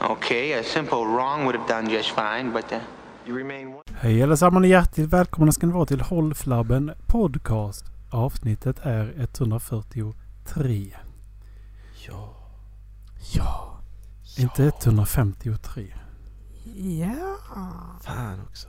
Okay, 0.00 0.52
a 0.60 0.62
simple 0.62 1.04
wrong 1.04 1.44
would 1.44 1.56
have 1.56 1.68
done 1.68 1.90
just 1.94 2.10
fine, 2.10 2.52
but 2.52 2.72
uh, 2.72 2.78
You 3.26 3.38
remain 3.38 3.66
one. 3.68 3.82
Hej 4.00 4.22
allesammans 4.22 4.64
och 4.64 4.68
hjärtligt 4.68 5.08
välkomna 5.08 5.52
ska 5.52 5.66
ni 5.66 5.72
vara 5.72 5.86
till 5.86 6.00
Håll 6.00 6.34
Flabben 6.34 6.92
Podcast. 7.06 7.84
Avsnittet 8.10 8.78
är 8.82 9.14
143. 9.16 10.90
Ja. 12.08 12.34
Ja. 13.34 13.80
Inte 14.38 14.64
153. 14.64 15.86
Ja. 16.74 17.14
Fan 18.02 18.40
också. 18.48 18.68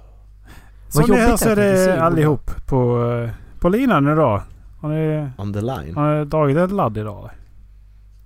Som 0.90 1.06
ni 1.10 1.18
hör 1.18 1.38
så 1.38 1.50
är 1.50 1.56
det 1.56 2.04
allihop 2.04 2.52
på, 2.68 3.12
eh, 3.12 3.30
på 3.60 3.70
linan 3.70 4.08
idag. 4.08 4.42
Har 4.82 4.90
ni, 4.90 5.30
On 5.38 5.54
the 5.54 5.62
line. 5.62 5.96
har 5.96 6.20
ni 6.20 6.26
dragit 6.26 6.58
ett 6.58 6.72
ladd 6.72 6.98
idag? 6.98 7.30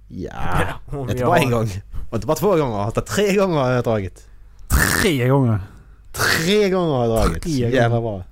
Ja. 0.08 0.34
Om 0.86 1.10
Inte 1.10 1.26
bara 1.26 1.38
en 1.38 1.52
gång. 1.52 1.68
Och 2.10 2.16
inte 2.16 2.28
bara 2.28 2.36
två 2.38 2.56
gånger. 2.56 2.88
Utan 2.90 3.04
tre 3.04 3.36
gånger 3.36 3.58
har 3.58 3.72
jag 3.72 3.84
dragit. 3.84 4.28
Tre 5.02 5.28
gånger. 5.28 5.60
Tre 6.12 6.70
gånger 6.70 6.94
har 6.96 7.06
jag 7.06 7.18
dragit. 7.26 7.44
Tre 7.44 7.62
gånger. 7.62 7.76
jävla 7.76 8.02
bra. 8.02 8.24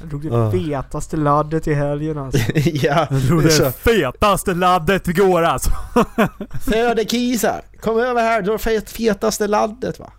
Jag 0.00 0.08
drog 0.08 0.22
det 0.22 0.36
Ah. 0.36 0.50
fetaste 0.52 1.16
laddet 1.16 1.68
i 1.68 1.74
helgen 1.74 2.18
alltså. 2.18 2.38
ja. 2.54 3.06
Jag 3.10 3.22
tror 3.26 3.42
det 3.42 3.50
så. 3.50 3.70
fetaste 3.72 4.54
laddet 4.54 5.06
går 5.16 5.42
alltså. 5.42 5.70
Föde 6.60 7.04
kisar. 7.04 7.62
Kom 7.80 7.98
över 8.00 8.22
här. 8.22 8.42
Du 8.42 8.50
har 8.50 8.58
fet, 8.58 8.90
fetaste 8.90 9.46
laddet 9.46 9.98
va? 9.98 10.12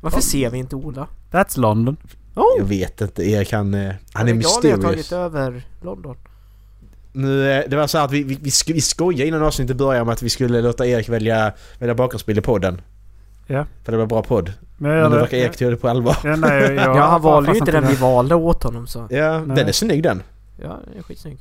Varför 0.00 0.20
ser 0.20 0.50
vi 0.50 0.58
inte 0.58 0.76
Ola? 0.76 1.06
That's 1.30 1.58
London. 1.60 1.96
Jag 2.34 2.44
Oh! 2.44 2.64
vet 2.66 3.00
inte. 3.00 3.22
Erik 3.30 3.52
han, 3.52 3.74
eh, 3.74 3.94
han 4.12 4.28
är 4.28 4.32
Regal 4.34 4.50
har 4.52 4.62
tagit 4.62 4.96
mysterious. 4.96 5.12
över 5.12 5.62
London. 5.82 6.16
Nu, 7.12 7.50
eh, 7.52 7.64
det 7.68 7.76
var 7.76 7.86
så 7.86 7.98
att 7.98 8.12
vi, 8.12 8.22
vi, 8.22 8.34
vi, 8.42 8.50
vi 8.72 8.80
skojade 8.80 9.26
innan 9.28 9.42
avsnittet 9.42 9.76
började 9.76 10.02
om 10.02 10.08
att 10.08 10.22
vi 10.22 10.28
skulle 10.28 10.60
låta 10.62 10.86
Erik 10.86 11.08
välja, 11.08 11.52
välja 11.78 11.94
bakgrundsbild 11.94 12.38
i 12.38 12.42
podden. 12.42 12.80
Ja. 13.46 13.66
För 13.84 13.92
det 13.92 13.98
var 13.98 14.06
bra 14.06 14.22
podd. 14.22 14.52
Men, 14.76 14.90
Men 15.00 15.10
nu 15.10 15.16
verkar 15.18 15.36
Erik 15.36 15.56
ta 15.56 15.64
det 15.70 15.76
på 15.76 15.88
allvar. 15.88 16.16
Ja, 16.24 16.36
nej, 16.36 16.62
jag, 16.62 16.96
Ja, 16.96 17.02
han 17.06 17.22
valde 17.22 17.52
ju 17.52 17.58
inte 17.58 17.72
den 17.72 17.86
vi 17.86 17.94
det. 17.94 18.00
valde 18.00 18.34
åt 18.34 18.62
honom 18.62 18.86
så. 18.86 19.06
Ja, 19.10 19.38
Nej. 19.44 19.56
den 19.56 19.68
är 19.68 19.72
snygg 19.72 20.02
den. 20.02 20.22
Ja, 20.62 20.80
det 20.92 20.98
är 20.98 21.02
skitsnygg. 21.02 21.38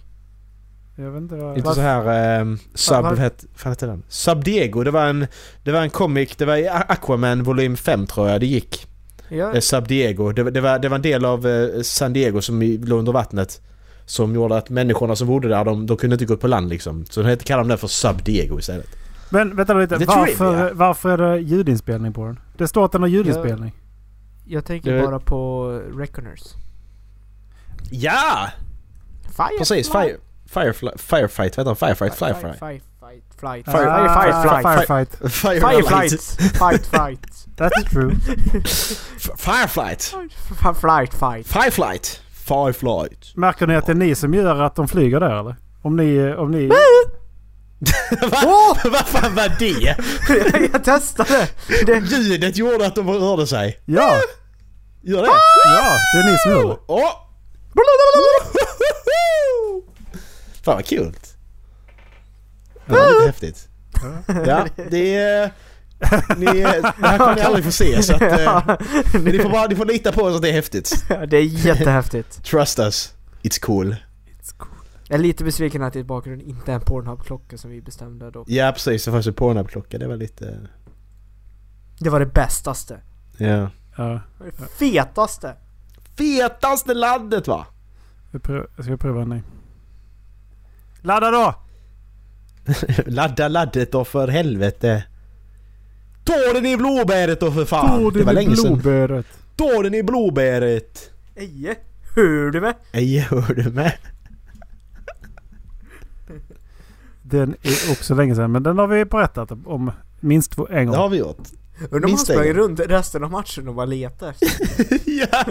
Jag 0.96 1.12
vet 1.12 1.22
inte 1.22 1.36
vad... 1.36 1.58
Inte 1.58 1.74
så 1.74 1.82
här 1.82 2.40
um, 2.42 2.60
Sub... 2.76 3.04
Vad 3.04 3.18
fan 3.56 3.72
heter 3.72 3.88
den? 3.88 4.04
Sub 4.08 4.44
Diego. 4.44 4.84
Det 4.84 4.92
var 4.92 5.06
en... 5.06 5.28
Det 5.64 5.72
var 5.72 5.82
en 5.82 5.90
comic. 5.90 6.36
Det 6.38 6.46
var 6.46 6.56
i 6.58 6.68
Aquaman 6.68 7.44
volym 7.44 7.78
5 7.78 8.08
tror 8.08 8.30
jag 8.30 8.40
det 8.40 8.46
gick. 8.46 8.88
Ja, 9.30 9.54
Eh, 9.54 9.60
Sub 9.60 9.88
Diego. 9.88 10.32
Det, 10.32 10.44
var- 10.44 10.52
det, 10.52 10.62
var, 10.62 10.80
det 10.80 10.90
var 10.90 10.96
en 10.96 11.02
del 11.02 11.26
av 11.26 11.48
eh, 11.48 11.82
San 11.82 12.14
Diego 12.14 12.42
som 12.42 12.62
låg 12.62 13.00
under 13.00 13.12
vattnet. 13.12 13.62
Som 14.10 14.36
gjorde 14.36 14.58
att 14.58 14.70
människorna 14.70 15.16
som 15.16 15.28
bodde 15.28 15.48
där, 15.48 15.66
de, 15.66 15.86
de 15.86 15.98
kunde 15.98 16.14
inte 16.14 16.26
gå 16.26 16.38
på 16.38 16.48
land 16.48 16.70
liksom. 16.70 17.06
Så 17.10 17.22
de 17.22 17.36
kallade 17.38 17.68
de 17.70 17.72
det 17.72 17.78
för 17.78 17.88
Sub 17.88 18.24
Diego 18.24 18.60
istället. 18.60 18.88
Men 19.30 19.56
vänta 19.56 19.74
lite. 19.74 19.98
Varför, 19.98 20.72
varför 20.74 21.10
är 21.10 21.18
det 21.18 21.38
ljudinspelning 21.40 22.14
på 22.14 22.26
den? 22.26 22.40
Det 22.58 22.68
står 22.68 22.86
att 22.86 22.92
den 22.92 23.02
har 23.02 23.10
ljudinspelning. 23.10 23.74
jag 24.46 24.66
tänker 24.66 24.94
det- 24.94 25.04
bara 25.04 25.20
på 25.20 25.68
Reckoners. 25.98 26.42
Ja! 27.92 28.48
Fire 29.38 29.58
Precis! 29.58 29.92
Fire, 29.92 30.16
firefly, 30.46 30.90
firefight, 30.98 31.58
vad 31.58 31.66
heter 31.68 31.88
den? 31.88 31.96
Firefight? 31.96 32.16
Firefight? 32.16 32.60
Fight, 32.60 32.84
fight, 33.00 33.24
flight. 33.40 33.66
Fire- 33.66 33.72
Fire, 33.72 33.90
Ah. 33.90 34.62
Firefight. 34.62 35.16
Fireflight. 35.32 36.22
Fight, 36.58 36.86
fight. 36.86 37.26
That's 37.58 37.90
true. 37.92 38.12
F- 38.64 39.32
Fireflight! 41.46 42.22
F- 42.50 42.76
Flight! 42.76 43.36
Märker 43.36 43.68
ni 43.68 43.76
att 43.76 43.86
det 43.86 43.92
är 43.92 43.96
ni 43.96 44.16
som 44.16 44.34
gör 44.34 44.62
att 44.62 44.76
de 44.76 44.88
flyger 44.88 45.20
där 45.20 45.40
eller? 45.40 45.56
Om 45.82 45.96
ni... 45.96 46.34
Om 46.34 46.52
ni... 46.52 46.68
Vad 46.68 46.78
Vad 48.92 49.08
fan 49.08 49.36
var 49.36 49.50
det? 49.60 49.96
jag 50.74 50.84
testade! 50.84 51.48
Det, 51.86 52.00
Ljudet 52.00 52.58
gjorde 52.58 52.88
att 52.88 52.96
de 52.96 53.10
rörde 53.10 53.48
sig. 53.48 53.80
Ja! 53.86 54.16
Gör 55.02 55.22
det? 55.22 55.28
Ja! 55.66 55.98
Det 56.14 56.20
är 56.20 56.32
ni 56.32 56.38
som 56.38 56.52
gör 56.52 56.68
det. 56.70 56.78
Åh! 56.88 57.10
Fan 60.64 60.76
vad 60.76 60.86
kul! 60.86 61.14
Det 62.86 62.94
var 62.94 63.08
lite 63.08 63.26
häftigt. 63.26 63.68
Ja, 64.46 64.66
det 64.90 65.16
är... 65.16 65.52
Ni, 66.38 66.46
det 66.46 67.08
här 67.08 67.18
kommer 67.18 67.36
ni 67.36 67.42
aldrig 67.42 67.66
få 67.66 67.72
se 67.72 68.04
så 68.04 68.16
att... 68.16 68.22
eh, 68.22 68.64
men 69.14 69.24
ni 69.24 69.40
får 69.40 69.50
bara 69.50 69.68
ni 69.68 69.76
får 69.76 69.86
lita 69.86 70.12
på 70.12 70.22
oss 70.22 70.36
att 70.36 70.42
det 70.42 70.50
är 70.50 70.54
häftigt. 70.54 71.06
det 71.28 71.38
är 71.38 71.42
jättehäftigt. 71.42 72.44
Trust 72.52 72.80
us. 72.80 73.14
It's 73.44 73.60
cool. 73.60 73.96
Jag 75.10 75.16
är 75.20 75.22
lite 75.24 75.44
besviken 75.44 75.84
att 75.84 75.96
i 75.96 76.04
bakgrunden 76.04 76.48
inte 76.48 76.72
är 76.72 76.76
en 76.76 76.82
Pornhub-klocka 76.82 77.58
som 77.58 77.72
vi 77.72 77.82
bestämde 77.82 78.32
då. 78.32 78.46
Ja 78.48 78.72
precis, 78.72 79.06
det 79.06 79.12
fanns 79.12 79.28
ju 79.28 79.32
Pornhub-klocka. 79.32 79.98
Det 79.98 80.08
var 80.08 80.16
lite... 80.16 80.58
Det 82.00 82.10
var 82.10 82.20
det 82.20 82.26
bästaste. 82.26 83.00
Ja. 83.38 83.70
Ja. 83.98 84.22
Det 84.40 84.68
fetaste! 84.80 85.56
Fetaste 86.18 86.94
landet 86.94 87.48
va? 87.48 87.66
Jag 88.32 88.42
pröv- 88.42 88.68
jag 88.76 88.86
ska 88.86 88.98
pröva 88.98 89.22
en 89.22 89.30
ny. 89.30 89.42
Ladda 91.02 91.32
då! 91.32 91.56
Ladda 93.06 93.48
laddet 93.48 93.92
då 93.92 94.06
för 94.06 94.28
helvete. 94.28 95.04
Ta 96.28 96.54
den 96.54 96.66
i 96.66 96.78
blåbäret 96.78 97.40
då 97.40 97.52
för 97.52 97.66
fan! 97.66 98.14
Det 98.14 98.24
var 98.24 98.32
i 98.32 98.36
länge 98.36 98.56
sedan. 98.56 98.74
blåbäret. 98.74 99.26
Ta 99.56 99.84
den 99.84 99.94
i 99.94 100.04
blåbäret! 100.04 101.12
Eje! 101.36 101.76
Hör 102.16 102.52
du 102.52 102.62
mig? 102.62 102.74
Ej, 102.92 103.18
hör 103.20 103.54
du 103.54 103.70
med? 103.72 103.94
Den 107.22 107.56
är 107.62 107.92
också 107.92 108.16
länge 108.16 108.36
sedan 108.36 108.52
men 108.52 108.64
den 108.64 108.78
har 108.78 108.88
vi 108.88 109.06
berättat 109.06 109.52
om 109.66 109.92
minst 110.20 110.52
två- 110.52 110.68
en 110.70 110.76
Det 110.78 110.86
gång. 110.86 110.96
har 110.96 111.10
vi 111.10 111.18
gjort. 111.18 111.38
Undrar 111.80 111.98
om 111.98 112.02
han 112.04 112.12
Minst 112.12 112.24
sprang 112.28 112.54
runt 112.54 112.80
resten 112.80 113.24
av 113.24 113.32
matchen 113.32 113.68
och 113.68 113.76
bara 113.76 113.86
letade 113.86 114.32
efter. 114.32 114.48
ja! 115.06 115.46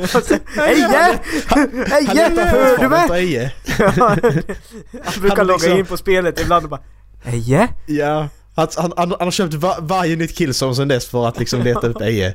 Eje! 0.67 1.19
Han 1.47 1.69
Eje! 1.93 2.31
Hör 2.47 2.79
du 2.79 2.89
mig? 2.89 3.11
Eje. 3.13 3.53
Han 3.99 4.17
brukar 5.21 5.45
logga 5.45 5.57
liksom- 5.59 5.79
in 5.79 5.87
på 5.87 5.97
spelet 5.97 6.41
ibland 6.41 6.65
och 6.65 6.71
bara 6.71 6.81
Eje? 7.25 7.69
Ja. 7.87 8.29
Han, 8.57 8.69
han, 8.77 8.93
han, 8.97 9.11
han 9.11 9.27
har 9.27 9.31
köpt 9.31 9.55
va, 9.55 9.77
varje 9.81 10.17
nytt 10.17 10.37
Killzone 10.37 10.75
sen 10.75 10.89
dess 10.89 11.07
för 11.07 11.29
att 11.29 11.39
liksom 11.39 11.63
leta 11.63 11.87
upp 11.87 12.01
Eje. 12.01 12.35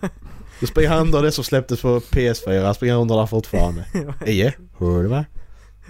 Då 0.60 0.66
springer 0.66 0.90
han 0.90 0.98
under 0.98 1.22
det 1.22 1.32
som 1.32 1.44
släpptes 1.44 1.82
på 1.82 2.00
PS4, 2.00 2.64
han 2.64 2.74
springer 2.74 2.94
under 2.94 3.16
där 3.16 3.26
fortfarande. 3.26 3.84
Eje, 4.26 4.54
hör 4.78 5.02
du 5.02 5.08
mig? 5.08 5.24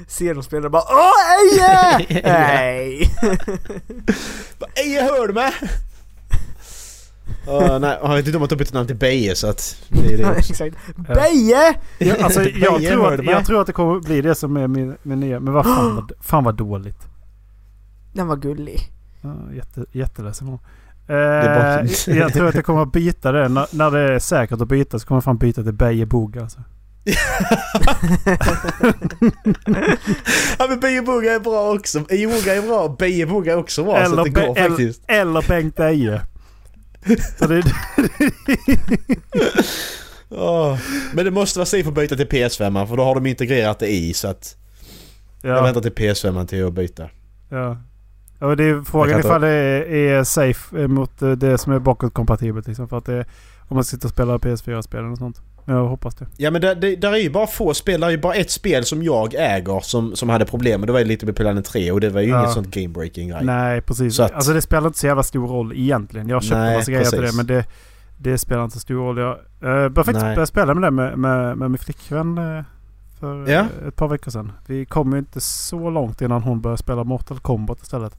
Ser 0.08 0.34
de 0.34 0.42
spelare 0.42 0.66
och 0.66 0.70
bara 0.70 0.82
Åh 0.82 1.12
Eje! 2.00 2.22
Nej! 2.22 3.10
Eje, 4.74 5.02
hör 5.02 5.28
du 5.28 5.34
mig? 5.34 5.52
Uh, 7.48 7.78
nej, 7.78 7.98
han 8.02 8.16
vet 8.16 8.26
inte 8.26 8.36
om 8.36 8.42
att 8.42 8.50
de 8.50 8.56
bytte 8.56 8.74
namn 8.74 8.86
till 8.86 8.96
Beje 8.96 9.34
så 9.34 9.46
att 9.46 9.82
det 9.88 10.14
är 10.14 10.18
det. 10.18 10.34
Exakt. 10.38 10.76
Beje! 10.96 11.74
Ja, 11.98 12.14
alltså, 12.22 12.42
jag, 12.42 12.80
Beje, 12.80 12.92
tror 12.92 13.14
att, 13.14 13.24
jag 13.24 13.46
tror 13.46 13.60
att 13.60 13.66
det 13.66 13.72
kommer 13.72 14.00
bli 14.00 14.20
det 14.20 14.34
som 14.34 14.56
är 14.56 14.66
min, 14.66 14.96
min 15.02 15.20
nya. 15.20 15.40
Men 15.40 15.54
vad 15.54 15.64
fan 15.64 15.94
vad, 15.96 16.12
fan 16.20 16.44
vad 16.44 16.54
dåligt. 16.54 16.98
Den 18.12 18.26
var 18.26 18.36
gullig. 18.36 18.95
Jätte, 19.54 19.84
jätteledsen 19.92 20.46
bara- 20.46 20.60
eh, 21.08 22.16
Jag 22.16 22.32
tror 22.32 22.48
att 22.48 22.54
jag 22.54 22.64
kommer 22.64 22.82
att 22.82 22.92
byta 22.92 23.32
det. 23.32 23.48
När, 23.48 23.66
när 23.70 23.90
det 23.90 24.00
är 24.14 24.18
säkert 24.18 24.60
att 24.60 24.68
byta 24.68 24.98
så 24.98 25.06
kommer 25.06 25.16
jag 25.16 25.24
fan 25.24 25.38
byta 25.38 25.62
till 25.62 25.72
Beje 25.72 26.06
Boga 26.06 26.40
alltså. 26.42 26.58
ja 30.58 30.66
men 30.68 30.80
Boga 31.04 31.32
är 31.34 31.40
bra 31.40 31.74
också. 31.74 32.00
Boga 32.26 32.54
är 32.54 32.62
bra, 32.62 32.96
Beje 32.98 33.26
Boga 33.26 33.52
är 33.52 33.56
också 33.56 33.84
bra 33.84 34.06
så 34.06 34.18
att 34.18 34.24
det 34.24 34.30
Be- 34.30 34.46
går 34.46 34.54
faktiskt. 34.68 35.02
eller 35.06 35.48
Bengt 35.48 35.80
Eje. 35.80 36.20
Så 37.38 37.46
Åh. 40.30 40.78
Men 41.14 41.24
det 41.24 41.30
måste 41.30 41.58
vara 41.58 41.66
safe 41.66 41.88
att 41.88 41.94
byta 41.94 42.16
till 42.16 42.26
PS5 42.28 42.86
för 42.86 42.96
då 42.96 43.04
har 43.04 43.14
de 43.14 43.26
integrerat 43.26 43.78
det 43.78 43.88
i 43.88 44.14
så 44.14 44.28
att 44.28 44.56
jag 45.42 45.56
ja, 45.56 45.62
väntar 45.62 45.80
till 45.80 45.92
PS5 45.92 46.46
till 46.46 46.66
att 46.66 46.72
byta. 46.72 47.08
ja. 47.50 47.76
Och 48.38 48.56
det 48.56 48.64
är 48.64 48.82
frågan 48.82 49.20
ifall 49.20 49.40
det 49.40 49.48
är, 49.48 49.82
är 49.90 50.24
safe 50.24 50.82
eh, 50.82 50.88
mot 50.88 51.22
eh, 51.22 51.30
det 51.30 51.58
som 51.58 51.72
är 51.72 51.78
bakåtkompatibelt 51.78 52.66
liksom. 52.66 52.88
För 52.88 52.98
att 52.98 53.04
det, 53.04 53.24
om 53.68 53.74
man 53.74 53.84
sitter 53.84 54.06
och 54.06 54.10
spelar 54.10 54.38
PS4-spel 54.38 55.04
och 55.04 55.18
sånt. 55.18 55.42
Jag 55.68 55.86
hoppas 55.88 56.14
det. 56.14 56.26
Ja 56.36 56.50
men 56.50 56.60
det, 56.60 56.74
det, 56.74 56.96
där 56.96 57.12
är 57.12 57.16
ju 57.16 57.30
bara 57.30 57.46
få 57.46 57.74
spel, 57.74 58.00
där 58.00 58.06
är 58.06 58.10
ju 58.10 58.18
bara 58.18 58.34
ett 58.34 58.50
spel 58.50 58.84
som 58.84 59.02
jag 59.02 59.34
äger 59.34 59.80
som, 59.80 60.16
som 60.16 60.28
hade 60.28 60.44
problem 60.44 60.80
och 60.80 60.86
det 60.86 60.92
var 60.92 61.00
ju 61.00 61.04
lite 61.04 61.26
med 61.26 61.36
Planet 61.36 61.64
3 61.64 61.92
och 61.92 62.00
det 62.00 62.08
var 62.10 62.20
ju 62.20 62.28
Ja. 62.28 62.38
inget 62.40 62.50
sånt 62.52 62.74
game-breaking 62.76 63.28
grej. 63.30 63.44
Nej, 63.44 63.80
precis. 63.80 64.16
Så 64.16 64.22
att- 64.22 64.32
Alltså 64.32 64.52
det 64.52 64.62
spelar 64.62 64.86
inte 64.86 64.98
så 64.98 65.06
jävla 65.06 65.22
stor 65.22 65.48
roll 65.48 65.72
egentligen. 65.76 66.28
Jag 66.28 66.42
köpte 66.42 66.58
Nej, 66.58 66.76
massa 66.76 66.90
grejer 66.92 67.04
till 67.10 67.20
det 67.22 67.32
men 67.36 67.46
det, 67.46 67.64
det 68.18 68.38
spelar 68.38 68.64
inte 68.64 68.74
så 68.74 68.80
stor 68.80 68.94
roll. 68.94 69.18
Jag 69.18 69.30
uh, 69.30 69.38
började 69.62 69.94
faktiskt 70.04 70.20
börja 70.24 70.46
spela 70.46 70.74
med 70.74 70.82
det 70.82 70.90
med, 70.90 71.18
med, 71.18 71.56
med 71.58 71.70
min 71.70 71.78
flickvän 71.78 72.38
eh, 72.38 72.64
för 73.20 73.50
Ja. 73.50 73.58
eh, 73.82 73.88
ett 73.88 73.96
par 73.96 74.08
veckor 74.08 74.30
sedan. 74.30 74.52
Vi 74.66 74.86
kom 74.86 75.12
ju 75.12 75.18
inte 75.18 75.40
så 75.40 75.90
långt 75.90 76.20
innan 76.20 76.42
hon 76.42 76.60
började 76.60 76.78
spela 76.82 77.04
Mortal 77.04 77.38
Kombat 77.38 77.82
istället. 77.82 78.18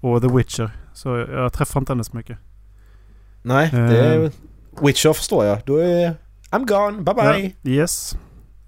Och 0.00 0.22
The 0.22 0.28
Witcher. 0.28 0.70
Så 0.94 1.08
jag 1.16 1.52
träffar 1.52 1.80
inte 1.80 1.92
henne 1.92 2.04
så 2.04 2.16
mycket. 2.16 2.38
Nej, 3.42 3.68
det 3.72 3.78
Eh. 3.78 4.12
är... 4.12 4.30
Witcher 4.86 5.12
förstår 5.12 5.44
jag. 5.44 5.58
Då 5.66 5.76
är... 5.76 6.14
I'm 6.50 6.66
gone, 6.66 7.02
bye 7.02 7.14
bye. 7.14 7.52
Ja, 7.62 7.70
yes. 7.70 8.14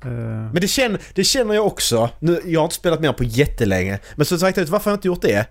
Eh, 0.05 0.11
Men 0.11 0.55
det 0.55 0.69
känner, 0.69 1.00
det 1.14 1.25
känner 1.25 1.55
jag 1.55 1.67
också. 1.67 2.11
Nu, 2.19 2.40
jag 2.44 2.61
har 2.61 2.64
inte 2.64 2.75
spelat 2.76 3.00
mer 3.00 3.12
på 3.12 3.25
jättelänge. 3.25 3.99
Men 4.17 4.26
så 4.26 4.34
räknade 4.34 4.61
jag 4.61 4.64
ut 4.64 4.69
varför 4.70 4.84
har 4.84 4.93
jag 4.93 4.96
inte 4.99 5.08
gjort 5.08 5.23
det? 5.23 5.46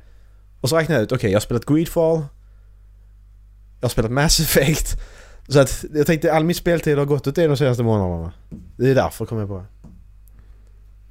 Och 0.62 0.70
så 0.70 0.78
räknade 0.78 1.00
jag 1.00 1.04
ut, 1.04 1.12
okej 1.12 1.32
jag 1.32 1.36
har 1.36 1.42
spelat 1.42 1.66
Greedfall. 1.66 2.18
Jag 3.80 3.86
har 3.86 3.90
spelat 3.90 4.12
Mass 4.12 4.40
Effect. 4.40 5.02
Så 5.48 5.60
att 5.60 5.86
jag 5.94 6.06
tänkte 6.08 6.34
all 6.34 6.44
min 6.44 6.56
speltid 6.56 6.98
har 6.98 7.06
gått 7.06 7.28
åt 7.28 7.36
det 7.36 7.48
de 7.48 7.58
senaste 7.58 7.84
månaderna. 7.84 8.32
Det 8.78 8.90
är 8.92 8.96
därför 8.96 9.26
kom 9.26 9.38
jag 9.40 9.48
på 9.48 9.58
det. 9.58 9.66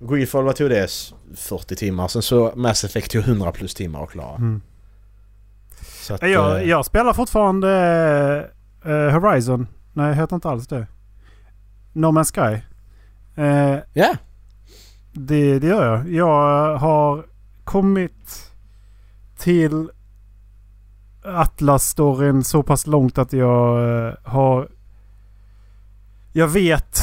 Greedfall, 0.01 0.45
vad 0.45 0.57
tog 0.57 0.71
det? 0.71 0.91
40 1.37 1.77
timmar. 1.77 2.09
Sen 2.09 2.23
så 2.23 2.53
Mass 2.57 2.85
Effect 2.85 3.11
tog 3.11 3.23
100 3.23 3.53
plus 3.53 3.75
timmar 3.75 4.03
att 4.05 4.11
klara. 4.11 4.37
mm. 4.37 4.61
Så 5.81 6.15
att, 6.15 6.23
jag, 6.23 6.57
eh, 6.63 6.69
jag 6.69 6.87
spelar 6.87 7.13
fortfarande 7.13 7.71
eh, 8.85 8.91
Horizon. 9.21 9.67
Nej, 9.93 10.15
heter 10.15 10.35
inte 10.37 10.49
alls 10.49 10.67
det. 10.69 10.87
No 11.93 12.07
Man's 12.07 12.35
Sky. 12.35 12.61
Eh, 13.43 13.79
Ja, 13.93 14.15
Det, 15.13 15.59
det 15.59 15.67
gör 15.67 15.87
jag. 15.97 16.13
Jag 16.13 16.77
har 16.77 17.27
kommit 17.65 18.51
till 19.39 19.91
Atlas-storyn 21.25 22.45
så 22.45 22.63
pass 22.63 22.87
långt 22.87 23.19
att 23.19 23.33
jag 23.33 23.89
eh, 24.07 24.15
har... 24.25 24.69
Jag 26.33 26.49
vet 26.49 26.99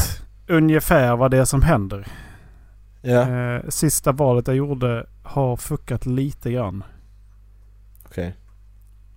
ungefär 0.48 1.16
vad 1.16 1.32
det 1.32 1.38
är 1.38 1.46
som 1.46 1.62
händer. 1.62 2.08
Eh, 3.08 3.70
sista 3.70 4.12
valet 4.12 4.48
jag 4.48 4.56
gjorde 4.56 5.06
har 5.24 5.58
fuckat 5.58 6.06
lite 6.06 6.52
grann. 6.52 6.84
okej. 8.06 8.36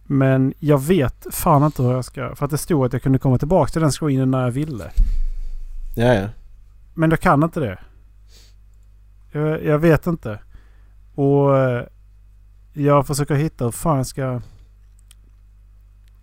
Men 0.04 0.54
jag 0.58 0.82
vet 0.82 1.26
fan 1.30 1.64
inte 1.64 1.82
hur 1.82 1.92
jag 1.92 2.04
ska... 2.04 2.34
För 2.36 2.44
att 2.44 2.50
det 2.50 2.58
stod 2.58 2.86
att 2.86 2.92
jag 2.92 3.02
kunde 3.02 3.18
komma 3.18 3.38
tillbaka 3.38 3.72
till 3.72 3.82
den 3.82 3.90
screenen 3.90 4.30
när 4.30 4.42
jag 4.42 4.50
ville. 4.50 4.90
Ja, 5.96 6.14
ja. 6.14 6.28
Men 6.94 7.10
jag 7.10 7.20
kan 7.20 7.42
inte 7.42 7.60
det. 7.60 7.78
Jag, 9.32 9.64
jag 9.64 9.78
vet 9.78 10.06
inte. 10.06 10.38
Och 11.14 11.58
eh, 11.58 11.84
jag 12.72 13.06
försöker 13.06 13.34
hitta 13.34 13.64
hur 13.64 13.72
fan 13.72 13.96
jag 13.96 14.06
ska... 14.06 14.40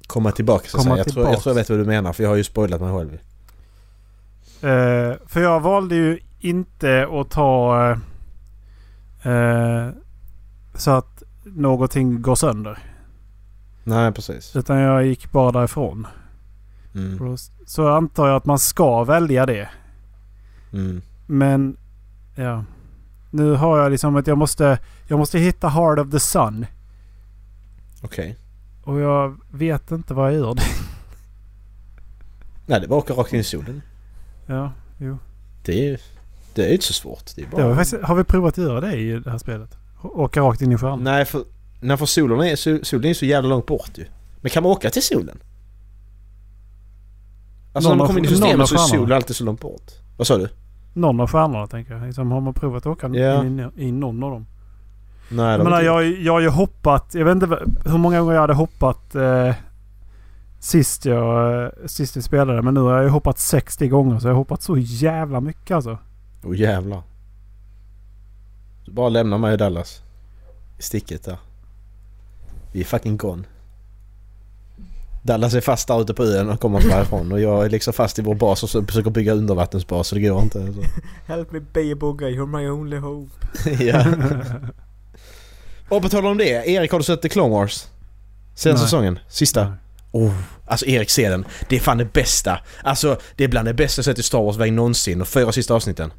Komma 0.07 0.31
tillbaka 0.31 0.67
så 0.67 0.77
Komma. 0.77 0.97
Jag 0.97 1.07
tror, 1.07 1.25
jag 1.25 1.41
tror 1.41 1.51
jag 1.51 1.61
vet 1.61 1.69
vad 1.69 1.79
du 1.79 1.85
menar 1.85 2.13
för 2.13 2.23
jag 2.23 2.29
har 2.29 2.37
ju 2.37 2.43
spoilat 2.43 2.81
mig 2.81 2.93
själv. 2.93 3.13
Eh, 4.61 5.17
för 5.27 5.41
jag 5.41 5.59
valde 5.59 5.95
ju 5.95 6.19
inte 6.39 7.07
att 7.11 7.29
ta... 7.29 7.75
Eh, 9.23 9.31
eh, 9.31 9.89
så 10.75 10.91
att 10.91 11.23
någonting 11.43 12.21
går 12.21 12.35
sönder. 12.35 12.79
Nej, 13.83 14.11
precis. 14.11 14.55
Utan 14.55 14.77
jag 14.77 15.05
gick 15.05 15.31
bara 15.31 15.51
därifrån. 15.51 16.07
Mm. 16.95 17.17
Då 17.17 17.37
Så 17.65 17.87
antar 17.87 18.27
jag 18.27 18.35
att 18.35 18.45
man 18.45 18.59
ska 18.59 19.03
välja 19.03 19.45
det. 19.45 19.69
Mm. 20.73 21.01
Men 21.25 21.77
ja. 22.35 22.63
Nu 23.31 23.53
har 23.53 23.79
jag 23.79 23.91
liksom 23.91 24.15
att 24.15 24.27
jag 24.27 24.37
måste, 24.37 24.79
jag 25.07 25.19
måste 25.19 25.39
hitta 25.39 25.69
Heart 25.69 25.99
of 25.99 26.11
the 26.11 26.19
Sun. 26.19 26.65
Okej. 28.01 28.37
Och 28.83 28.99
jag 28.99 29.37
vet 29.51 29.91
inte 29.91 30.13
vad 30.13 30.33
jag 30.33 30.39
gör. 30.39 30.55
Nej, 32.65 32.81
det 32.81 32.87
var 32.87 32.97
åka 32.97 33.13
rakt 33.13 33.33
in 33.33 33.39
i 33.39 33.43
solen. 33.43 33.81
ja, 34.45 34.71
jo. 34.97 35.17
Det 35.65 35.71
är 35.71 35.89
ju 35.89 35.97
det 36.61 36.69
är 36.69 36.73
inte 36.73 36.85
så 36.85 36.93
svårt. 36.93 37.35
Det 37.35 37.41
är 37.41 37.45
Det 37.45 37.61
har, 37.61 37.69
vi 37.69 37.75
bara... 37.75 37.75
faktiskt, 37.75 38.03
har 38.03 38.15
vi 38.15 38.23
provat 38.23 38.57
att 38.57 38.63
göra 38.63 38.81
det 38.81 38.95
i 38.95 39.19
det 39.19 39.31
här 39.31 39.37
spelet? 39.37 39.77
Åka 40.03 40.41
rakt 40.41 40.61
in 40.61 40.71
i 40.71 40.77
stjärnan? 40.77 41.03
Nej, 41.03 41.25
för, 41.25 41.43
nej, 41.81 41.97
för 41.97 42.05
solen 42.05 42.39
är, 42.41 42.55
sol- 42.55 42.85
solen 42.85 43.09
är 43.09 43.13
så 43.13 43.25
jävla 43.25 43.49
långt 43.49 43.65
bort 43.65 43.91
ju. 43.97 44.05
Men 44.41 44.49
kan 44.49 44.63
man 44.63 44.71
åka 44.71 44.89
till 44.89 45.03
solen? 45.03 45.37
Alltså 47.73 47.89
Någon 47.89 47.97
när 47.97 48.03
man 48.03 48.07
kommer 48.07 48.19
in 48.19 48.25
i 48.25 48.27
systemet 48.27 48.67
så 48.67 48.75
är 48.75 48.79
solen 48.79 49.11
alltid 49.11 49.35
så 49.35 49.43
långt 49.43 49.61
bort. 49.61 49.91
Vad 50.17 50.27
sa 50.27 50.37
du? 50.37 50.47
Någon 50.93 51.19
av 51.19 51.27
stjärnorna 51.27 51.67
tänker 51.67 51.93
jag. 51.93 52.05
Liksom, 52.05 52.31
har 52.31 52.41
man 52.41 52.53
provat 52.53 52.85
att 52.85 52.87
åka 52.87 53.07
Ja. 53.07 53.43
in 53.45 53.71
i, 53.77 53.91
någon 53.91 54.23
av 54.23 54.31
dem? 54.31 54.45
Nej, 55.29 55.45
Jag 55.57 55.63
menar 55.63 55.81
jag, 55.81 56.05
jag 56.21 56.33
har 56.33 56.39
ju 56.39 56.49
hoppat. 56.49 57.09
Jag 57.13 57.25
vet 57.25 57.31
inte 57.43 57.59
hur 57.85 57.97
många 57.97 58.19
gånger 58.19 58.33
jag 58.33 58.41
hade 58.41 58.53
hoppat 58.53 59.15
eh, 59.15 59.53
sist, 60.59 61.05
jag, 61.05 61.63
eh, 61.63 61.69
sist 61.85 62.17
vi 62.17 62.21
spelade. 62.21 62.61
Men 62.61 62.73
nu 62.73 62.79
har 62.79 62.93
jag 62.93 63.03
ju 63.03 63.09
hoppat 63.09 63.39
60 63.39 63.87
gånger. 63.87 64.19
Så 64.19 64.27
jag 64.27 64.33
har 64.33 64.37
hoppat 64.37 64.61
så 64.61 64.77
jävla 64.77 65.39
mycket 65.41 65.75
alltså. 65.75 65.97
Åh 66.47 66.53
oh, 66.53 66.59
jävlar. 66.59 67.03
Du 68.85 68.91
bara 68.91 69.09
lämnar 69.09 69.37
mig 69.37 69.53
i 69.53 69.57
Dallas. 69.57 70.01
I 70.77 70.81
sticket 70.81 71.23
där. 71.23 71.37
Vi 72.71 72.79
är 72.79 72.85
fucking 72.85 73.17
gone. 73.17 73.43
Dallas 75.23 75.53
är 75.53 75.61
fast 75.61 75.87
där 75.87 76.01
ute 76.01 76.13
på 76.13 76.23
ön 76.23 76.49
och 76.49 76.59
kommer 76.59 76.77
inte 76.81 76.95
därifrån 76.95 77.31
och 77.31 77.41
jag 77.41 77.65
är 77.65 77.69
liksom 77.69 77.93
fast 77.93 78.19
i 78.19 78.21
vår 78.21 78.35
bas 78.35 78.63
och 78.63 78.69
så 78.69 78.85
försöker 78.85 79.09
bygga 79.09 79.33
undervattensbas 79.33 80.07
så 80.07 80.15
det 80.15 80.21
går 80.21 80.41
inte. 80.41 80.73
Så. 80.73 80.81
Help 81.33 81.51
me 81.51 81.95
Bugga, 81.95 82.27
you're 82.27 82.59
my 82.59 82.69
only 82.69 82.97
hope. 82.97 83.31
ja. 83.83 84.05
Och 85.89 86.01
på 86.01 86.09
tal 86.09 86.25
om 86.25 86.37
det, 86.37 86.67
Erik 86.69 86.91
har 86.91 86.99
du 86.99 87.03
sett 87.03 87.21
The 87.21 87.29
Clone 87.29 87.55
Wars? 87.55 87.87
Senaste 88.55 88.69
Nej. 88.69 88.77
säsongen? 88.77 89.19
Sista? 89.27 89.63
Nej. 89.63 89.77
Oh, 90.11 90.33
alltså 90.65 90.85
Erik 90.85 91.09
ser 91.09 91.29
den. 91.29 91.45
Det 91.69 91.75
är 91.75 91.79
fan 91.79 91.97
det 91.97 92.13
bästa. 92.13 92.59
Alltså 92.83 93.19
det 93.35 93.43
är 93.43 93.47
bland 93.47 93.67
det 93.67 93.73
bästa 93.73 93.99
jag 93.99 94.05
sett 94.05 94.19
i 94.19 94.23
Star 94.23 94.43
Wars 94.43 94.57
väg 94.57 94.73
någonsin. 94.73 95.21
Och 95.21 95.27
fyra 95.27 95.51
sista 95.51 95.73
avsnitten. 95.73 96.13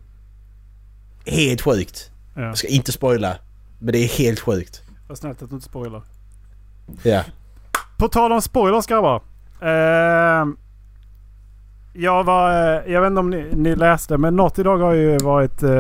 Helt 1.31 1.61
sjukt. 1.61 2.11
Ja. 2.35 2.43
Jag 2.43 2.59
ska 2.59 2.69
inte 2.69 2.93
spoila. 2.93 3.37
Men 3.79 3.93
det 3.93 3.99
är 3.99 4.09
helt 4.09 4.41
sjukt. 4.41 4.83
Vad 5.09 5.19
snällt 5.19 5.43
att 5.43 5.51
du 5.51 5.55
inte 5.55 5.69
spoilar. 5.69 6.03
Ja. 7.03 7.25
På 7.99 8.09
tal 8.09 8.33
om 8.33 8.43
spoilers 8.43 8.87
grabbar. 8.87 9.23
Eh, 9.61 10.47
jag, 11.93 12.25
var, 12.25 12.51
eh, 12.51 12.93
jag 12.93 13.01
vet 13.01 13.09
inte 13.09 13.21
om 13.21 13.31
ni, 13.31 13.51
ni 13.55 13.77
läste 13.77 14.19
men 14.19 14.37
något 14.37 14.59
idag 14.59 14.79
har 14.79 14.93
ju 14.93 15.19
varit... 15.19 15.63
Eh, 15.63 15.71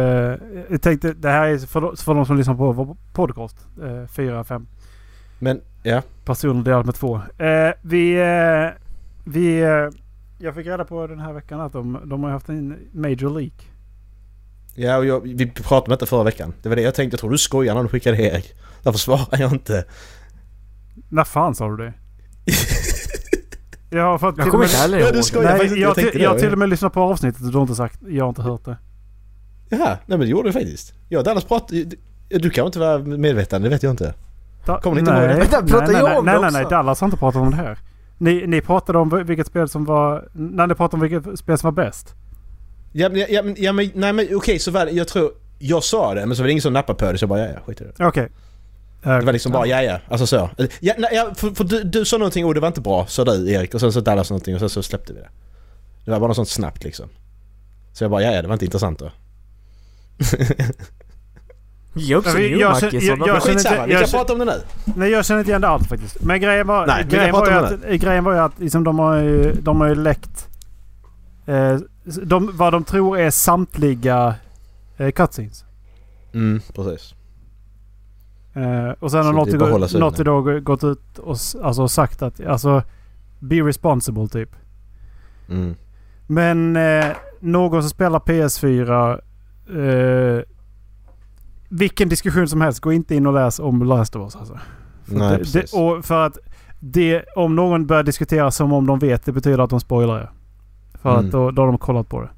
jag 0.70 0.82
tänkte 0.82 1.12
det 1.12 1.30
här 1.30 1.48
är 1.48 1.58
för, 1.58 1.96
för 1.96 2.14
de 2.14 2.26
som 2.26 2.36
lyssnar 2.36 2.54
på 2.54 2.72
vår 2.72 2.96
podcast. 3.12 3.56
Eh, 3.82 4.06
fyra, 4.06 4.44
fem 4.44 4.66
Men 5.38 5.60
ja. 5.82 6.02
personer 6.24 6.62
delat 6.62 6.86
med 6.86 6.94
två. 6.94 7.16
Eh, 7.38 7.72
vi... 7.82 8.20
Eh, 8.20 8.82
vi 9.24 9.60
eh, 9.60 9.88
jag 10.40 10.54
fick 10.54 10.66
reda 10.66 10.84
på 10.84 11.06
den 11.06 11.20
här 11.20 11.32
veckan 11.32 11.60
att 11.60 11.72
de, 11.72 12.00
de 12.04 12.22
har 12.24 12.30
haft 12.30 12.48
en 12.48 12.76
major 12.92 13.40
leak. 13.40 13.70
Ja 14.80 14.96
och 14.96 15.06
jag, 15.06 15.20
vi 15.20 15.46
pratade 15.46 15.84
om 15.84 15.90
detta 15.90 16.06
förra 16.06 16.24
veckan. 16.24 16.52
Det 16.62 16.68
var 16.68 16.76
det 16.76 16.82
jag 16.82 16.94
tänkte. 16.94 17.14
Jag 17.14 17.20
tror 17.20 17.30
du 17.30 17.38
skojar 17.38 17.74
när 17.74 17.82
du 17.82 17.88
skickade 17.88 18.16
Erik. 18.22 18.54
Därför 18.82 18.98
svarar 18.98 19.38
jag 19.38 19.52
inte. 19.52 19.84
När 21.08 21.24
fan 21.24 21.54
sa 21.54 21.68
du 21.68 21.76
det? 21.76 21.92
jag 23.90 24.02
har 24.04 24.18
fått 24.18 24.36
Jag 24.36 24.44
till 24.44 24.50
kommer 24.50 24.64
och 24.64 24.70
inte 24.70 24.76
med, 24.76 24.82
heller 24.82 24.98
Ja, 24.98 25.04
ihåg. 25.04 25.14
du 25.14 25.22
skojar. 25.22 25.52
det. 25.52 25.58
faktiskt 25.58 25.72
Nej, 25.72 25.80
jag, 25.82 25.88
Jag 25.98 26.12
det, 26.12 26.18
jag 26.18 26.30
har 26.30 26.36
till 26.38 26.46
ja. 26.46 26.52
och 26.52 26.58
med 26.58 26.68
lyssnat 26.68 26.92
på 26.92 27.00
avsnittet 27.00 27.42
och 27.44 27.50
du 27.50 27.56
har 27.56 27.62
inte 27.62 27.74
sagt... 27.74 28.00
Jag 28.08 28.24
har 28.24 28.28
inte 28.28 28.42
hört 28.42 28.64
det. 28.64 28.76
Jaha, 29.68 29.88
nej 29.88 29.98
men 30.18 30.20
det 30.20 30.26
gjorde 30.26 30.48
du 30.48 30.52
faktiskt. 30.52 30.94
Jag 31.08 31.18
och 31.18 31.24
Dallas 31.24 31.44
pratade... 31.44 31.84
Du, 32.28 32.50
kan 32.50 32.66
inte 32.66 32.78
vara 32.78 32.98
medveten, 32.98 33.62
det 33.62 33.68
vet 33.68 33.82
jag 33.82 33.92
inte. 33.92 34.14
Da- 34.66 34.80
Kommer 34.80 34.94
ni 34.94 35.00
inte 35.00 35.12
nej, 35.12 35.20
ihåg 35.24 35.30
det? 35.34 35.40
Vänta, 35.40 35.62
pratar 35.62 35.86
nej, 35.92 35.96
jag 35.96 36.04
nej, 36.08 36.18
om 36.18 36.24
nej, 36.24 36.34
det 36.34 36.40
nej, 36.40 36.50
nej, 36.52 36.62
också? 36.62 36.74
Dallas 36.74 37.00
har 37.00 37.06
inte 37.08 37.16
pratat 37.18 37.42
om 37.42 37.50
det 37.50 37.56
här. 37.56 37.78
Ni, 38.18 38.46
ni 38.46 38.60
pratade 38.60 38.98
om 38.98 39.22
vilket 39.26 39.46
spel 39.46 39.68
som 39.68 39.84
var... 39.84 40.28
När 40.32 40.66
ni 40.66 40.74
pratade 40.74 40.96
om 41.04 41.08
vilket 41.10 41.38
spel 41.38 41.58
som 41.58 41.74
var 41.74 41.84
bäst. 41.84 42.14
Ja 42.92 43.08
men, 43.08 43.24
ja, 43.28 43.42
men, 43.42 43.54
ja, 43.58 43.72
men 43.72 43.90
nej 43.94 44.12
men 44.12 44.28
okej 44.36 44.58
så 44.58 44.70
var 44.70 44.86
det, 44.86 44.90
jag 44.92 45.08
tror... 45.08 45.32
Jag 45.58 45.84
sa 45.84 46.14
det 46.14 46.26
men 46.26 46.36
så 46.36 46.42
var 46.42 46.46
det 46.46 46.52
ingen 46.52 46.62
som 46.62 46.72
nappade 46.72 46.98
på 46.98 47.12
det 47.12 47.18
så 47.18 47.22
jag 47.22 47.28
bara 47.28 47.40
ja, 47.40 47.46
ja 47.54 47.60
skit 47.66 47.80
i 47.80 47.84
det. 47.84 48.04
Okej. 48.06 48.28
Eh, 49.02 49.18
Det 49.18 49.24
var 49.24 49.32
liksom 49.32 49.52
bara 49.52 49.66
ja 49.66 49.82
ja, 49.82 49.98
alltså 50.08 50.26
så. 50.26 50.50
Ja, 50.80 50.94
nej, 50.98 51.10
ja, 51.12 51.30
för, 51.36 51.50
för 51.50 51.64
du, 51.64 51.82
du 51.84 52.04
sa 52.04 52.18
någonting 52.18 52.44
och 52.46 52.54
det 52.54 52.60
var 52.60 52.68
inte 52.68 52.80
bra 52.80 53.06
sa 53.06 53.24
du 53.24 53.50
Erik 53.52 53.74
och 53.74 53.80
sen 53.80 53.92
sa 53.92 54.00
Dallas 54.00 54.30
någonting 54.30 54.54
och 54.54 54.60
sen 54.60 54.68
så 54.70 54.82
släppte 54.82 55.12
vi 55.12 55.20
det. 55.20 55.28
Det 56.04 56.10
var 56.10 56.20
bara 56.20 56.26
något 56.28 56.36
sånt 56.36 56.48
snabbt 56.48 56.84
liksom. 56.84 57.08
Så 57.92 58.04
jag 58.04 58.10
bara 58.10 58.22
ja 58.22 58.32
ja, 58.32 58.42
det 58.42 58.48
var 58.48 58.54
inte 58.54 58.64
intressant 58.64 58.98
då. 58.98 59.10
Ge 61.94 62.14
upp 62.14 62.26
Jag- 62.26 62.40
jag- 62.42 62.60
jag- 62.60 63.42
Skitsamma, 63.42 63.86
vi 63.86 63.92
jag 63.92 64.00
kan 64.02 64.10
prata 64.10 64.32
om 64.32 64.38
det 64.38 64.44
nu. 64.44 64.52
Nej 64.96 65.10
jag 65.10 65.26
känner 65.26 65.40
inte 65.40 65.50
igen 65.50 65.60
det 65.60 65.68
alls 65.68 65.88
faktiskt. 65.88 66.22
Men 66.22 66.40
grejen 66.40 66.66
var, 66.66 66.86
Nej, 66.86 67.04
grejen 67.08 67.32
var, 67.32 67.50
att, 67.50 67.72
eh, 67.84 67.94
grejen 67.94 68.24
var 68.24 68.32
ju 68.32 68.38
att 68.38 68.52
liksom, 68.60 68.84
de 68.84 68.98
har 68.98 69.16
ju, 69.16 69.52
de 69.52 69.80
har 69.80 69.88
ju 69.88 69.94
läckt... 69.94 70.46
Eh, 71.46 71.76
de, 72.22 72.50
vad 72.56 72.72
de 72.72 72.84
tror 72.84 73.18
är 73.18 73.30
samtliga 73.30 74.34
eh, 74.96 75.10
cutscenes. 75.10 75.64
Mm, 76.32 76.60
precis. 76.74 77.14
Eh, 78.54 78.90
och 78.98 79.10
sen 79.10 79.22
Så 79.22 79.28
har 79.28 79.32
Naughty 79.32 79.88
sig 79.88 80.00
Naughty 80.00 80.22
Dog 80.22 80.62
gått 80.62 80.84
ut 80.84 81.18
och 81.18 81.36
alltså, 81.62 81.88
sagt 81.88 82.22
att 82.22 82.46
alltså... 82.46 82.82
Be 83.40 83.56
responsible 83.56 84.28
typ. 84.28 84.50
Mm. 85.48 85.74
Men 86.26 86.76
eh, 86.76 87.06
någon 87.40 87.82
som 87.82 87.90
spelar 87.90 88.18
PS4. 88.18 89.20
Eh, 89.68 90.42
vilken 91.68 92.08
diskussion 92.08 92.48
som 92.48 92.60
helst, 92.60 92.80
gå 92.80 92.92
inte 92.92 93.14
in 93.14 93.26
och 93.26 93.32
läs 93.32 93.58
om 93.58 93.82
Last 93.82 94.16
of 94.16 94.22
Us 94.22 94.36
alltså. 94.36 94.58
För 95.04 95.14
Nej, 95.14 95.30
det, 95.30 95.38
precis. 95.38 95.70
det, 95.70 95.78
och 95.78 96.04
för 96.04 96.26
att 96.26 96.38
det, 96.80 97.24
om 97.36 97.56
någon 97.56 97.86
börjar 97.86 98.02
diskutera 98.02 98.50
som 98.50 98.72
om 98.72 98.86
de 98.86 98.98
vet, 98.98 99.24
det 99.24 99.32
betyder 99.32 99.58
att 99.58 99.70
de 99.70 99.80
spoilar. 99.80 100.32
För 101.08 101.14
Mm. 101.18 101.26
att 101.26 101.32
då, 101.32 101.50
då 101.50 101.62
har 101.62 101.66
de 101.66 101.78
kollat 101.78 102.08
på 102.08 102.20
det. 102.20 102.30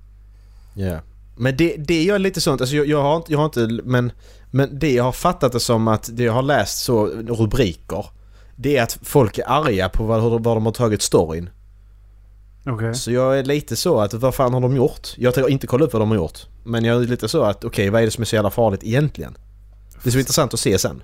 Ja. 0.75 0.99
Men 1.37 1.57
det, 1.57 1.77
det 1.77 2.03
gör 2.03 2.19
lite 2.19 2.41
sånt, 2.41 2.61
alltså 2.61 2.77
jag, 2.77 2.87
jag, 2.87 3.03
har 3.03 3.25
jag 3.29 3.39
har 3.39 3.45
inte, 3.45 3.69
men, 3.85 4.13
men 4.51 4.79
det 4.79 4.93
jag 4.95 5.05
har 5.05 5.13
fattat 5.13 5.53
det 5.53 5.61
som 5.61 5.89
att 5.89 6.11
det 6.13 6.23
jag 6.23 6.33
har 6.33 6.43
läst 6.43 6.85
så 6.85 7.07
rubriker 7.07 8.07
Det 8.57 8.77
är 8.77 8.83
att 8.83 8.99
folk 9.03 9.39
är 9.39 9.45
arga 9.51 9.89
på 9.89 10.05
vad, 10.05 10.23
hur, 10.23 10.31
vad 10.39 10.57
de 10.57 10.67
har 10.67 10.73
tagit 10.73 11.03
storyn. 11.03 11.51
Okej. 12.67 12.95
Så 12.95 13.11
jag 13.13 13.39
är 13.39 13.45
lite 13.45 13.77
så 13.77 14.01
att 14.01 14.15
vad 14.15 14.35
fan 14.35 14.53
har 14.55 14.61
de 14.61 14.77
gjort? 14.77 15.09
Jag 15.17 15.35
tänker 15.35 15.51
inte 15.51 15.67
kolla 15.67 15.85
upp 15.85 15.93
vad 15.93 16.03
de 16.03 16.09
har 16.11 16.17
gjort. 16.17 16.39
Men 16.65 16.85
jag 16.85 17.03
är 17.03 17.07
lite 17.07 17.29
så 17.29 17.43
att 17.43 17.65
okej 17.65 17.91
vad 17.91 18.01
är 18.03 18.05
det 18.05 18.11
som 18.11 18.23
är 18.23 18.27
så 18.27 18.35
jävla 18.37 18.51
farligt 18.51 18.85
egentligen? 18.85 19.37
Det 20.03 20.09
är 20.09 20.13
så 20.13 20.19
intressant 20.19 20.55
att 20.55 20.61
se 20.61 20.79
sen. 20.79 21.03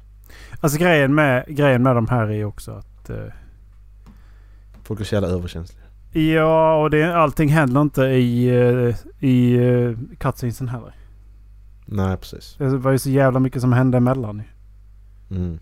Alltså 0.60 0.78
grejen 0.78 1.14
med, 1.14 1.44
grejen 1.48 1.82
med 1.82 1.94
de 1.96 2.08
här 2.08 2.26
är 2.26 2.34
ju 2.34 2.44
också 2.44 2.70
att... 2.70 3.10
Eh, 3.10 3.16
Folk 4.84 5.00
är 5.00 5.04
så 5.04 5.14
jävla 5.14 5.28
överkänsliga. 5.28 5.85
Ja, 6.16 6.82
och 6.82 6.90
det, 6.90 7.16
allting 7.16 7.48
händer 7.48 7.80
inte 7.80 8.02
i, 8.02 8.48
eh, 8.48 8.96
i 9.28 9.58
cutscenesen 10.18 10.68
heller. 10.68 10.94
Nej 11.86 12.16
precis. 12.16 12.54
Det 12.58 12.76
var 12.78 12.92
ju 12.92 12.98
så 12.98 13.10
jävla 13.10 13.40
mycket 13.40 13.60
som 13.60 13.72
hände 13.72 13.98
emellan. 13.98 14.42
Mm. 15.30 15.58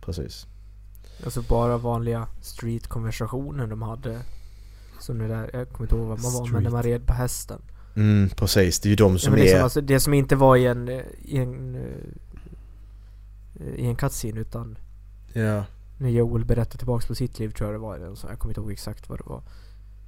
Precis. 0.00 0.46
Alltså 1.24 1.42
bara 1.42 1.78
vanliga 1.78 2.26
street-konversationer 2.40 3.66
de 3.66 3.82
hade. 3.82 4.20
Som 5.00 5.18
det 5.18 5.28
där, 5.28 5.50
jag 5.52 5.68
kommer 5.68 5.84
inte 5.86 5.96
ihåg 5.96 6.06
vad 6.06 6.22
man 6.22 6.32
var, 6.32 6.48
men 6.48 6.62
när 6.62 6.70
man 6.70 6.82
red 6.82 7.06
på 7.06 7.12
hästen. 7.12 7.62
Mm, 7.96 8.28
precis. 8.28 8.80
Det 8.80 8.88
är 8.88 8.90
ju 8.90 8.96
de 8.96 9.12
Ja, 9.12 9.18
som 9.18 9.32
är... 9.34 9.38
liksom, 9.38 9.62
alltså, 9.62 9.80
det 9.80 10.00
som 10.00 10.14
inte 10.14 10.36
var 10.36 10.56
i 10.56 10.66
en, 10.66 10.88
eh, 10.88 11.00
i 11.22 11.36
en, 11.38 11.74
eh, 11.74 13.66
i 13.76 13.86
en 13.86 13.96
cutscene 13.96 14.40
utan 14.40 14.78
Ja. 15.32 15.64
När 15.98 16.10
Joel 16.10 16.44
berättade 16.44 16.78
tillbaks 16.78 17.06
på 17.06 17.14
sitt 17.14 17.38
liv 17.38 17.50
tror 17.50 17.68
jag 17.68 17.74
det 17.74 17.82
var. 17.82 17.96
eller 17.96 18.14
så, 18.14 18.26
Jag 18.26 18.38
kommer 18.38 18.50
inte 18.50 18.60
ihåg 18.60 18.72
exakt 18.72 19.08
vad 19.08 19.18
det 19.18 19.24
var. 19.26 19.42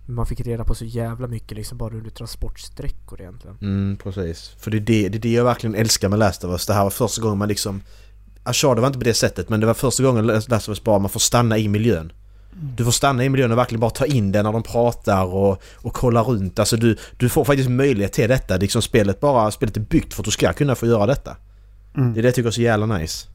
Men 0.06 0.14
man 0.14 0.26
fick 0.26 0.40
reda 0.40 0.64
på 0.64 0.74
så 0.74 0.84
jävla 0.84 1.26
mycket 1.26 1.56
liksom 1.56 1.78
bara 1.78 1.94
under 1.94 2.10
transportsträckor 2.10 3.20
egentligen. 3.20 3.58
Mm, 3.60 3.96
precis. 3.96 4.54
För 4.58 4.70
det 4.70 4.76
är 4.76 4.80
det, 4.80 5.08
det 5.08 5.18
är 5.18 5.20
det 5.20 5.32
jag 5.32 5.44
verkligen 5.44 5.74
älskar 5.74 6.08
med 6.08 6.18
Last 6.18 6.44
of 6.44 6.50
Us. 6.50 6.66
Det 6.66 6.74
här 6.74 6.82
var 6.82 6.90
första 6.90 7.22
gången 7.22 7.38
man 7.38 7.48
liksom... 7.48 7.82
Uncharted 8.44 8.80
var 8.80 8.86
inte 8.86 8.98
på 8.98 9.04
det 9.04 9.14
sättet 9.14 9.48
men 9.48 9.60
det 9.60 9.66
var 9.66 9.74
första 9.74 10.02
gången 10.02 10.26
Last 10.26 10.50
of 10.52 10.68
Us 10.68 10.84
bara 10.84 10.98
man 10.98 11.10
får 11.10 11.20
stanna 11.20 11.58
i 11.58 11.68
miljön. 11.68 12.12
Du 12.76 12.84
får 12.84 12.90
stanna 12.90 13.24
i 13.24 13.28
miljön 13.28 13.52
och 13.52 13.58
verkligen 13.58 13.80
bara 13.80 13.90
ta 13.90 14.06
in 14.06 14.32
det 14.32 14.42
när 14.42 14.52
de 14.52 14.62
pratar 14.62 15.24
och, 15.24 15.62
och 15.74 15.94
kolla 15.94 16.22
runt. 16.22 16.58
Alltså 16.58 16.76
du, 16.76 16.96
du 17.16 17.28
får 17.28 17.44
faktiskt 17.44 17.70
möjlighet 17.70 18.12
till 18.12 18.28
detta. 18.28 18.56
Liksom 18.56 18.82
spelet 18.82 19.20
bara, 19.20 19.50
spelet 19.50 19.76
är 19.76 19.80
byggt 19.80 20.14
för 20.14 20.22
att 20.22 20.24
du 20.24 20.30
ska 20.30 20.52
kunna 20.52 20.74
få 20.74 20.86
göra 20.86 21.06
detta. 21.06 21.36
Mm. 21.96 22.14
Det 22.14 22.20
är 22.20 22.22
det 22.22 22.28
jag 22.28 22.34
tycker 22.34 22.48
är 22.48 22.52
så 22.52 22.60
jävla 22.60 22.86
nice. 22.86 23.28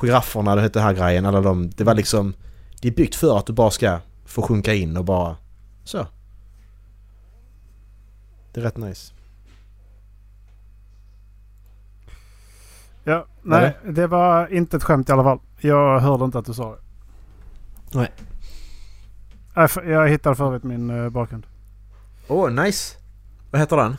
Girafferna, 0.00 0.54
det 0.54 0.62
hette 0.62 0.80
här 0.80 0.92
grejen, 0.92 1.26
alla 1.26 1.40
de. 1.40 1.70
Det 1.70 1.84
var 1.84 1.94
liksom... 1.94 2.34
Det 2.80 2.88
är 2.88 2.92
byggt 2.92 3.14
för 3.14 3.38
att 3.38 3.46
du 3.46 3.52
bara 3.52 3.70
ska 3.70 3.98
få 4.24 4.42
sjunka 4.42 4.74
in 4.74 4.96
och 4.96 5.04
bara... 5.04 5.36
Så. 5.84 6.06
Det 8.52 8.60
är 8.60 8.64
rätt 8.64 8.76
nice. 8.76 9.12
Ja, 13.04 13.26
nej, 13.42 13.76
det 13.84 14.06
var 14.06 14.52
inte 14.52 14.76
ett 14.76 14.84
skämt 14.84 15.08
i 15.08 15.12
alla 15.12 15.22
fall. 15.24 15.38
Jag 15.60 16.00
hörde 16.00 16.24
inte 16.24 16.38
att 16.38 16.46
du 16.46 16.54
sa 16.54 16.70
det. 16.70 16.78
Nej. 17.92 18.12
Jag 19.86 20.08
hittade 20.08 20.36
för 20.36 20.46
övrigt 20.46 20.62
min 20.62 20.90
uh, 20.90 21.10
bakgrund. 21.10 21.46
Åh, 22.28 22.46
oh, 22.46 22.64
nice! 22.64 22.96
Vad 23.50 23.60
heter 23.60 23.76
den? 23.76 23.96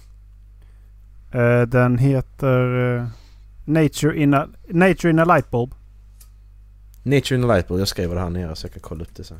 Eh, 1.31 1.61
den 1.61 1.97
heter 1.97 2.95
eh, 2.97 3.07
Nature, 3.65 4.17
in 4.17 4.33
a, 4.33 4.47
Nature 4.67 5.09
in 5.09 5.19
a 5.19 5.25
Lightbulb. 5.25 5.75
Nature 7.07 7.35
in 7.35 7.47
Light 7.47 7.67
Bulb. 7.67 7.79
Jag 7.79 7.87
skriver 7.87 8.15
det 8.15 8.21
här 8.21 8.29
nere 8.29 8.55
så 8.55 8.65
jag 8.65 8.73
kan 8.73 8.81
kolla 8.81 9.03
upp 9.03 9.15
det 9.15 9.23
sen. 9.23 9.39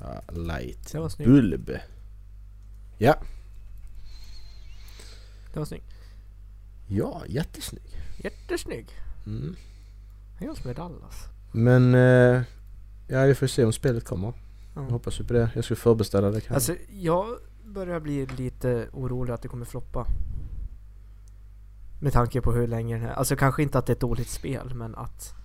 Ja, 0.00 0.32
light 0.32 0.92
Det 0.92 0.98
var. 1.00 1.24
Bulb. 1.24 1.70
Ja. 2.98 3.14
Det 5.52 5.58
var 5.58 5.66
snyggt. 5.66 5.94
Ja, 6.86 7.22
jättesnygg. 7.26 7.96
Jättesnygg. 8.16 8.86
Mm. 9.26 9.56
Han 10.38 10.48
gör 10.48 10.54
som 10.54 10.66
med 10.66 10.76
Dallas. 10.76 11.24
Men... 11.52 11.94
Eh, 11.94 12.42
ja, 13.08 13.22
vi 13.24 13.34
får 13.34 13.46
se 13.46 13.64
om 13.64 13.72
spelet 13.72 14.04
kommer. 14.04 14.32
Ja. 14.74 14.82
Jag 14.82 14.90
hoppas 14.90 15.20
ju 15.20 15.24
på 15.24 15.32
det. 15.32 15.50
Jag 15.54 15.64
ska 15.64 15.76
förbeställa 15.76 16.30
det 16.30 16.40
kanske. 16.40 16.54
Alltså 16.54 16.84
jag 16.92 17.26
börjar 17.64 18.00
bli 18.00 18.26
lite 18.26 18.88
orolig 18.92 19.32
att 19.32 19.42
det 19.42 19.48
kommer 19.48 19.64
floppa. 19.64 20.06
Med 22.00 22.12
tanke 22.12 22.40
på 22.40 22.52
hur 22.52 22.66
länge 22.66 22.94
den 22.94 23.04
här, 23.04 23.12
alltså 23.12 23.36
kanske 23.36 23.62
inte 23.62 23.78
att 23.78 23.86
det 23.86 23.92
är 23.92 23.94
ett 23.94 24.00
dåligt 24.00 24.28
spel 24.28 24.74
men 24.74 24.94
att 24.94 25.39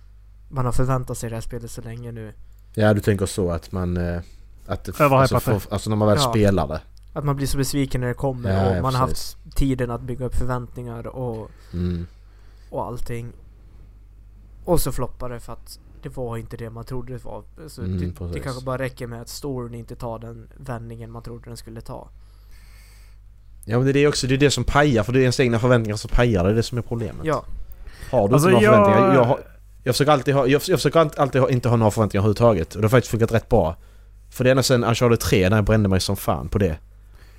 man 0.48 0.64
har 0.64 0.72
förväntat 0.72 1.18
sig 1.18 1.30
det 1.30 1.36
här 1.36 1.40
spelet 1.40 1.70
så 1.70 1.80
länge 1.82 2.12
nu. 2.12 2.32
Ja, 2.74 2.94
du 2.94 3.00
tänker 3.00 3.26
så 3.26 3.50
att 3.50 3.72
man... 3.72 3.96
Eh, 3.96 4.20
att 4.66 5.00
alltså, 5.00 5.40
får- 5.40 5.62
alltså 5.72 5.90
när 5.90 5.96
man 5.96 6.08
väl 6.08 6.18
Ja. 6.20 6.30
spelar 6.30 6.68
det. 6.68 6.80
Att 7.12 7.24
man 7.24 7.36
blir 7.36 7.46
så 7.46 7.58
besviken 7.58 8.00
när 8.00 8.08
det 8.08 8.14
kommer 8.14 8.50
Ja, 8.64 8.70
och 8.70 8.76
ja, 8.76 8.82
man 8.82 8.94
har 8.94 9.00
haft 9.00 9.36
tiden 9.56 9.90
att 9.90 10.00
bygga 10.02 10.24
upp 10.26 10.34
förväntningar 10.34 11.06
och, 11.06 11.50
Mm. 11.72 12.06
och 12.70 12.84
allting. 12.86 13.32
Och 14.64 14.80
så 14.80 14.92
floppar 14.92 15.28
det 15.28 15.40
för 15.40 15.52
att 15.52 15.78
det 16.02 16.16
var 16.16 16.36
inte 16.36 16.56
det 16.56 16.70
man 16.70 16.84
trodde 16.84 17.12
det 17.12 17.24
var. 17.24 17.42
Alltså 17.62 17.82
Mm, 17.82 17.98
det, 18.18 18.32
det 18.32 18.40
kanske 18.40 18.64
bara 18.64 18.78
räcker 18.78 19.06
med 19.06 19.20
att 19.22 19.28
storyn 19.28 19.74
inte 19.74 19.96
tar 19.96 20.18
den 20.18 20.48
vändningen 20.56 21.10
man 21.10 21.22
trodde 21.22 21.44
den 21.50 21.56
skulle 21.56 21.80
ta. 21.80 22.08
Ja 23.64 23.76
men 23.76 23.84
det 23.84 23.90
är 23.90 23.94
det 23.94 24.06
också, 24.06 24.26
det 24.26 24.34
är 24.34 24.38
det 24.38 24.50
som 24.50 24.64
pajar 24.64 25.02
för 25.02 25.12
det 25.12 25.18
är 25.18 25.20
ens 25.20 25.40
egna 25.40 25.58
förväntningar 25.58 25.96
som 25.96 26.10
pajar, 26.14 26.44
det 26.44 26.50
är 26.50 26.54
det 26.54 26.62
som 26.62 26.78
är 26.78 26.82
problemet. 26.82 27.26
Ja, 27.26 27.44
Har 28.10 28.28
du 28.28 28.34
Alltså, 28.34 28.50
inte 28.50 28.60
några 28.62 28.76
jag- 28.76 28.86
förväntningar? 28.86 29.14
Jag, 29.14 29.24
har, 29.24 29.40
jag 29.86 29.94
försöker 29.94 30.12
alltid 30.12 30.34
ha, 30.34 30.40
jag, 30.46 30.62
jag 30.68 30.78
försöker 30.78 31.20
alltid- 31.20 31.40
ha, 31.40 31.50
inte 31.50 31.68
ha 31.68 31.76
några 31.76 31.90
förväntningar 31.90 32.20
överhuvudtaget 32.20 32.74
och 32.74 32.80
det 32.80 32.84
har 32.84 32.90
faktiskt 32.90 33.10
funkat 33.10 33.32
rätt 33.32 33.48
bra. 33.48 33.76
För 34.30 34.44
det 34.44 34.50
är 34.50 34.52
ända 34.52 34.62
sen 34.62 34.84
Uncharted 34.84 35.20
3 35.20 35.48
när 35.48 35.56
jag 35.56 35.64
brände 35.64 35.88
mig 35.88 36.00
som 36.00 36.16
fan 36.16 36.48
på 36.48 36.58
det. 36.58 36.76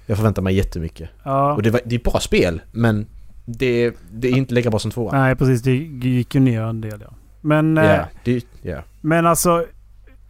Jag 0.05 0.17
förväntar 0.17 0.41
mig 0.41 0.55
jättemycket. 0.55 1.09
Ja. 1.23 1.53
Och 1.53 1.61
det, 1.61 1.69
var, 1.69 1.81
det 1.85 1.95
är 1.95 1.99
bra 1.99 2.19
spel 2.19 2.61
men 2.71 3.05
det, 3.45 3.93
det 4.11 4.27
är 4.27 4.37
inte 4.37 4.53
lika 4.53 4.69
bra 4.69 4.79
som 4.79 4.91
tvåan. 4.91 5.15
Nej, 5.15 5.35
precis. 5.35 5.61
Det 5.61 5.71
gick 6.07 6.35
ju 6.35 6.41
ner 6.41 6.61
en 6.61 6.81
del 6.81 7.01
ja. 7.01 7.13
Men, 7.41 7.75
Ja, 7.77 7.83
eh, 7.83 8.05
det, 8.23 8.45
ja. 8.61 8.77
men 9.01 9.25
alltså... 9.25 9.65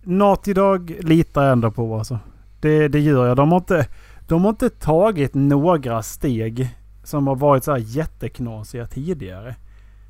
Naughty 0.04 0.54
Dog 0.54 0.96
litar 1.00 1.44
jag 1.44 1.52
ändå 1.52 1.72
på 1.72 1.98
alltså. 1.98 2.20
Det, 2.62 2.88
det 2.88 3.00
gör 3.00 3.28
jag. 3.28 3.38
De 3.38 3.52
har, 3.52 3.58
inte, 3.60 3.88
de 4.28 4.44
har 4.44 4.50
inte 4.50 4.70
tagit 4.70 5.34
några 5.34 6.04
steg 6.04 6.70
som 7.04 7.28
har 7.28 7.36
varit 7.36 7.64
så 7.64 7.72
här 7.72 7.80
jätteknasiga 7.80 8.86
tidigare. 8.88 9.56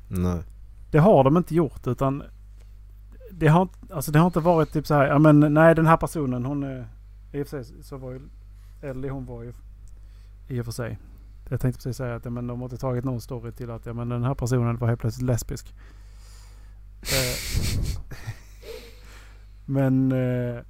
Nej. 0.08 0.38
Det 0.90 0.98
har 0.98 1.24
de 1.24 1.36
inte 1.36 1.54
gjort 1.54 1.86
utan... 1.86 2.22
Det 3.30 3.46
har, 3.48 3.68
alltså 3.92 4.12
det 4.12 4.18
har 4.18 4.26
inte 4.26 4.40
varit 4.40 4.72
typ 4.72 4.86
så 4.86 4.94
här, 4.94 5.06
ja 5.06 5.18
men 5.18 5.54
nej 5.54 5.74
den 5.74 5.86
här 5.86 5.96
personen 5.96 6.44
hon... 6.44 6.62
är- 6.62 6.86
I 7.32 7.42
och 7.42 7.46
för 7.46 7.62
sig 7.62 7.82
så 7.82 7.96
var 7.96 8.12
ju 8.12 8.20
Ellie 8.82 9.08
hon 9.08 9.26
var 9.26 9.42
ju... 9.42 9.52
I 10.48 10.60
och 10.60 10.64
för 10.64 10.72
sig. 10.72 10.98
Jag 11.50 11.60
tänkte 11.60 11.78
precis 11.78 11.96
säga 11.96 12.14
att 12.14 12.24
ja, 12.24 12.30
men 12.30 12.46
de 12.46 12.58
har 12.60 12.66
inte 12.66 12.76
tagit 12.76 13.04
någon 13.04 13.20
story 13.20 13.52
till 13.52 13.70
att 13.70 13.86
ja, 13.86 13.92
men 13.92 14.08
den 14.08 14.24
här 14.24 14.34
personen 14.34 14.76
var 14.76 14.88
helt 14.88 15.00
plötsligt 15.00 15.26
lesbisk. 15.26 15.74
Eh, 17.02 17.38
men... 19.66 20.12
eh, 20.12 20.62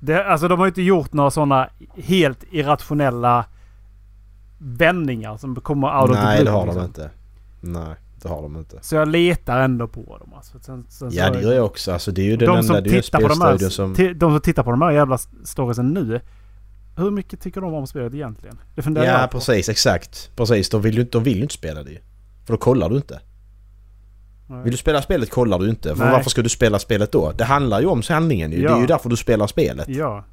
Det, 0.00 0.24
alltså 0.24 0.48
de 0.48 0.58
har 0.58 0.66
ju 0.66 0.70
inte 0.70 0.82
gjort 0.82 1.12
några 1.12 1.30
sådana 1.30 1.68
helt 1.94 2.44
irrationella 2.50 3.46
vändningar 4.58 5.36
som 5.36 5.54
kommer 5.56 6.00
out 6.02 6.10
of 6.10 6.16
the 6.16 6.22
Nej 6.22 6.36
blue. 6.36 6.44
det 6.44 6.50
har 6.50 6.60
de 6.60 6.66
liksom. 6.66 6.84
inte. 6.84 7.10
Nej, 7.60 7.94
det 8.22 8.28
har 8.28 8.42
de 8.42 8.56
inte. 8.56 8.78
Så 8.82 8.94
jag 8.94 9.08
letar 9.08 9.60
ändå 9.60 9.88
på 9.88 10.18
dem. 10.18 10.32
Alltså. 10.36 10.58
Sen, 10.60 10.84
sen 10.88 11.10
Ja 11.12 11.30
det 11.30 11.42
gör 11.42 11.52
jag 11.52 11.64
också. 11.64 11.92
Alltså 11.92 12.12
det 12.12 12.22
är 12.22 12.26
ju 12.26 12.36
den 12.36 12.48
de 12.48 12.58
enda, 12.58 12.80
det 12.80 12.90
tittar 13.02 13.20
på 13.20 13.28
de, 13.28 13.40
här, 13.40 13.58
som... 13.58 13.94
de 13.94 14.18
som 14.18 14.40
tittar 14.40 14.62
på 14.62 14.70
de 14.70 14.82
här 14.82 14.90
jävla 14.90 15.18
storiesen 15.44 15.88
nu. 15.88 16.20
Hur 16.96 17.10
mycket 17.10 17.40
tycker 17.40 17.60
de 17.60 17.74
om 17.74 17.86
spelet 17.86 18.14
egentligen? 18.14 18.58
Det 18.74 18.82
funderar 18.82 19.06
Ja 19.06 19.20
jag 19.20 19.30
på. 19.30 19.38
precis, 19.38 19.68
exakt. 19.68 20.30
Precis, 20.36 20.70
de 20.70 20.82
vill 20.82 20.94
ju 20.94 21.00
inte, 21.00 21.12
de 21.18 21.24
vill 21.24 21.42
inte 21.42 21.54
spela 21.54 21.82
det. 21.82 21.98
För 22.46 22.52
då 22.52 22.58
kollar 22.58 22.90
du 22.90 22.96
inte. 22.96 23.20
Nej. 24.46 24.62
Vill 24.62 24.72
du 24.72 24.76
spela 24.78 25.02
spelet 25.02 25.30
kollar 25.30 25.58
du 25.58 25.68
inte. 25.70 25.96
För 25.96 26.04
Nej. 26.04 26.12
varför 26.12 26.30
ska 26.30 26.42
du 26.42 26.48
spela 26.48 26.78
spelet 26.78 27.12
då? 27.12 27.32
Det 27.32 27.44
handlar 27.44 27.80
ju 27.80 27.86
om 27.86 28.02
handlingen 28.08 28.52
ju. 28.52 28.56
Det 28.58 28.62
Ja. 28.64 28.76
är 28.76 28.80
ju 28.80 28.86
därför 28.86 29.08
du 29.10 29.16
spelar 29.16 29.46
spelet. 29.46 29.88
Ja. 29.88 30.24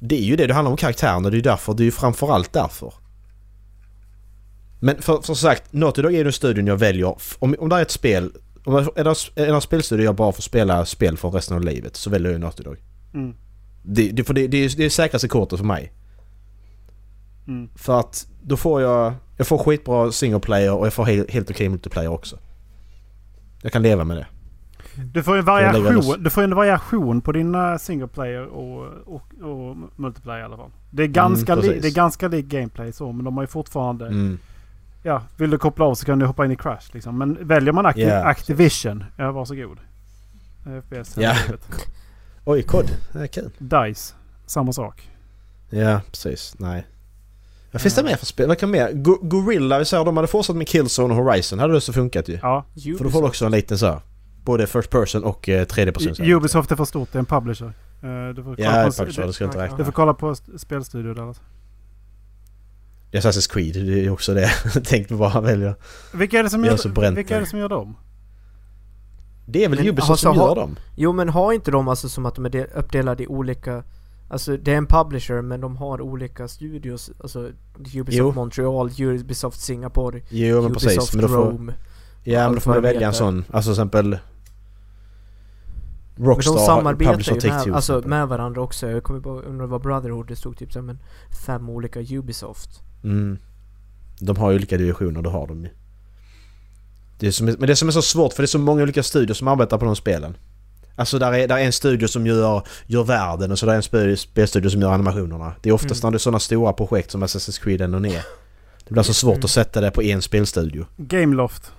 Det 0.00 0.14
är 0.18 0.22
ju 0.22 0.36
det, 0.36 0.46
det 0.46 0.54
handlar 0.54 0.70
om 0.70 0.76
karaktärerna. 0.76 1.30
Det 1.30 1.34
är 1.34 1.36
ju 1.36 1.42
därför. 1.42 1.74
Det 1.74 1.82
är 1.82 1.84
ju 1.84 1.90
framförallt 1.90 2.52
därför. 2.52 2.92
Men 4.80 5.02
för, 5.02 5.20
som 5.22 5.36
sagt, 5.36 5.72
Naughty 5.72 6.02
Dog 6.02 6.14
är 6.14 6.24
den 6.24 6.32
studion 6.32 6.66
jag 6.66 6.76
väljer. 6.76 7.16
Om, 7.38 7.54
om 7.58 7.68
det 7.68 7.76
är 7.76 7.82
ett 7.82 7.90
spel... 7.90 8.32
Om 8.64 8.74
det 8.74 9.00
är 9.42 9.54
en- 9.54 9.60
spelstudio 9.60 10.04
jag 10.04 10.14
bara 10.14 10.32
får 10.32 10.42
spela 10.42 10.84
spel 10.86 11.16
för 11.16 11.30
resten 11.30 11.56
av 11.56 11.62
livet 11.64 11.96
så 11.96 12.10
väljer 12.10 12.32
jag 12.32 12.40
Naughty 12.40 12.62
Dog. 12.62 12.76
Mm. 13.14 13.34
Det, 13.82 14.10
det, 14.10 14.24
för 14.24 14.34
det, 14.34 14.46
det, 14.46 14.56
är, 14.64 14.76
det 14.76 14.84
är 14.84 14.90
säkraste 14.90 15.28
kortet 15.28 15.58
för 15.58 15.66
mig. 15.66 15.92
Mm. 17.48 17.68
För 17.76 18.00
att 18.00 18.26
då 18.42 18.56
får 18.56 18.82
jag... 18.82 19.12
Jag 19.36 19.46
får 19.46 19.58
skitbra 19.58 20.12
single 20.12 20.40
player 20.40 20.72
och 20.74 20.86
jag 20.86 20.92
får 20.92 21.04
helt, 21.04 21.30
helt 21.30 21.50
okej 21.50 21.68
multiplayer 21.68 22.08
också. 22.08 22.38
Jag 23.62 23.72
kan 23.72 23.82
leva 23.82 24.04
med 24.04 24.16
det. 24.16 24.26
Du 25.14 25.22
får 25.22 25.36
en 25.36 25.44
variation, 25.44 26.22
du 26.22 26.30
får 26.30 26.42
en 26.42 26.54
variation 26.54 27.20
på 27.20 27.32
dina 27.32 27.78
single 27.78 28.08
player 28.08 28.46
och, 28.46 28.86
och, 29.06 29.22
och 29.42 29.76
multiplayer 29.96 30.40
i 30.40 30.44
alla 30.44 30.56
fall. 30.56 30.70
Det 30.90 31.02
är 31.02 31.06
ganska, 31.06 31.52
Mm, 31.52 31.62
li, 31.62 31.68
precis. 31.68 31.82
det 31.82 31.88
är 31.88 31.94
ganska 31.94 32.28
lik 32.28 32.46
gameplay 32.46 32.92
så 32.92 33.12
men 33.12 33.24
de 33.24 33.36
har 33.36 33.42
ju 33.44 33.46
fortfarande... 33.46 34.06
Mm. 34.06 34.38
Ja, 35.02 35.22
vill 35.36 35.50
du 35.50 35.58
koppla 35.58 35.84
av 35.84 35.94
så 35.94 36.06
kan 36.06 36.18
du 36.18 36.26
hoppa 36.26 36.44
in 36.44 36.50
i 36.50 36.56
Crash 36.56 36.90
liksom. 36.92 37.18
Men 37.18 37.38
väljer 37.48 37.72
man 37.72 37.86
Acti- 37.86 38.08
Ja, 38.08 38.24
Activision, 38.24 39.04
ja 39.16 39.32
varsågod. 39.32 39.78
FPS 40.82 41.16
hela 41.18 41.28
Ja. 41.28 41.34
livet. 41.46 41.68
Oj, 42.44 42.62
kod. 42.62 42.90
Det 43.12 43.18
är 43.18 43.26
kul. 43.26 43.50
DICE, 43.58 44.14
samma 44.46 44.72
sak. 44.72 45.10
Ja, 45.70 46.00
precis. 46.10 46.54
Nej. 46.58 46.86
Vad 47.72 47.82
finns 47.82 47.94
det 47.94 48.02
mer 48.02 48.16
för 48.16 48.26
spel? 48.26 48.48
Vad 48.48 48.58
kan 48.58 48.70
mer? 48.70 48.92
Go- 48.92 49.18
Gorilla, 49.22 49.78
vi 49.78 49.84
säger 49.84 50.04
de 50.04 50.16
hade 50.16 50.28
fortsatt 50.28 50.56
med 50.56 50.68
Killzone 50.68 51.14
och 51.14 51.24
Horizon. 51.24 51.58
Hade 51.58 51.72
det 51.74 51.80
så 51.80 51.92
funkat 51.92 52.28
ju. 52.28 52.38
Ja, 52.42 52.64
För 52.98 53.04
då 53.04 53.10
får 53.10 53.20
du 53.22 53.28
också 53.28 53.44
en 53.46 53.52
liten 53.52 53.78
så 53.78 53.86
här, 53.86 54.00
Både 54.44 54.66
first 54.66 54.90
person 54.90 55.24
och 55.24 55.48
eh, 55.48 55.66
3D-person. 55.66 56.14
U- 56.26 56.34
Ubisoft 56.34 56.70
är 56.72 56.76
för 56.76 56.84
stort, 56.84 57.12
det 57.12 57.16
är 57.16 57.20
en 57.20 57.26
publisher. 57.26 57.66
Eh, 58.02 58.34
du 58.34 58.42
får 58.44 58.56
kolla 58.56 58.82
Ja, 58.82 58.90
på, 58.90 58.92
publisher, 58.96 59.26
det 59.26 59.32
ska 59.32 59.44
inte 59.44 59.58
räkna. 59.62 59.76
du 59.76 59.84
får 59.84 59.92
kolla 59.92 60.14
på 60.14 60.30
st- 60.30 60.58
spelstudio 60.58 61.14
där. 61.14 61.22
Alltså. 61.28 61.42
Det 63.10 63.18
är 63.18 63.22
Assassin's 63.22 63.52
Creed, 63.52 63.74
det 63.86 64.04
är 64.04 64.10
också 64.10 64.34
det. 64.34 64.48
Tänkte 64.84 65.14
bara 65.14 65.40
välja. 65.40 65.74
Vilka 66.14 66.38
är 66.38 66.42
det 66.42 66.50
som 66.50 66.64
gör, 66.64 66.88
bränt 66.88 67.18
vilka 67.18 67.36
är 67.36 67.40
det 67.40 67.46
som 67.46 67.58
gör 67.58 67.68
dem? 67.68 67.96
Det 69.46 69.64
är 69.64 69.68
väl 69.68 69.78
Men, 69.78 69.88
Ubisoft 69.88 70.10
alltså, 70.10 70.26
som 70.26 70.38
ha- 70.38 70.48
gör 70.48 70.54
dem? 70.54 70.76
Jo 70.96 71.12
men 71.12 71.28
har 71.28 71.52
inte 71.52 71.70
de 71.70 71.88
alltså 71.88 72.08
som 72.08 72.26
att 72.26 72.34
de 72.34 72.44
är 72.46 72.50
de- 72.50 72.66
uppdelade 72.74 73.22
i 73.22 73.26
olika 73.26 73.82
Alltså 74.30 74.56
det 74.56 74.72
är 74.72 74.76
en 74.76 74.86
publisher 74.86 75.42
men 75.42 75.60
de 75.60 75.76
har 75.76 76.00
olika 76.00 76.48
studios 76.48 77.10
Alltså 77.20 77.50
Ubisoft 77.78 78.08
Jo. 78.08 78.32
Montreal, 78.32 78.90
Ubisoft 79.00 79.60
Singapore, 79.60 80.20
Jo 80.28 80.62
men 80.62 80.72
precis. 80.72 80.90
Ubisoft 80.92 81.14
Men 81.14 81.22
då 81.22 81.28
får, 81.28 81.36
Rome 81.36 81.74
ja 82.24 82.44
men 82.44 82.54
då 82.54 82.60
får 82.60 82.70
man 82.70 82.82
välja 82.82 83.06
en 83.06 83.14
sån. 83.14 83.44
Alltså 83.50 83.68
till 83.68 83.72
exempel... 83.72 84.18
Men 86.16 86.26
Rockstar, 86.26 86.54
de 86.54 86.66
samarbetar 86.66 87.12
Publisher 87.12 87.46
ju 87.46 87.50
med, 87.50 87.76
alltså, 87.76 88.02
med 88.06 88.28
varandra 88.28 88.62
också. 88.62 88.90
Jag 88.90 89.02
kommer 89.02 89.20
bara 89.20 89.42
undra 89.42 89.66
vad 89.66 89.82
Brotherhood 89.82 90.26
det 90.28 90.36
stod 90.36 90.56
typ 90.56 90.72
så 90.72 90.78
här, 90.78 90.86
men 90.86 90.98
fem 91.46 91.68
olika 91.68 92.00
Ubisoft. 92.00 92.82
Mm. 93.04 93.38
De 94.20 94.36
har 94.36 94.50
ju 94.50 94.56
olika 94.56 94.76
divisioner, 94.76 95.22
det 95.22 95.28
har 95.30 95.46
de 95.46 95.62
ju. 95.64 95.70
Det 97.18 97.32
som 97.32 97.48
är, 97.48 97.56
men 97.58 97.66
det 97.66 97.76
som 97.76 97.88
är 97.88 97.92
så 97.92 98.02
svårt 98.02 98.32
för 98.32 98.42
det 98.42 98.44
är 98.44 98.48
så 98.48 98.58
många 98.58 98.82
olika 98.82 99.02
studios 99.02 99.38
som 99.38 99.48
arbetar 99.48 99.78
på 99.78 99.84
de 99.84 99.96
spelen. 99.96 100.36
Alltså 100.96 101.18
där 101.18 101.32
är, 101.32 101.48
där 101.48 101.56
är 101.58 101.64
en 101.64 101.72
studio 101.72 102.08
som 102.08 102.26
gör, 102.26 102.62
gör 102.86 103.04
världen 103.04 103.52
och 103.52 103.58
så 103.58 103.66
där 103.66 103.72
är 103.72 103.76
en 103.76 103.82
spe- 103.82 104.16
spelstudio 104.16 104.70
som 104.70 104.80
gör 104.82 104.92
animationerna. 104.92 105.52
Det 105.62 105.68
är 105.68 105.72
oftast 105.72 106.02
Mm. 106.02 106.06
när 106.08 106.10
det 106.12 106.16
är 106.16 106.18
sådana 106.18 106.38
stora 106.38 106.72
projekt 106.72 107.10
som 107.10 107.24
Assassin's 107.24 107.62
Creed 107.62 107.80
ändå 107.80 107.98
är. 107.98 108.22
Det 108.84 108.94
blir 108.94 109.02
så 109.02 109.14
svårt 109.14 109.34
Mm. 109.34 109.44
att 109.44 109.50
sätta 109.50 109.80
det 109.80 109.90
på 109.90 110.02
en 110.02 110.22
spelstudio. 110.22 110.86
Gameloft. 110.96 111.72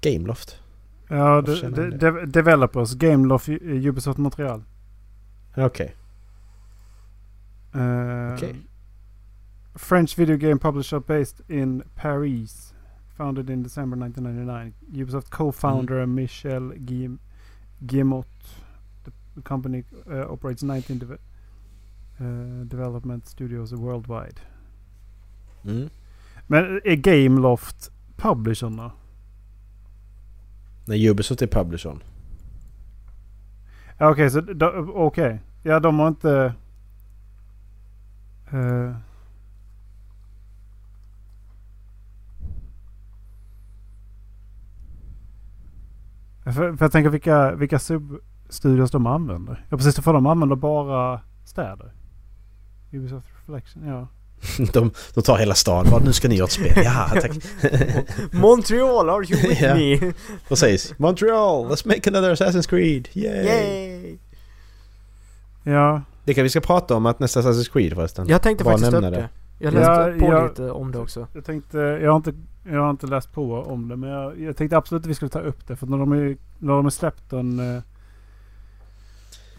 Gameloft? 0.00 0.56
Ja, 1.08 1.40
de, 1.42 1.60
de, 1.70 1.90
de, 1.98 2.26
Developers. 2.32 2.94
Gameloft, 2.94 3.48
U- 3.48 3.88
Ubisoft 3.88 4.18
Montreal. 4.18 4.62
Okej. 5.56 5.94
Eh, 7.74 8.34
Okej. 8.34 8.56
French 9.76 10.14
video 10.16 10.36
game 10.36 10.58
publisher 10.58 11.00
based 11.00 11.40
in 11.48 11.82
Paris. 11.94 12.74
Founded 13.16 13.50
in 13.50 13.62
December 13.62 13.96
1999. 13.96 14.74
Ubisoft 14.92 15.30
co-founder 15.30 16.02
Mm. 16.02 16.14
Michel 16.14 16.72
Guillemot. 16.78 17.20
Guillemot. 17.80 18.26
The 19.34 19.42
company 19.42 19.84
uh, 20.06 20.32
operates 20.32 20.62
19 20.62 20.98
deve- 20.98 21.18
uh, 22.20 22.64
development 22.66 23.26
studios 23.26 23.72
worldwide. 23.72 24.40
Mm. 25.64 25.90
Men 26.46 26.80
är 26.84 26.96
Gameloft 26.96 27.90
publishern 28.16 28.76
då? 28.76 28.92
Nej, 30.86 31.10
Ubisoft 31.10 31.42
är 31.42 31.46
publishern. 31.46 32.02
Okej, 34.00 34.30
så 34.30 34.40
de- 34.40 34.90
okej. 34.94 35.40
Ja, 35.62 35.80
de 35.80 35.98
har 35.98 36.08
inte... 36.08 36.54
eh, 38.52 38.94
för, 46.44 46.52
för 46.76 46.84
jag 46.84 46.92
tänker 46.92 47.10
vilka, 47.10 47.54
vilka 47.54 47.78
substudios 47.78 48.90
de 48.90 49.06
använder. 49.06 49.66
Ja 49.70 49.76
precis, 49.76 50.00
för 50.00 50.12
de 50.12 50.26
använder 50.26 50.56
bara 50.56 51.20
städer. 51.44 51.92
Ubisoft 52.92 53.26
Reflection, 53.46 53.86
ja. 53.88 54.08
De, 54.72 54.90
de 55.14 55.22
tar 55.22 55.38
hela 55.38 55.54
stan. 55.54 55.86
Bara, 55.90 56.04
nu 56.04 56.12
ska 56.12 56.28
ni 56.28 56.34
göra 56.34 56.44
ett 56.46 56.52
spel. 56.52 56.72
Ja, 56.84 57.08
tack. 57.20 57.30
Montreal, 58.32 59.08
are 59.10 59.24
you 59.24 59.48
with 59.48 59.62
Ja. 59.62 59.74
me? 59.74 60.12
Precis. 60.48 60.98
Montreal, 60.98 61.66
let's 61.66 61.88
make 61.88 62.10
another 62.10 62.34
Assassin's 62.34 62.68
Creed. 62.68 63.08
Yay! 63.12 63.44
Yay! 63.46 64.18
Ja, 65.62 66.02
Det 66.24 66.34
kan 66.34 66.42
vi 66.44 66.50
ska 66.50 66.60
prata 66.60 66.94
om 66.96 67.06
att 67.06 67.18
nästa 67.20 67.40
Assassin's 67.40 67.72
Creed 67.72 67.94
förresten. 67.94 68.28
Jag 68.28 68.42
tänkte 68.42 68.64
Bara 68.64 68.72
faktiskt 68.74 68.88
upp 68.94 69.02
nämna 69.02 69.10
det. 69.10 69.16
det. 69.16 69.28
Jag 69.62 69.74
läste 69.74 69.92
Ja, 69.92 70.26
på 70.26 70.32
ja. 70.34 70.46
lite 70.48 70.70
om 70.70 70.92
det 70.92 70.98
också. 70.98 71.26
jag 71.32 71.44
tänkte... 71.44 71.78
Jag 71.78 72.10
har 72.10 72.16
inte, 72.16 72.32
jag 72.64 72.80
har 72.80 72.90
inte 72.90 73.06
läst 73.06 73.32
på 73.32 73.54
om 73.62 73.88
det 73.88 73.96
men 73.96 74.10
jag, 74.10 74.40
jag 74.40 74.56
tänkte 74.56 74.76
absolut 74.76 75.02
att 75.02 75.06
vi 75.10 75.14
skulle 75.14 75.28
ta 75.28 75.40
upp 75.40 75.66
det. 75.66 75.76
För 75.76 75.86
när 75.86 75.98
de 75.98 76.12
är, 76.12 76.36
när 76.58 76.72
de 76.72 76.86
är 76.86 76.90
släppt 76.90 77.32
en... 77.32 77.76
eh, 77.76 77.82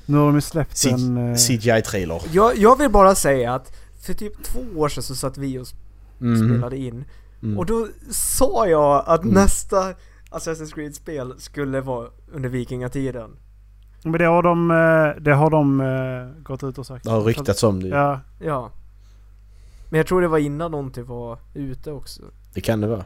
Nu 0.05 0.17
har 0.17 0.25
de 0.25 0.35
ju 0.35 0.41
släppt 0.41 0.77
C- 0.77 0.89
en... 0.89 1.17
eh, 1.17 1.35
CGI-trailer. 1.35 2.21
Jag, 2.31 2.57
jag 2.57 2.77
vill 2.77 2.89
bara 2.91 3.15
säga 3.15 3.53
att 3.53 3.75
för 4.05 4.13
typ 4.13 4.43
två 4.43 4.59
år 4.75 4.89
sedan 4.89 5.03
så 5.03 5.15
satt 5.15 5.37
vi 5.37 5.59
och 5.59 5.67
Mm. 6.21 6.49
spelade 6.49 6.77
in. 6.77 7.05
Mm. 7.43 7.57
Och 7.57 7.65
då 7.65 7.87
sa 8.11 8.67
jag 8.67 9.03
att 9.07 9.21
Mm. 9.23 9.33
nästa 9.33 9.93
Assassin's 10.31 10.73
Creed-spel 10.73 11.33
skulle 11.37 11.81
vara 11.81 12.07
under 12.33 12.49
vikingatiden. 12.49 13.29
Men 14.03 14.11
det 14.11 14.25
har 14.25 14.43
de, 14.43 14.71
eh, 14.71 15.21
det 15.23 15.33
har 15.33 15.49
de 15.49 16.43
gått 16.43 16.63
ut 16.63 16.77
och 16.77 16.85
sagt. 16.85 17.03
Det 17.05 17.11
har 17.11 17.21
ryktats 17.21 17.63
om 17.63 17.83
det. 17.83 17.87
Ja, 17.87 18.19
Ja. 18.39 18.71
Men 19.91 19.97
jag 19.97 20.08
tror 20.08 20.21
det 20.21 20.27
var 20.27 20.38
innan 20.38 20.71
någonting 20.71 21.06
var 21.06 21.39
ute 21.54 21.91
också. 21.91 22.21
Det 22.54 22.62
kan 22.62 22.82
det 22.82 22.88
vara. 22.88 23.06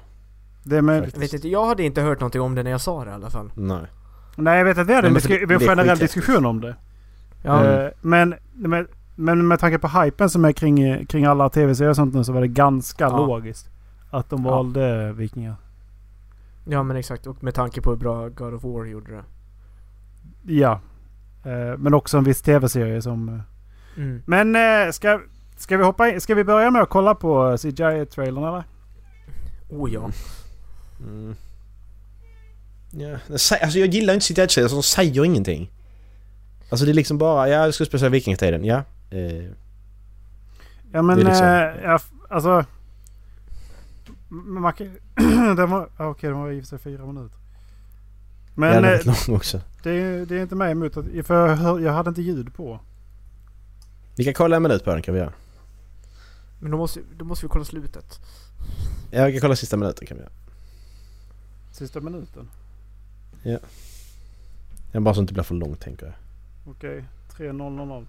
det 0.63 0.77
är 0.77 0.81
möjligt. 0.81 1.13
Jag 1.13 1.19
vet 1.19 1.33
inte, 1.33 1.47
jag 1.49 1.65
hade 1.65 1.83
inte 1.83 2.01
hört 2.01 2.19
någonting 2.19 2.41
om 2.41 2.55
det 2.55 2.63
när 2.63 2.71
jag 2.71 2.81
sa 2.81 3.05
det 3.05 3.11
i 3.11 3.13
alla 3.13 3.29
fall. 3.29 3.51
Nej. 3.55 3.85
Nej 4.35 4.57
jag 4.57 4.65
vet 4.65 4.77
att 4.77 4.87
vi 4.87 4.93
hade 4.93 5.09
Nej, 5.09 5.21
en, 5.41 5.47
men 5.47 5.59
vi 5.59 5.65
generell 5.67 5.97
diskussion 5.97 6.45
om 6.45 6.61
det. 6.61 6.75
Ja. 7.43 7.63
Eh, 7.65 7.89
men, 8.01 8.35
med, 8.53 8.87
men 9.15 9.47
med 9.47 9.59
tanke 9.59 9.79
på 9.79 9.87
hypen 9.87 10.29
som 10.29 10.45
är 10.45 10.51
kring, 10.51 11.05
kring 11.05 11.25
alla 11.25 11.49
tv-serier 11.49 11.89
och 11.89 11.95
sånt 11.95 12.13
nu 12.13 12.23
så 12.23 12.33
var 12.33 12.41
det 12.41 12.47
ganska 12.47 13.03
Ja. 13.03 13.25
logiskt. 13.27 13.69
Att 14.11 14.29
de 14.29 14.45
Ja. 14.45 14.51
valde 14.51 15.11
vikingar. 15.13 15.55
Ja 16.65 16.83
men 16.83 16.97
exakt, 16.97 17.27
och 17.27 17.43
med 17.43 17.53
tanke 17.53 17.81
på 17.81 17.89
hur 17.89 17.97
bra 17.97 18.29
God 18.29 18.53
of 18.53 18.63
War 18.63 18.85
gjorde 18.85 19.11
det. 19.11 19.23
Ja. 20.53 20.79
Eh, 21.43 21.77
men 21.77 21.93
också 21.93 22.17
en 22.17 22.23
viss 22.23 22.41
tv-serie 22.41 23.01
som... 23.01 23.29
eh. 23.29 23.39
Mm. 23.97 24.21
Men 24.25 24.55
eh, 24.55 24.91
ska, 24.91 25.19
ska 25.57 25.77
vi 25.77 25.83
hoppa 25.83 26.09
in? 26.09 26.21
Ska 26.21 26.35
vi 26.35 26.43
börja 26.43 26.71
med 26.71 26.81
att 26.81 26.89
kolla 26.89 27.15
på 27.15 27.57
CGI-trailern 27.57 28.43
eller? 28.47 28.63
Oh 29.69 29.93
ja. 29.93 30.09
Mm. 30.99 31.35
Ja. 32.91 33.17
Alltså 33.31 33.79
jag 33.79 33.87
gillar 33.87 34.13
inte 34.13 34.25
CGI-trailers 34.33 34.67
som 34.67 34.83
säger 34.83 35.25
ingenting. 35.25 35.71
Alltså 36.69 36.85
det 36.85 36.91
är 36.91 36.93
liksom 36.93 37.17
bara, 37.17 37.49
ja 37.49 37.65
det 37.65 37.73
ska 37.73 37.85
spela 37.85 38.09
vikingatiden, 38.09 38.65
ja. 38.65 38.83
Eh, 39.09 39.43
Ja 40.91 41.01
men... 41.01 41.17
Liksom- 41.19 41.45
eh, 41.47 41.83
ja, 41.83 41.99
alltså... 42.29 42.65
m- 44.31 44.61
Man 44.61 44.73
kan, 44.73 44.95
den 45.55 45.69
var, 45.69 45.89
okej 45.97 46.29
den 46.29 46.39
var 46.39 46.51
i 46.51 46.63
sig 46.63 46.79
fyra 46.79 47.05
minuter. 47.05 47.37
Men 48.55 48.69
ja, 48.69 48.75
den 48.75 48.85
är 48.85 48.93
eh, 48.99 49.05
lång 49.05 49.35
också. 49.37 49.61
det, 49.83 49.89
är- 49.91 50.25
det 50.25 50.37
är 50.37 50.41
inte 50.41 50.55
mig 50.55 50.71
emot 50.71 50.97
att... 50.97 51.05
För 51.25 51.47
jag, 51.47 51.55
hör- 51.55 51.79
jag 51.79 51.93
hade 51.93 52.09
inte 52.09 52.21
ljud 52.21 52.53
på. 52.53 52.79
Vi 54.15 54.23
kan 54.23 54.33
kolla 54.33 54.55
en 54.55 54.61
minut 54.63 54.83
på 54.83 54.91
den 54.91 55.01
kan 55.01 55.13
vi 55.13 55.19
göra. 55.19 55.33
Men 56.59 56.71
då 56.71 56.77
måste, 56.77 57.01
då 57.17 57.25
måste 57.25 57.45
vi 57.45 57.49
kolla 57.49 57.65
slutet. 57.65 58.19
Ja, 59.11 59.25
vi 59.25 59.31
kan 59.31 59.41
kolla 59.41 59.55
sista 59.55 59.77
minuten 59.77 60.07
kan 60.07 60.17
vi 60.17 60.23
göra. 60.23 60.33
Sista 61.71 62.01
minuten. 62.01 62.49
Den 64.91 65.03
bara 65.03 65.13
så 65.13 65.19
det 65.19 65.23
inte 65.23 65.33
blir 65.33 65.43
för 65.43 65.55
långt 65.55 65.79
tänker 65.81 66.05
jag. 66.05 66.15
Okej. 66.65 67.05
3.000. 67.29 68.05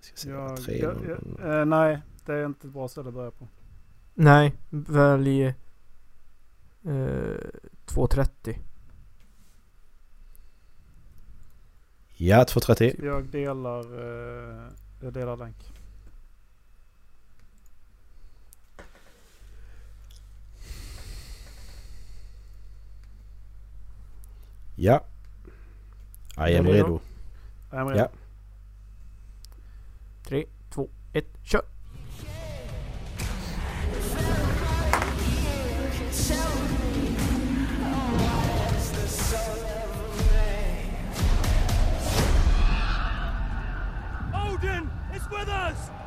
Ska 0.00 0.16
se, 0.16 0.30
Jag, 0.30 0.56
tre, 0.62 0.78
jag, 0.78 0.94
noll, 0.96 1.06
noll. 1.06 1.36
jag, 1.40 1.60
eh, 1.60 1.64
nej, 1.66 2.00
det 2.26 2.32
är 2.34 2.46
inte 2.46 2.66
ett 2.66 2.72
bra 2.72 2.88
ställe 2.88 3.08
att 3.08 3.14
börja 3.14 3.30
på. 3.30 3.48
Nej, 4.14 4.52
välj... 4.70 5.44
Eh, 5.44 5.54
2.30. 7.86 8.56
Ja, 12.22 12.44
2.30. 12.44 13.04
Jag 13.04 13.24
delar... 13.24 13.80
Eh, 13.80 14.72
jag 15.00 15.12
delar 15.12 15.36
länk. 15.36 15.56
Ja. 24.76 25.04
Am 26.36 26.44
Är 26.44 26.48
redo? 26.48 26.72
redo. 26.72 27.00
Är 27.70 27.78
jag 27.78 27.96
Ja. 27.96 28.08
3, 30.24 30.46
2, 30.70 30.88
1, 31.12 31.24
kör! 31.42 31.62
with 45.30 45.48
us! 45.48 45.99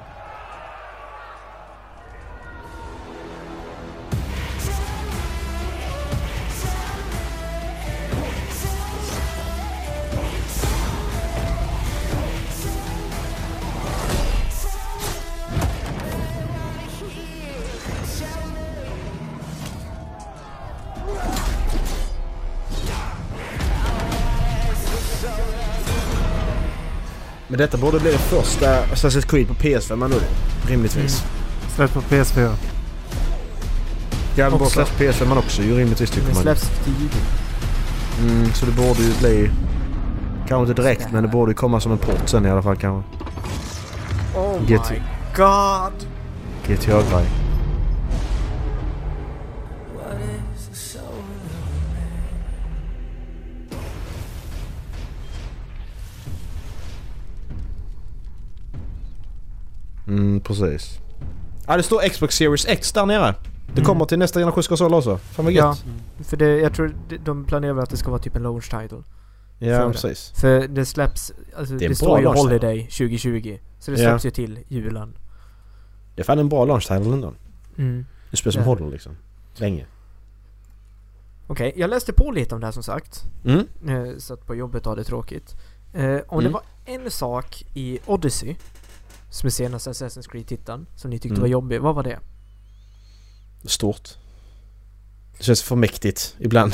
Men 27.47 27.57
detta 27.57 27.77
borde 27.77 27.99
bli 27.99 28.11
det 28.11 28.17
första 28.17 28.83
Assassin's 28.85 29.27
Creed 29.27 29.47
på 29.47 29.53
PS5 29.53 29.95
man 29.95 30.09
nu. 30.09 30.19
Rimligtvis. 30.67 31.23
Släppt 31.75 31.93
på 31.93 32.01
PS4. 32.01 32.53
Dragon 34.35 34.51
Ball 34.59 34.61
Också. 34.61 34.73
släpps 34.73 34.91
på 34.91 35.03
PS5 35.03 35.27
man 35.27 35.37
också 35.37 35.61
ju 35.61 35.77
rimligtvis 35.77 36.09
tycker 36.09 36.25
Den 36.25 36.33
man. 36.33 36.43
släpps 36.43 36.69
tidigt. 36.85 37.17
Mm, 38.21 38.53
så 38.53 38.65
det 38.65 38.71
borde 38.71 39.01
ju 39.03 39.13
bli... 39.19 39.49
Kanske 40.47 40.69
inte 40.71 40.81
direkt 40.81 41.11
men 41.11 41.23
det 41.23 41.29
borde 41.29 41.51
ju 41.51 41.55
komma 41.55 41.79
som 41.79 41.91
en 41.91 41.97
port 41.97 42.29
sen 42.29 42.45
i 42.45 42.49
alla 42.49 42.61
fall 42.61 42.75
kanske. 42.75 43.09
Oh 44.35 44.71
Get 44.71 44.89
my 44.91 45.01
god! 45.35 45.93
GTA-grej. 46.67 47.25
Precis. 60.43 60.97
Ja, 61.67 61.77
det 61.77 61.83
står 61.83 62.09
Xbox 62.09 62.35
Series 62.35 62.65
X 62.67 62.91
där 62.91 63.05
nere. 63.05 63.35
Det 63.67 63.71
Mm. 63.79 63.85
kommer 63.85 64.05
till 64.05 64.19
nästa 64.19 64.39
generations 64.39 64.67
konsol 64.67 64.93
också. 64.93 65.17
Fan 65.17 65.45
vad 65.45 65.53
Ja, 65.53 65.67
gött. 65.67 65.85
för 66.27 66.37
det, 66.37 66.57
jag 66.59 66.73
tror 66.73 66.95
de- 67.25 67.45
planerar 67.45 67.77
att 67.77 67.89
det 67.89 67.97
ska 67.97 68.09
vara 68.11 68.21
typ 68.21 68.35
en 68.35 68.43
launch 68.43 68.63
title. 68.81 69.03
Ja, 69.59 69.77
För 69.77 69.85
det. 69.87 69.91
precis. 69.91 70.33
För 70.41 70.67
det 70.67 70.85
släpps, 70.85 71.31
alltså 71.57 71.73
Det 71.73 71.79
det, 71.79 71.85
är 71.85 71.89
en 71.89 71.95
står 71.95 72.19
ju. 72.19 72.25
Holiday 72.27 72.87
2020. 72.87 73.59
Så 73.79 73.91
det 73.91 74.01
Ja. 74.01 74.09
släpps 74.09 74.25
ju 74.25 74.29
till 74.31 74.59
julen. 74.67 75.17
Det 76.15 76.21
är 76.21 76.25
fan 76.25 76.39
en 76.39 76.49
bra 76.49 76.65
launch 76.65 76.83
title 76.87 77.13
ändå. 77.13 77.33
Mm. 77.77 78.05
Det 78.31 78.37
spelar 78.37 78.51
som 78.51 78.61
Ja. 78.61 78.67
håller 78.67 78.91
liksom. 78.91 79.17
Länge. 79.55 79.85
Okej, 81.47 81.73
jag 81.75 81.89
läste 81.89 82.13
på 82.13 82.31
lite 82.31 82.55
om 82.55 82.61
det 82.61 82.67
här 82.67 82.71
som 82.71 82.83
sagt. 82.83 83.23
Mm. 83.45 83.67
Eh, 83.87 84.17
satt 84.17 84.47
på 84.47 84.55
jobbet 84.55 84.85
och 84.85 84.89
hade 84.91 85.03
tråkigt. 85.03 85.55
Eh, 85.93 86.03
om 86.27 86.39
Mm. 86.39 86.43
det 86.43 86.49
var 86.49 86.61
en 86.85 87.11
sak 87.11 87.65
i 87.73 87.99
Odyssey, 88.05 88.55
som 89.33 89.47
är 89.47 89.51
senaste 89.51 89.89
Assassin's 89.89 90.29
Creed-titeln, 90.31 90.85
som 90.95 91.09
ni 91.09 91.19
tyckte 91.19 91.33
Mm. 91.35 91.41
var 91.41 91.47
jobbig, 91.47 91.81
vad 91.81 91.95
var 91.95 92.03
det? 92.03 92.19
Stort. 93.65 94.09
Det 95.37 95.43
känns 95.43 95.63
för 95.63 95.75
mäktigt 95.75 96.35
ibland. 96.39 96.73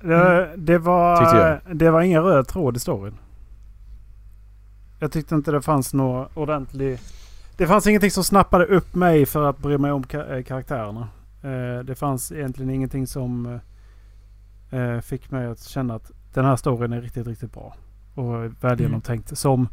Det, 0.00 0.54
det, 0.56 0.78
var, 0.78 1.74
det 1.74 1.90
var 1.90 2.00
ingen 2.02 2.22
röd 2.22 2.48
tråd 2.48 2.76
i 2.76 2.80
storyn. 2.80 3.14
Jag 4.98 5.12
tyckte 5.12 5.34
inte 5.34 5.50
det 5.50 5.62
fanns 5.62 5.94
någon 5.94 6.28
ordentlig... 6.34 6.98
Det 7.56 7.66
fanns 7.66 7.86
ingenting 7.86 8.10
som 8.10 8.24
snappade 8.24 8.64
upp 8.66 8.94
mig 8.94 9.26
för 9.26 9.50
att 9.50 9.58
bry 9.58 9.78
mig 9.78 9.92
om 9.92 10.04
eh, 10.10 10.42
karaktärerna. 10.42 11.08
Eh, 11.42 11.84
Det 11.84 11.94
fanns 11.94 12.32
egentligen 12.32 12.70
ingenting 12.70 13.06
som 13.06 13.60
eh, 14.70 15.00
fick 15.00 15.30
mig 15.30 15.46
att 15.46 15.62
känna 15.62 15.94
att 15.94 16.10
den 16.34 16.44
här 16.44 16.56
storyn 16.56 16.92
är 16.92 17.00
riktigt, 17.00 17.26
riktigt 17.26 17.52
bra. 17.52 17.74
Och 18.14 18.64
väl 18.64 18.80
genomtänkt. 18.80 19.38
Som... 19.38 19.68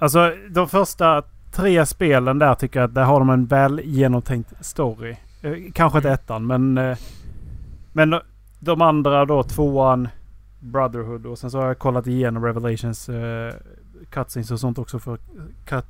Alltså 0.00 0.32
de 0.50 0.68
första 0.68 1.22
tre 1.52 1.86
spelen 1.86 2.38
där 2.38 2.54
tycker 2.54 2.80
jag 2.80 2.88
att 2.88 2.94
där 2.94 3.04
har 3.04 3.18
de 3.18 3.30
en 3.30 3.46
väl 3.46 3.80
genomtänkt 3.84 4.52
story. 4.60 5.16
Eh, 5.42 5.52
Kanske 5.74 5.98
inte 5.98 6.08
Mm. 6.08 6.14
ettan 6.14 6.46
men... 6.46 6.78
eh, 6.78 6.98
Men 7.92 8.14
de 8.60 8.82
andra 8.82 9.24
då, 9.24 9.42
tvåan, 9.42 10.08
Brotherhood 10.60 11.26
och 11.26 11.38
sen 11.38 11.50
så 11.50 11.58
har 11.58 11.66
jag 11.66 11.78
kollat 11.78 12.06
igenom 12.06 12.44
Revelations 12.44 13.08
uh, 13.08 13.50
cutscenes 14.10 14.50
och 14.50 14.60
sånt 14.60 14.78
också 14.78 14.98
för, 14.98 15.18
cut, 15.64 15.84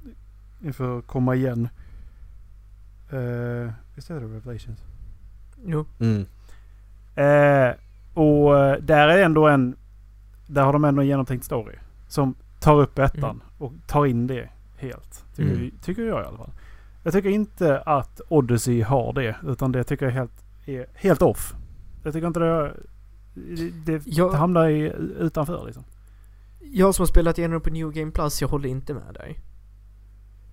för 0.73 0.99
att 0.99 1.07
komma 1.07 1.35
igen. 1.35 1.69
Uh, 3.13 3.71
visst 3.95 4.11
är 4.11 4.15
det 4.15 4.21
Revelations? 4.21 4.79
Jo. 5.65 5.85
Mm. 6.01 6.27
Eh, 7.15 7.75
och 8.15 8.59
eh, 8.59 8.77
där 8.83 9.09
är 9.09 9.23
ändå 9.25 9.49
en... 9.49 9.77
Där 10.47 10.63
har 10.63 10.73
de 10.73 10.85
ändå 10.85 11.01
en 11.03 11.09
genomtänkt 11.09 11.45
story. 11.45 11.75
Som 12.09 12.35
tar 12.61 12.81
upp 12.81 12.99
ettan 12.99 13.31
Mm. 13.31 13.43
och 13.59 13.73
tar 13.87 14.07
in 14.07 14.27
det 14.27 14.49
helt. 14.77 15.25
Tycker, 15.37 15.53
Mm. 15.55 15.71
tycker 15.83 16.03
jag 16.03 16.23
i 16.23 16.27
alla 16.27 16.39
fall. 16.39 16.51
Jag 17.03 17.13
tycker 17.13 17.29
inte 17.29 17.81
att 17.81 18.21
Odyssey 18.29 18.83
har 18.83 19.13
det. 19.13 19.37
Utan 19.47 19.73
det 19.73 19.85
tycker 19.85 20.07
jag 20.07 20.13
helt, 20.13 20.45
är 20.67 20.87
helt 20.95 21.23
off. 21.23 21.55
Jag 22.05 22.13
tycker 22.13 22.27
inte 22.27 22.41
det... 22.41 22.75
Det 23.87 24.03
Jag- 24.07 24.31
hamnar 24.33 24.69
i, 24.69 24.93
utanför 25.19 25.67
liksom. 25.67 25.85
Jag 26.61 26.95
som 26.95 27.03
har 27.03 27.07
spelat 27.07 27.39
igenom 27.39 27.61
på 27.61 27.71
New 27.71 27.93
Game 27.93 28.11
Plus, 28.13 28.41
jag 28.41 28.49
håller 28.49 28.69
inte 28.69 28.95
med 28.95 29.15
dig. 29.15 29.39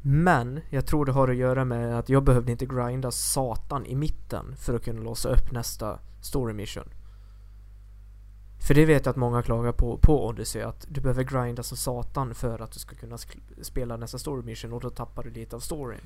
Men 0.02 0.60
jag 0.70 0.86
tror 0.86 1.06
det 1.06 1.12
har 1.12 1.28
att 1.28 1.36
göra 1.36 1.66
med 1.66 2.00
att 2.00 2.10
jag 2.10 2.24
behövde 2.24 2.52
inte 2.52 2.66
grinda 2.66 3.12
satan 3.12 3.86
i 3.86 3.96
mitten 3.96 4.56
för 4.58 4.74
att 4.76 4.84
kunna 4.86 5.02
låsa 5.02 5.30
upp 5.30 5.52
nästa 5.52 6.00
story 6.22 6.54
mission. 6.54 6.84
För 8.68 8.74
det 8.74 8.86
vet 8.86 9.06
jag 9.06 9.12
att 9.12 9.18
många 9.18 9.42
klagar 9.42 9.72
på, 9.72 9.98
på 9.98 10.28
Odyssey, 10.28 10.62
att 10.62 10.86
du 10.90 11.02
behöver 11.02 11.24
grinda 11.24 11.64
som 11.64 11.78
satan 11.78 12.34
för 12.36 12.62
att 12.62 12.72
du 12.72 12.80
ska 12.80 12.96
kunna 12.96 13.16
sk- 13.16 13.38
spela 13.62 13.98
nästa 13.98 14.18
story 14.18 14.44
mission 14.46 14.74
och 14.74 14.82
då 14.82 14.90
tappar 14.90 15.24
du 15.24 15.30
lite 15.30 15.56
av 15.56 15.60
storyn. 15.60 16.00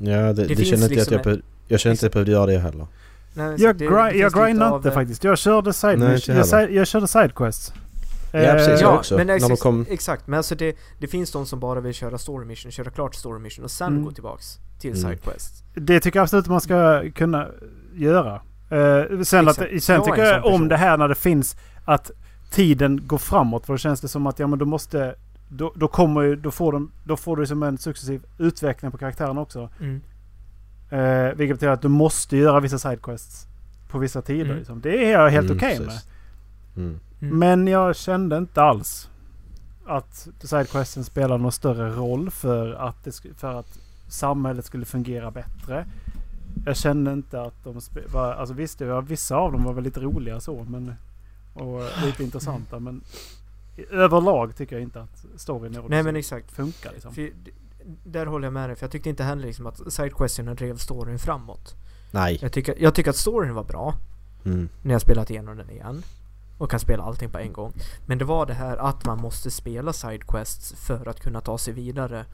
Ja, 0.00 0.32
det, 0.32 0.32
Det 0.32 0.54
det, 0.54 0.64
känner 0.64 0.82
inte 0.82 0.82
jag 0.82 0.84
att 0.84 0.90
liksom 0.90 1.12
jag, 1.14 1.22
behöv- 1.24 1.42
jag 1.68 1.80
känner 1.80 1.94
inte 1.94 2.00
att 2.00 2.02
jag 2.02 2.12
behövde 2.12 2.32
göra 2.32 2.46
det 2.46 2.58
heller. 2.58 2.86
Nej, 3.34 3.54
Jag, 3.62 3.76
det- 3.76 3.84
gri- 3.86 4.12
det 4.12 4.18
jag 4.18 4.32
grindade 4.32 4.70
av, 4.70 4.76
inte 4.76 4.88
eh, 4.88 4.94
faktiskt. 4.94 5.24
Jag 5.24 5.38
körde 5.38 5.72
side 5.72 5.98
Nej, 5.98 6.18
Jag, 6.26 6.34
heller. 6.34 6.66
si- 6.66 6.74
jag 6.76 6.86
körde 6.86 7.08
sidequests. 7.08 7.72
Ja, 8.32 8.38
precis. 8.52 8.68
Eh, 8.68 8.72
jag 8.74 8.82
Ja, 8.82 8.98
också. 8.98 9.16
men 9.16 9.26
när 9.26 9.34
ex- 9.34 9.48
de 9.48 9.56
kom... 9.56 9.86
exakt. 9.90 10.26
Men 10.26 10.36
alltså 10.36 10.54
det, 10.54 10.76
det 10.98 11.06
finns 11.06 11.30
de 11.32 11.46
som 11.46 11.60
bara 11.60 11.80
vill 11.80 11.94
köra 11.94 12.18
story 12.18 12.46
mission, 12.46 12.72
köra 12.72 12.90
klart 12.90 13.14
story 13.14 13.40
mission 13.40 13.64
och 13.64 13.70
sen 13.70 13.88
Mm. 13.92 14.04
gå 14.04 14.10
tillbaks 14.10 14.58
till 14.80 14.90
Mm. 14.90 15.02
sidequest. 15.02 15.64
Det 15.74 16.00
tycker 16.00 16.18
jag 16.18 16.24
absolut 16.24 16.46
man 16.46 16.60
ska 16.60 17.02
kunna 17.14 17.48
göra. 17.94 18.42
Eh, 18.70 19.20
sen 19.22 19.48
att, 19.48 19.56
sen 19.56 19.68
Jag 19.70 20.04
tycker 20.04 20.24
jag 20.24 20.44
om 20.44 20.52
person. 20.52 20.68
det 20.68 20.76
här 20.76 20.96
när 20.96 21.08
det 21.08 21.14
finns 21.14 21.56
att 21.84 22.10
tiden 22.50 23.00
går 23.06 23.18
framåt. 23.18 23.66
För 23.66 23.72
då 23.72 23.78
känns 23.78 24.00
det 24.00 24.08
som 24.08 24.26
att 24.26 24.38
ja 24.38 24.46
men 24.46 24.58
då 24.58 24.64
måste... 24.64 25.14
Då, 25.48 25.72
då 25.76 25.88
kommer 25.88 26.20
ju, 26.22 26.36
då 26.36 26.50
får, 26.50 26.72
de, 26.72 26.90
då 27.04 27.16
får 27.16 27.36
du 27.36 27.46
som 27.46 27.62
en 27.62 27.78
successiv 27.78 28.22
utveckling 28.38 28.90
på 28.90 28.98
karaktären 28.98 29.38
också. 29.38 29.68
Mm. 29.80 30.00
Eh, 30.90 31.34
vilket 31.34 31.56
betyder 31.56 31.72
att 31.72 31.82
du 31.82 31.88
måste 31.88 32.36
göra 32.36 32.60
vissa 32.60 32.78
sidequests 32.78 33.46
på 33.88 33.98
vissa 33.98 34.22
tider. 34.22 34.44
Mm. 34.44 34.56
Liksom. 34.56 34.80
Det 34.80 35.04
är 35.04 35.10
jag 35.12 35.30
helt 35.30 35.44
Mm, 35.50 35.56
okej 35.56 35.78
med. 35.78 35.88
precis. 35.88 36.08
Mm. 36.76 36.98
Mm. 37.20 37.38
Men 37.38 37.66
jag 37.68 37.96
kände 37.96 38.36
inte 38.38 38.62
alls 38.62 39.08
att 39.86 40.28
sidequesten 40.42 41.04
spelar 41.04 41.38
någon 41.38 41.52
större 41.52 41.90
roll 41.90 42.30
för 42.30 42.72
att, 42.72 43.04
det, 43.04 43.22
för 43.36 43.58
att 43.60 43.78
samhället 44.08 44.64
skulle 44.64 44.84
fungera 44.84 45.30
bättre. 45.30 45.86
Jag 46.66 46.76
kände 46.76 47.12
inte 47.12 47.42
att 47.42 47.64
de 47.64 47.80
var, 48.12 48.32
alltså 48.32 48.54
visst 48.54 48.78
det 48.78 48.86
var, 48.86 49.02
vissa 49.02 49.36
av 49.36 49.52
dem 49.52 49.64
var 49.64 49.72
väl 49.72 49.84
lite 49.84 50.00
roliga 50.00 50.40
så 50.40 50.64
men 50.68 50.94
och 51.54 51.82
lite 52.04 52.22
intressanta 52.22 52.78
men 52.78 53.00
överlag 53.90 54.56
tycker 54.56 54.76
jag 54.76 54.82
inte 54.82 55.00
att 55.00 55.24
storyn 55.36 55.74
i 55.74 55.78
Nej 55.88 56.02
men 56.02 56.16
exakt. 56.16 56.52
funkar 56.52 56.92
liksom. 56.92 57.14
För, 57.14 57.30
där 58.04 58.26
håller 58.26 58.46
jag 58.46 58.52
med 58.52 58.68
dig, 58.68 58.76
för 58.76 58.84
jag 58.84 58.90
tyckte 58.90 59.08
inte 59.10 59.24
heller 59.24 59.46
liksom 59.46 59.66
att 59.66 59.92
sidequesterna 59.92 60.54
drev 60.54 60.76
storyn 60.76 61.18
framåt. 61.18 61.74
Nej. 62.10 62.38
Jag 62.42 62.52
tycker, 62.52 62.74
jag 62.78 62.94
tycker 62.94 63.10
att 63.10 63.16
storyn 63.16 63.54
var 63.54 63.64
bra 63.64 63.94
Mm. 64.44 64.68
när 64.82 64.94
jag 64.94 65.00
spelat 65.00 65.30
igenom 65.30 65.56
den 65.56 65.70
igen. 65.70 66.02
Och 66.58 66.70
kan 66.70 66.80
spela 66.80 67.02
allting 67.02 67.30
på 67.30 67.38
en 67.38 67.52
gång. 67.52 67.72
Men 68.06 68.18
det 68.18 68.24
var 68.24 68.46
det 68.46 68.54
här 68.54 68.76
att 68.76 69.06
man 69.06 69.20
måste 69.20 69.50
spela 69.50 69.92
sidequests 69.92 70.72
för 70.72 71.08
att 71.08 71.20
kunna 71.20 71.40
ta 71.40 71.58
sig 71.58 71.74
vidare 71.74 72.24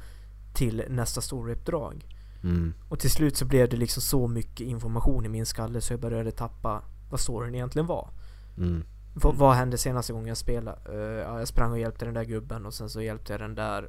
till 0.54 0.84
nästa 0.88 1.20
storyuppdrag. 1.20 2.06
Mm. 2.42 2.74
Och 2.88 2.98
till 2.98 3.10
slut 3.10 3.36
så 3.36 3.44
blev 3.44 3.68
det 3.68 3.76
liksom 3.76 4.02
så 4.02 4.26
mycket 4.26 4.66
information 4.66 5.26
i 5.26 5.28
min 5.28 5.46
skalle 5.46 5.80
så 5.80 5.92
jag 5.92 6.00
började 6.00 6.30
tappa 6.30 6.82
vad 7.10 7.20
storyn 7.20 7.54
egentligen 7.54 7.86
var. 7.86 8.08
Mm. 8.56 8.84
V- 9.22 9.30
vad 9.34 9.54
hände 9.54 9.78
senaste 9.78 10.12
gången 10.12 10.28
jag 10.28 10.36
spelade? 10.36 10.78
Eh, 10.92 10.98
ja, 10.98 11.38
jag 11.38 11.48
sprang 11.48 11.72
och 11.72 11.78
hjälpte 11.78 12.04
den 12.04 12.14
där 12.14 12.24
gubben 12.24 12.66
och 12.66 12.74
sen 12.74 12.88
så 12.90 13.00
hjälpte 13.02 13.32
jag 13.32 13.40
den 13.40 13.54
där 13.54 13.88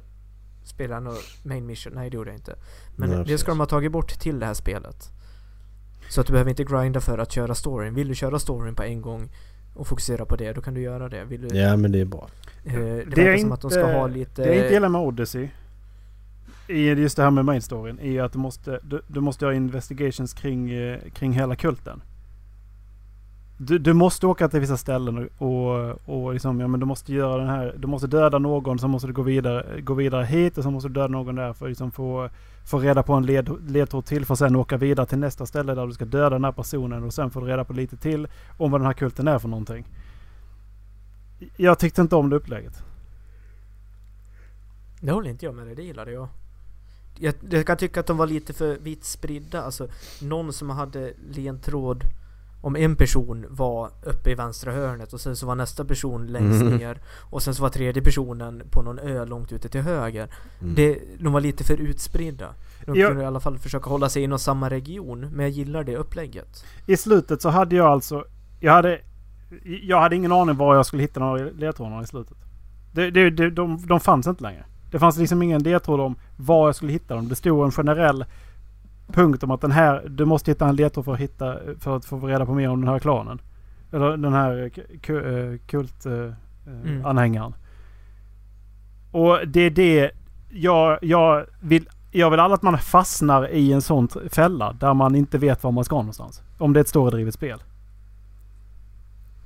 jag 0.78 1.02
någon 1.02 1.14
main 1.42 1.66
mission? 1.66 1.92
Nej 1.94 2.10
det 2.10 2.14
gjorde 2.16 2.30
jag 2.30 2.36
inte. 2.38 2.56
Men 2.96 3.08
Nej, 3.08 3.18
det 3.18 3.24
precis. 3.24 3.40
ska 3.40 3.50
de 3.50 3.60
ha 3.60 3.66
tagit 3.66 3.92
bort 3.92 4.18
till 4.20 4.38
det 4.40 4.46
här 4.46 4.54
spelet. 4.54 5.08
Så 6.08 6.20
att 6.20 6.26
du 6.26 6.32
behöver 6.32 6.50
inte 6.50 6.64
grinda 6.64 7.00
för 7.00 7.18
att 7.18 7.32
köra 7.32 7.54
storyn. 7.54 7.94
Vill 7.94 8.08
du 8.08 8.14
köra 8.14 8.38
storyn 8.38 8.74
på 8.74 8.82
en 8.82 9.02
gång 9.02 9.28
och 9.74 9.86
fokusera 9.86 10.24
på 10.24 10.36
det, 10.36 10.52
då 10.52 10.60
kan 10.60 10.74
du 10.74 10.80
göra 10.80 11.08
det. 11.08 11.24
Vill 11.24 11.48
du, 11.48 11.56
Ja 11.58 11.76
men 11.76 11.92
det 11.92 12.00
är 12.00 12.04
bra. 12.04 12.28
eh, 12.64 12.72
det, 12.72 12.80
Det 12.80 13.20
är 13.22 13.24
verkar 13.26 13.38
som 13.38 13.52
att 13.52 13.60
de 13.60 13.70
ska 13.70 13.80
inte- 13.80 13.92
ha 13.92 14.06
lite... 14.06 14.42
Det 14.42 14.48
jag 14.48 14.56
inte 14.56 14.74
gillar 14.74 14.88
med 14.88 15.00
Odyssey 15.00 15.48
i 16.68 16.88
just 16.88 17.16
det 17.16 17.22
här 17.22 17.30
med 17.30 17.44
main 17.44 17.62
storyn 17.62 17.98
är 17.98 18.10
ju 18.10 18.20
att 18.20 18.32
du 18.32 18.38
måste, 18.38 18.80
du, 18.82 19.02
du 19.06 19.20
måste 19.20 19.44
göra 19.44 19.54
investigations 19.54 20.34
kring, 20.34 20.70
eh, 20.70 20.98
kring 21.14 21.32
hela 21.32 21.56
kulten. 21.56 22.02
Du, 23.62 23.78
du 23.78 23.92
måste 23.92 24.26
åka 24.26 24.48
till 24.48 24.60
vissa 24.60 24.76
ställen 24.76 25.28
och, 25.38 26.08
och 26.08 26.32
liksom, 26.32 26.60
ja, 26.60 26.68
men 26.68 26.80
du 26.80 26.86
måste 26.86 27.12
göra 27.12 27.36
den 27.36 27.48
här, 27.48 27.74
du 27.78 27.86
måste 27.86 28.06
döda 28.06 28.38
någon, 28.38 28.78
så 28.78 28.88
måste 28.88 29.06
du 29.06 29.12
gå 29.12 29.22
vidare, 29.22 29.80
gå 29.80 29.94
vidare 29.94 30.24
hit 30.24 30.58
och 30.58 30.64
så 30.64 30.70
måste 30.70 30.88
du 30.88 30.92
döda 30.92 31.08
någon 31.08 31.34
där 31.34 31.52
för 31.52 31.66
att 31.66 31.70
liksom 31.70 31.90
få, 31.90 32.30
få 32.64 32.78
reda 32.78 33.02
på 33.02 33.12
en 33.12 33.26
led, 33.26 33.70
ledtråd 33.70 34.04
till 34.04 34.26
för 34.26 34.34
att 34.34 34.38
sen 34.38 34.56
åka 34.56 34.76
vidare 34.76 35.06
till 35.06 35.18
nästa 35.18 35.46
ställe 35.46 35.74
där 35.74 35.86
du 35.86 35.92
ska 35.92 36.04
döda 36.04 36.30
den 36.30 36.44
här 36.44 36.52
personen 36.52 37.04
och 37.04 37.14
sen 37.14 37.30
får 37.30 37.40
du 37.40 37.46
reda 37.46 37.64
på 37.64 37.72
lite 37.72 37.96
till 37.96 38.28
om 38.58 38.70
vad 38.70 38.80
den 38.80 38.86
här 38.86 38.94
kulten 38.94 39.28
är 39.28 39.38
för 39.38 39.48
någonting. 39.48 39.86
Jag 41.56 41.78
tyckte 41.78 42.00
inte 42.00 42.16
om 42.16 42.30
det 42.30 42.36
upplägget. 42.36 42.82
Det 45.00 45.12
håller 45.12 45.30
inte 45.30 45.44
jag 45.44 45.54
med 45.54 45.66
dig, 45.66 45.74
det 45.74 45.82
gillade 45.82 46.12
jag. 46.12 46.28
jag. 47.18 47.34
Jag 47.50 47.66
kan 47.66 47.76
tycka 47.76 48.00
att 48.00 48.06
de 48.06 48.16
var 48.16 48.26
lite 48.26 48.52
för 48.52 48.78
vitt 48.78 49.04
spridda. 49.04 49.62
Alltså, 49.62 49.88
någon 50.22 50.52
som 50.52 50.70
hade 50.70 51.12
ledtråd 51.30 52.04
om 52.60 52.76
en 52.76 52.96
person 52.96 53.46
var 53.50 53.90
uppe 54.02 54.30
i 54.30 54.34
vänstra 54.34 54.72
hörnet 54.72 55.12
och 55.12 55.20
sen 55.20 55.36
så 55.36 55.46
var 55.46 55.54
nästa 55.54 55.84
person 55.84 56.26
längst 56.26 56.62
Mm. 56.62 56.76
ner 56.76 56.98
och 57.30 57.42
sen 57.42 57.54
så 57.54 57.62
var 57.62 57.70
tredje 57.70 58.02
personen 58.02 58.62
på 58.70 58.82
någon 58.82 58.98
ö 58.98 59.24
långt 59.24 59.52
ute 59.52 59.68
till 59.68 59.80
höger. 59.80 60.28
Mm. 60.60 60.74
Det, 60.74 60.98
de 61.20 61.32
var 61.32 61.40
lite 61.40 61.64
för 61.64 61.76
utspridda. 61.80 62.48
De 62.86 62.98
Ja. 63.00 63.08
kunde 63.08 63.22
i 63.22 63.26
alla 63.26 63.40
fall 63.40 63.58
försöka 63.58 63.90
hålla 63.90 64.08
sig 64.08 64.22
inom 64.22 64.38
samma 64.38 64.70
region, 64.70 65.20
men 65.20 65.40
jag 65.40 65.50
gillar 65.50 65.84
det 65.84 65.96
upplägget. 65.96 66.64
I 66.86 66.96
slutet 66.96 67.42
så 67.42 67.48
hade 67.48 67.76
jag 67.76 67.86
alltså... 67.86 68.24
Jag 68.60 68.72
hade, 68.72 69.00
jag 69.82 70.00
hade 70.00 70.16
ingen 70.16 70.32
aning 70.32 70.56
var 70.56 70.74
jag 70.76 70.86
skulle 70.86 71.02
hitta 71.02 71.20
några 71.20 71.44
ledtrådar 71.50 72.02
i 72.02 72.06
slutet. 72.06 72.36
Det, 72.92 73.10
det, 73.10 73.30
det, 73.30 73.50
de, 73.50 73.86
de 73.86 74.00
fanns 74.00 74.26
inte 74.26 74.42
längre. 74.42 74.64
Det 74.90 74.98
fanns 74.98 75.16
liksom 75.18 75.42
ingen 75.42 75.62
ledtråd 75.62 76.00
om 76.00 76.16
var 76.36 76.68
jag 76.68 76.74
skulle 76.76 76.92
hitta 76.92 77.14
dem. 77.14 77.28
Det 77.28 77.34
stod 77.34 77.64
en 77.64 77.70
generell 77.70 78.24
punkt 79.10 79.42
om 79.42 79.50
att 79.50 79.60
den 79.60 79.70
här... 79.70 80.08
Du 80.08 80.24
måste 80.24 80.50
hitta 80.50 80.68
en 80.68 80.76
ledtråd 80.76 81.04
för 81.04 81.12
att, 81.12 81.18
hitta, 81.18 81.56
för 81.80 81.96
att 81.96 82.04
få 82.04 82.26
reda 82.26 82.46
på 82.46 82.54
mer 82.54 82.70
om 82.70 82.80
den 82.80 82.88
här 82.88 82.98
klanen. 82.98 83.40
Eller 83.92 84.16
den 84.16 84.32
här 84.32 84.70
eh, 84.90 85.58
kultanhängaren. 85.66 86.34
Mm. 86.66 87.06
anhängaren. 87.06 87.54
Och 89.10 89.38
det 89.46 89.60
är 89.60 89.70
det 89.70 90.10
jag, 90.48 90.98
jag 91.02 91.46
vill... 91.60 91.88
Jag 92.12 92.30
vill 92.30 92.40
aldrig 92.40 92.54
att 92.54 92.62
man 92.62 92.78
fastnar 92.78 93.48
i 93.48 93.72
en 93.72 93.82
sån 93.82 94.08
fälla 94.30 94.72
där 94.72 94.94
man 94.94 95.14
inte 95.14 95.38
vet 95.38 95.64
var 95.64 95.72
man 95.72 95.84
ska 95.84 95.96
någonstans. 95.96 96.42
Om 96.58 96.72
det 96.72 96.78
är 96.78 96.82
ett 96.82 96.88
storydrivet 96.88 97.34
spel. 97.34 97.62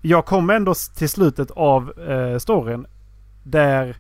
Jag 0.02 0.24
kom 0.24 0.50
ändå 0.50 0.74
till 0.96 1.08
slutet 1.08 1.50
av 1.50 1.92
eh, 1.98 2.38
storyn 2.38 2.86
där... 3.42 3.96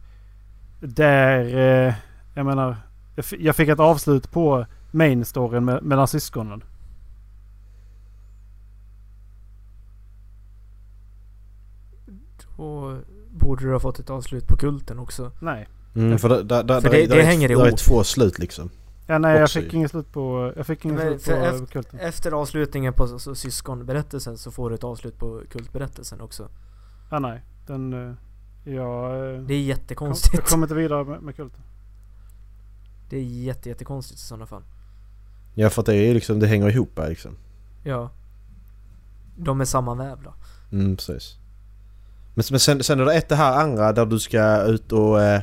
Där... 0.80 1.56
Eh, 1.56 1.94
jag 2.34 2.46
menar... 2.46 2.76
Jag 3.38 3.56
fick 3.56 3.68
ett 3.68 3.80
avslut 3.80 4.30
på 4.30 4.66
main 4.94 5.24
storyn 5.24 5.64
med, 5.64 5.82
mellan 5.82 6.08
syskonen. 6.08 6.62
Och 12.56 12.96
borde 13.30 13.64
du 13.64 13.72
ha 13.72 13.80
fått 13.80 13.98
ett 13.98 14.10
avslut 14.10 14.46
på 14.48 14.56
kulten 14.56 14.98
också. 14.98 15.30
Nej. 15.40 15.68
Mm, 15.94 16.18
för 16.18 16.28
där, 16.28 16.62
där, 16.62 16.80
För 16.80 16.90
det- 16.90 17.06
där 17.06 17.16
det 17.16 17.22
är, 17.22 17.26
hänger 17.26 17.48
där 17.48 17.60
är 17.64 17.66
ihop. 17.68 17.78
två 17.78 18.04
slut 18.04 18.38
liksom. 18.38 18.70
Ja, 19.06 19.18
nej, 19.18 19.38
jag 19.40 19.50
fick 19.50 19.74
inget 19.74 19.90
slut 19.90 20.12
på... 20.12 20.52
Jag 20.56 20.66
fick 20.66 20.84
inget 20.84 21.00
slut 21.00 21.24
på 21.24 21.30
efter- 21.44 21.66
kulten. 21.66 22.00
Efter 22.00 22.32
avslutningen 22.32 22.92
på 22.92 23.06
så- 23.08 23.18
så 23.18 23.34
syskonberättelsen 23.34 24.38
så 24.38 24.50
får 24.50 24.68
du 24.70 24.74
ett 24.74 24.84
avslut 24.84 25.18
på 25.18 25.42
kultberättelsen 25.50 26.20
också. 26.20 26.48
Ja, 27.10 27.18
nej. 27.18 27.40
Den... 27.66 27.92
eh, 27.92 28.14
Jag... 28.74 29.34
eh, 29.34 29.40
Det 29.42 29.54
är 29.54 29.58
kom, 29.58 29.66
jättekonstigt. 29.66 30.34
jag 30.34 30.44
kommer 30.44 30.66
inte 30.66 30.74
vidare 30.74 31.04
med, 31.04 31.22
med 31.22 31.36
kulten. 31.36 31.60
Det 33.10 33.16
är 33.16 33.22
jätte, 33.22 33.68
jättekonstigt 33.68 34.20
i 34.20 34.22
sådana 34.24 34.46
fall. 34.46 34.62
Ja 35.54 35.70
för 35.70 35.82
att 35.82 35.86
det 35.86 35.94
är 35.94 36.14
liksom, 36.14 36.40
det 36.40 36.46
hänger 36.46 36.68
ihop 36.68 36.98
här 36.98 37.08
liksom. 37.08 37.36
Ja. 37.82 38.10
De 39.36 39.60
är 39.60 39.64
sammanvävda. 39.64 40.34
Mm, 40.72 40.96
precis. 40.96 41.36
Men, 42.34 42.44
men 42.50 42.60
sen, 42.60 42.82
sen 42.82 43.00
är 43.00 43.04
det 43.04 43.14
ett 43.14 43.28
det 43.28 43.36
här 43.36 43.60
andra 43.60 43.92
där 43.92 44.06
du 44.06 44.18
ska 44.18 44.62
ut 44.62 44.92
och... 44.92 45.22
Eh, 45.22 45.40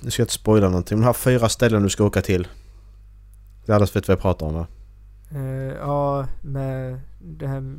nu 0.00 0.10
ska 0.10 0.20
jag 0.22 0.24
inte 0.24 0.34
spoila 0.34 0.68
någonting, 0.68 0.98
men 0.98 1.02
de 1.02 1.06
här 1.06 1.12
fyra 1.12 1.48
ställen 1.48 1.82
du 1.82 1.88
ska 1.88 2.04
åka 2.04 2.22
till. 2.22 2.48
Alla 3.68 3.78
vet 3.78 3.94
vad 3.94 4.16
jag 4.16 4.20
pratar 4.20 4.46
om 4.46 4.54
va? 4.54 4.66
Eh, 5.30 5.76
ja, 5.80 6.26
med 6.42 7.00
det 7.20 7.46
här 7.46 7.76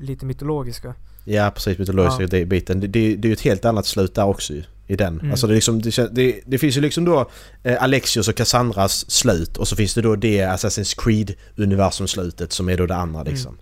lite 0.00 0.26
mytologiska. 0.26 0.94
Ja 1.24 1.50
precis, 1.54 1.78
mytologiska 1.78 2.22
Ja. 2.22 2.28
det 2.28 2.44
biten. 2.44 2.80
Det, 2.80 2.86
det, 2.86 3.16
det 3.16 3.26
är 3.26 3.30
ju 3.30 3.32
ett 3.32 3.40
helt 3.40 3.64
annat 3.64 3.86
slut 3.86 4.14
där 4.14 4.24
också 4.24 4.52
ju. 4.52 4.62
I 4.90 4.96
den. 4.96 5.18
Mm. 5.20 5.30
Alltså 5.30 5.46
det, 5.46 5.54
liksom, 5.54 5.82
det, 5.82 6.14
det, 6.14 6.40
det 6.46 6.58
finns 6.58 6.76
ju 6.76 6.80
liksom 6.80 7.04
då 7.04 7.30
eh, 7.62 7.82
Alexios 7.82 8.28
och 8.28 8.34
Cassandras 8.34 9.10
slut 9.10 9.56
och 9.56 9.68
så 9.68 9.76
finns 9.76 9.94
det 9.94 10.02
då 10.02 10.16
det 10.16 10.40
Assassin's 10.40 10.96
Creed-universum-slutet 11.02 12.52
som 12.52 12.68
är 12.68 12.76
då 12.76 12.86
det 12.86 12.94
andra 12.94 13.20
Mm. 13.20 13.32
liksom. 13.32 13.58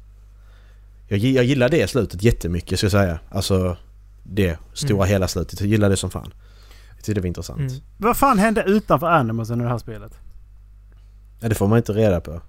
Jag, 1.08 1.18
gi- 1.18 1.32
jag 1.36 1.44
gillar 1.44 1.68
det 1.68 1.88
slutet 1.90 2.22
jättemycket 2.22 2.78
ska 2.78 2.84
jag 2.84 2.92
säga. 2.92 3.18
Alltså 3.30 3.76
det 4.22 4.58
stora 4.74 4.96
Mm. 4.96 5.08
hela 5.08 5.28
slutet. 5.28 5.60
Jag 5.60 5.68
gillar 5.68 5.90
det 5.90 5.96
som 5.96 6.10
fan. 6.10 6.32
Jag 6.88 6.96
tyckte 7.04 7.14
det 7.14 7.20
var 7.20 7.26
intressant. 7.28 7.58
Mm. 7.60 7.72
Vad 7.98 8.16
fan 8.16 8.38
hände 8.38 8.62
utanför 8.66 9.06
Animusen 9.06 9.60
i 9.60 9.62
det 9.64 9.70
här 9.70 9.78
spelet? 9.78 10.12
Ja, 11.40 11.48
det 11.48 11.54
får 11.54 11.66
man 11.66 11.78
inte 11.78 11.92
reda 11.92 12.20
på. 12.20 12.40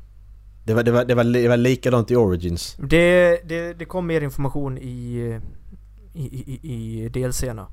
Det 0.63 0.73
var, 0.73 0.83
det 0.83 0.91
var, 0.91 1.05
det 1.05 1.15
var, 1.15 1.23
det 1.23 1.47
var 1.47 1.57
likadant 1.57 2.11
i 2.11 2.15
Origins. 2.15 2.77
Det, 2.89 3.39
det, 3.45 3.73
det 3.73 3.85
kom 3.85 4.07
mer 4.07 4.21
information 4.21 4.77
i, 4.77 5.39
i, 6.13 6.21
i, 6.23 6.59
i 7.05 7.09
DLCerna. 7.09 7.67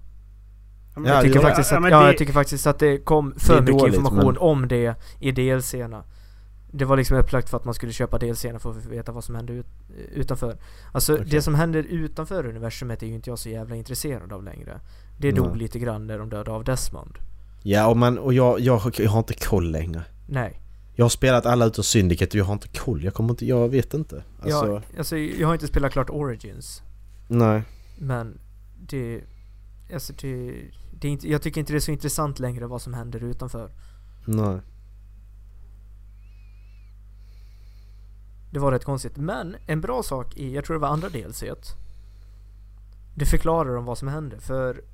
Men 0.95 1.05
Ja, 1.05 1.15
jag, 1.15 1.23
tycker 1.25 1.41
faktiskt 1.41 1.71
ja, 1.73 1.79
att, 1.79 1.91
ja, 1.91 2.01
det- 2.01 2.07
jag 2.07 2.19
tycker 2.19 2.33
faktiskt 2.33 2.67
att 2.67 2.79
det 2.79 2.99
kom 2.99 3.35
för 3.37 3.55
Det 3.55 3.61
mycket 3.61 3.79
dåligt, 3.79 3.95
information 3.95 4.25
men- 4.27 4.39
om 4.39 4.69
det 4.69 4.95
i 5.21 5.33
DLC-erna. 5.33 6.05
Det 6.77 6.85
var 6.85 6.97
liksom 6.97 7.17
upplagt 7.17 7.51
för 7.51 7.57
att 7.57 7.65
man 7.65 7.75
skulle 7.75 7.93
köpa 7.93 8.19
DLC-erna 8.19 8.59
för 8.59 8.71
att 8.71 8.87
veta 8.87 9.13
vad 9.13 9.25
som 9.25 9.35
hände 9.35 9.53
ut, 9.53 9.67
utanför. 10.13 10.57
Alltså 10.93 11.15
Okej. 11.15 11.27
det 11.31 11.43
som 11.43 11.55
händer 11.55 11.83
utanför 11.83 12.47
universumet 12.47 13.03
är 13.03 13.07
ju 13.07 13.15
inte 13.15 13.31
jag 13.31 13.39
så 13.39 13.49
jävla 13.49 13.77
intresserad 13.77 14.33
av 14.33 14.45
längre. 14.45 14.81
Det 15.19 15.33
dog 15.33 15.49
Nej. 15.49 15.59
lite 15.59 15.79
grann 15.79 16.07
när 16.07 16.19
de 16.19 16.29
dödade 16.29 16.51
av 16.51 16.65
Desmond. 16.65 17.19
Ja, 17.63 17.87
och, 17.87 17.97
man, 17.97 18.19
och 18.19 18.35
jag, 18.35 18.61
jag, 18.61 18.81
jag 18.99 19.11
har 19.11 19.19
inte 19.19 19.35
koll 19.35 19.71
längre. 19.71 20.03
Nej. 20.29 20.61
Jag 20.95 21.05
har 21.05 21.11
spelat 21.11 21.47
alla 21.47 21.65
utom 21.67 21.85
Syndicate 21.85 22.31
och 22.31 22.41
jag 22.41 22.45
har 22.45 22.53
inte 22.53 22.69
koll. 22.69 23.05
Jag 23.05 23.15
kommer 23.15 23.31
inte... 23.31 23.47
Jag 23.47 23.69
vet 23.69 23.95
inte. 23.95 24.23
Alltså... 24.43 24.67
Jag, 24.67 24.83
alltså, 24.99 25.17
jag 25.17 25.47
har 25.47 25.55
inte 25.55 25.67
spelat 25.67 25.93
klart 25.93 26.11
Origins. 26.11 26.83
Nej. 27.29 27.63
Men 27.99 28.39
det... 28.89 29.21
Alltså 29.95 30.13
det, 30.21 30.55
det 31.05 31.09
är 31.09 31.13
inte, 31.13 31.29
jag 31.29 31.43
tycker 31.43 31.61
inte 31.61 31.73
det 31.73 31.79
är 31.79 31.81
så 31.81 31.91
intressant 31.91 32.39
längre 32.39 32.67
vad 32.67 32.83
som 32.83 32.95
händer 32.95 33.23
utanför. 33.25 33.71
Nej. 34.27 34.61
Det 38.51 38.59
var 38.59 38.73
rätt 38.73 38.85
konstigt. 38.85 39.17
Men 39.17 39.57
en 39.67 39.81
bra 39.81 40.03
sak 40.03 40.37
i, 40.37 40.55
jag 40.55 40.65
tror 40.65 40.75
det 40.75 40.81
var 40.81 40.89
andra 40.89 41.09
delset. 41.09 41.77
Det 43.15 43.27
förklarar 43.27 43.77
om 43.77 43.85
vad 43.85 43.99
som 43.99 44.09
händer. 44.09 44.39
För 44.39 44.85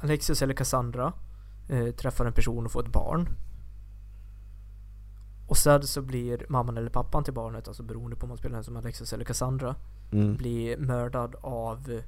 Alexis 0.00 0.42
eller 0.42 0.54
Cassandra 0.54 1.12
eh, 1.68 1.90
träffar 1.90 2.24
en 2.26 2.32
person 2.32 2.66
och 2.66 2.72
får 2.72 2.82
ett 2.82 2.92
barn. 2.92 3.28
Och 5.48 5.56
sen 5.56 5.82
så 5.86 6.02
blir 6.02 6.46
mamman 6.48 6.76
eller 6.78 6.90
pappan 6.90 7.24
till 7.24 7.34
barnet, 7.34 7.68
alltså 7.68 7.82
beroende 7.82 8.16
på 8.16 8.22
om 8.22 8.28
man 8.28 8.38
spelar 8.38 8.54
den 8.54 8.64
som 8.64 8.76
Alexis 8.76 9.12
eller 9.12 9.24
Cassandra, 9.24 9.74
Mm. 10.12 10.36
blir 10.36 10.76
mördad 10.76 11.34
av 11.40 12.00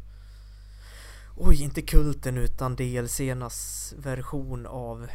Oj, 1.36 1.62
inte 1.62 1.82
kulten 1.82 2.38
utan 2.38 2.76
DLCernas 2.76 3.94
version 3.98 4.66
av 4.66 5.06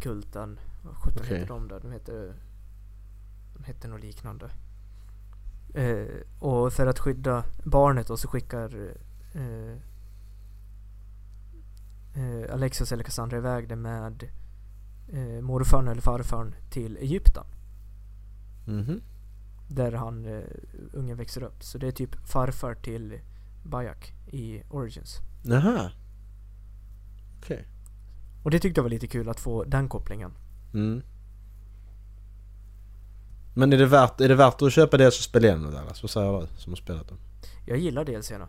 kulten. 0.00 0.60
Vad 0.82 0.94
sjutton 0.94 1.22
Okej. 1.24 1.38
heter 1.38 1.54
de 1.54 1.68
där? 1.68 1.80
De 1.80 1.92
heter... 1.92 2.34
De 3.56 3.64
heter 3.64 3.88
något 3.88 4.00
liknande. 4.00 4.50
Eh, 5.74 6.06
och 6.38 6.72
för 6.72 6.86
att 6.86 6.98
skydda 6.98 7.44
barnet 7.64 8.06
då 8.06 8.16
så 8.16 8.28
skickar 8.28 8.92
eh, 9.34 9.72
eh, 12.14 12.54
Alexis 12.54 12.92
eller 12.92 13.04
Cassandra 13.04 13.36
iväg 13.36 13.68
det 13.68 13.76
med 13.76 14.30
eh, 15.12 15.40
morfarn 15.42 15.88
eller 15.88 16.00
farfarn 16.02 16.54
till 16.70 16.96
Egypten. 16.96 17.44
Mhm. 18.66 19.02
Där 19.68 19.92
han, 19.92 20.24
eh, 20.24 20.42
ungen 20.92 21.16
växer 21.16 21.42
upp. 21.42 21.62
Så 21.64 21.78
det 21.78 21.86
är 21.86 21.92
typ 21.92 22.28
farfar 22.28 22.74
till 22.74 23.20
Bajak 23.62 24.12
i 24.26 24.62
Origins. 24.70 25.20
Jaha. 25.42 25.90
Okej. 27.38 27.66
Och 28.42 28.50
det 28.50 28.58
tyckte 28.58 28.78
jag 28.78 28.82
var 28.82 28.90
lite 28.90 29.06
kul 29.06 29.28
att 29.28 29.40
få 29.40 29.64
den 29.64 29.88
kopplingen. 29.88 30.32
Mm. 30.74 31.02
Men 33.54 33.72
är 33.72 33.78
det 33.78 33.86
värt, 33.86 34.20
är 34.20 34.28
det 34.28 34.34
värt 34.34 34.62
att 34.62 34.72
köpa 34.72 34.96
det 34.96 35.10
så 35.10 35.22
spela 35.22 35.46
igenom 35.46 35.64
det 35.64 35.76
Dallas? 35.76 36.02
Vad 36.02 36.10
säger 36.10 36.40
du 36.40 36.46
som 36.56 36.72
har 36.72 36.76
spelat 36.76 37.08
dem? 37.08 37.18
Jag 37.66 37.78
gillar 37.78 38.04
DLCerna. 38.04 38.48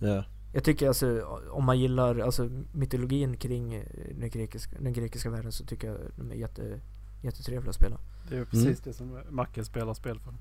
Ja. 0.00 0.24
Jag 0.52 0.64
tycker 0.64 0.88
alltså 0.88 1.22
om 1.50 1.64
man 1.64 1.78
gillar 1.78 2.18
alltså, 2.18 2.50
mytologin 2.72 3.36
kring 3.36 3.74
eh, 3.74 3.82
den 4.14 4.30
grekiska, 4.30 4.76
den 4.80 4.92
grekiska 4.92 5.30
världen 5.30 5.52
så 5.52 5.64
tycker 5.64 5.88
jag 5.88 5.96
de 6.16 6.30
är 6.30 6.34
jätte, 6.34 6.80
jättetrevliga 7.22 7.70
att 7.70 7.76
spela. 7.76 7.96
Det 8.28 8.34
är 8.34 8.38
ju 8.38 8.44
precis 8.44 8.80
det 8.80 8.92
som 8.92 9.20
Macke 9.30 9.64
spelar 9.64 9.94
spel 9.94 10.20
för. 10.20 10.34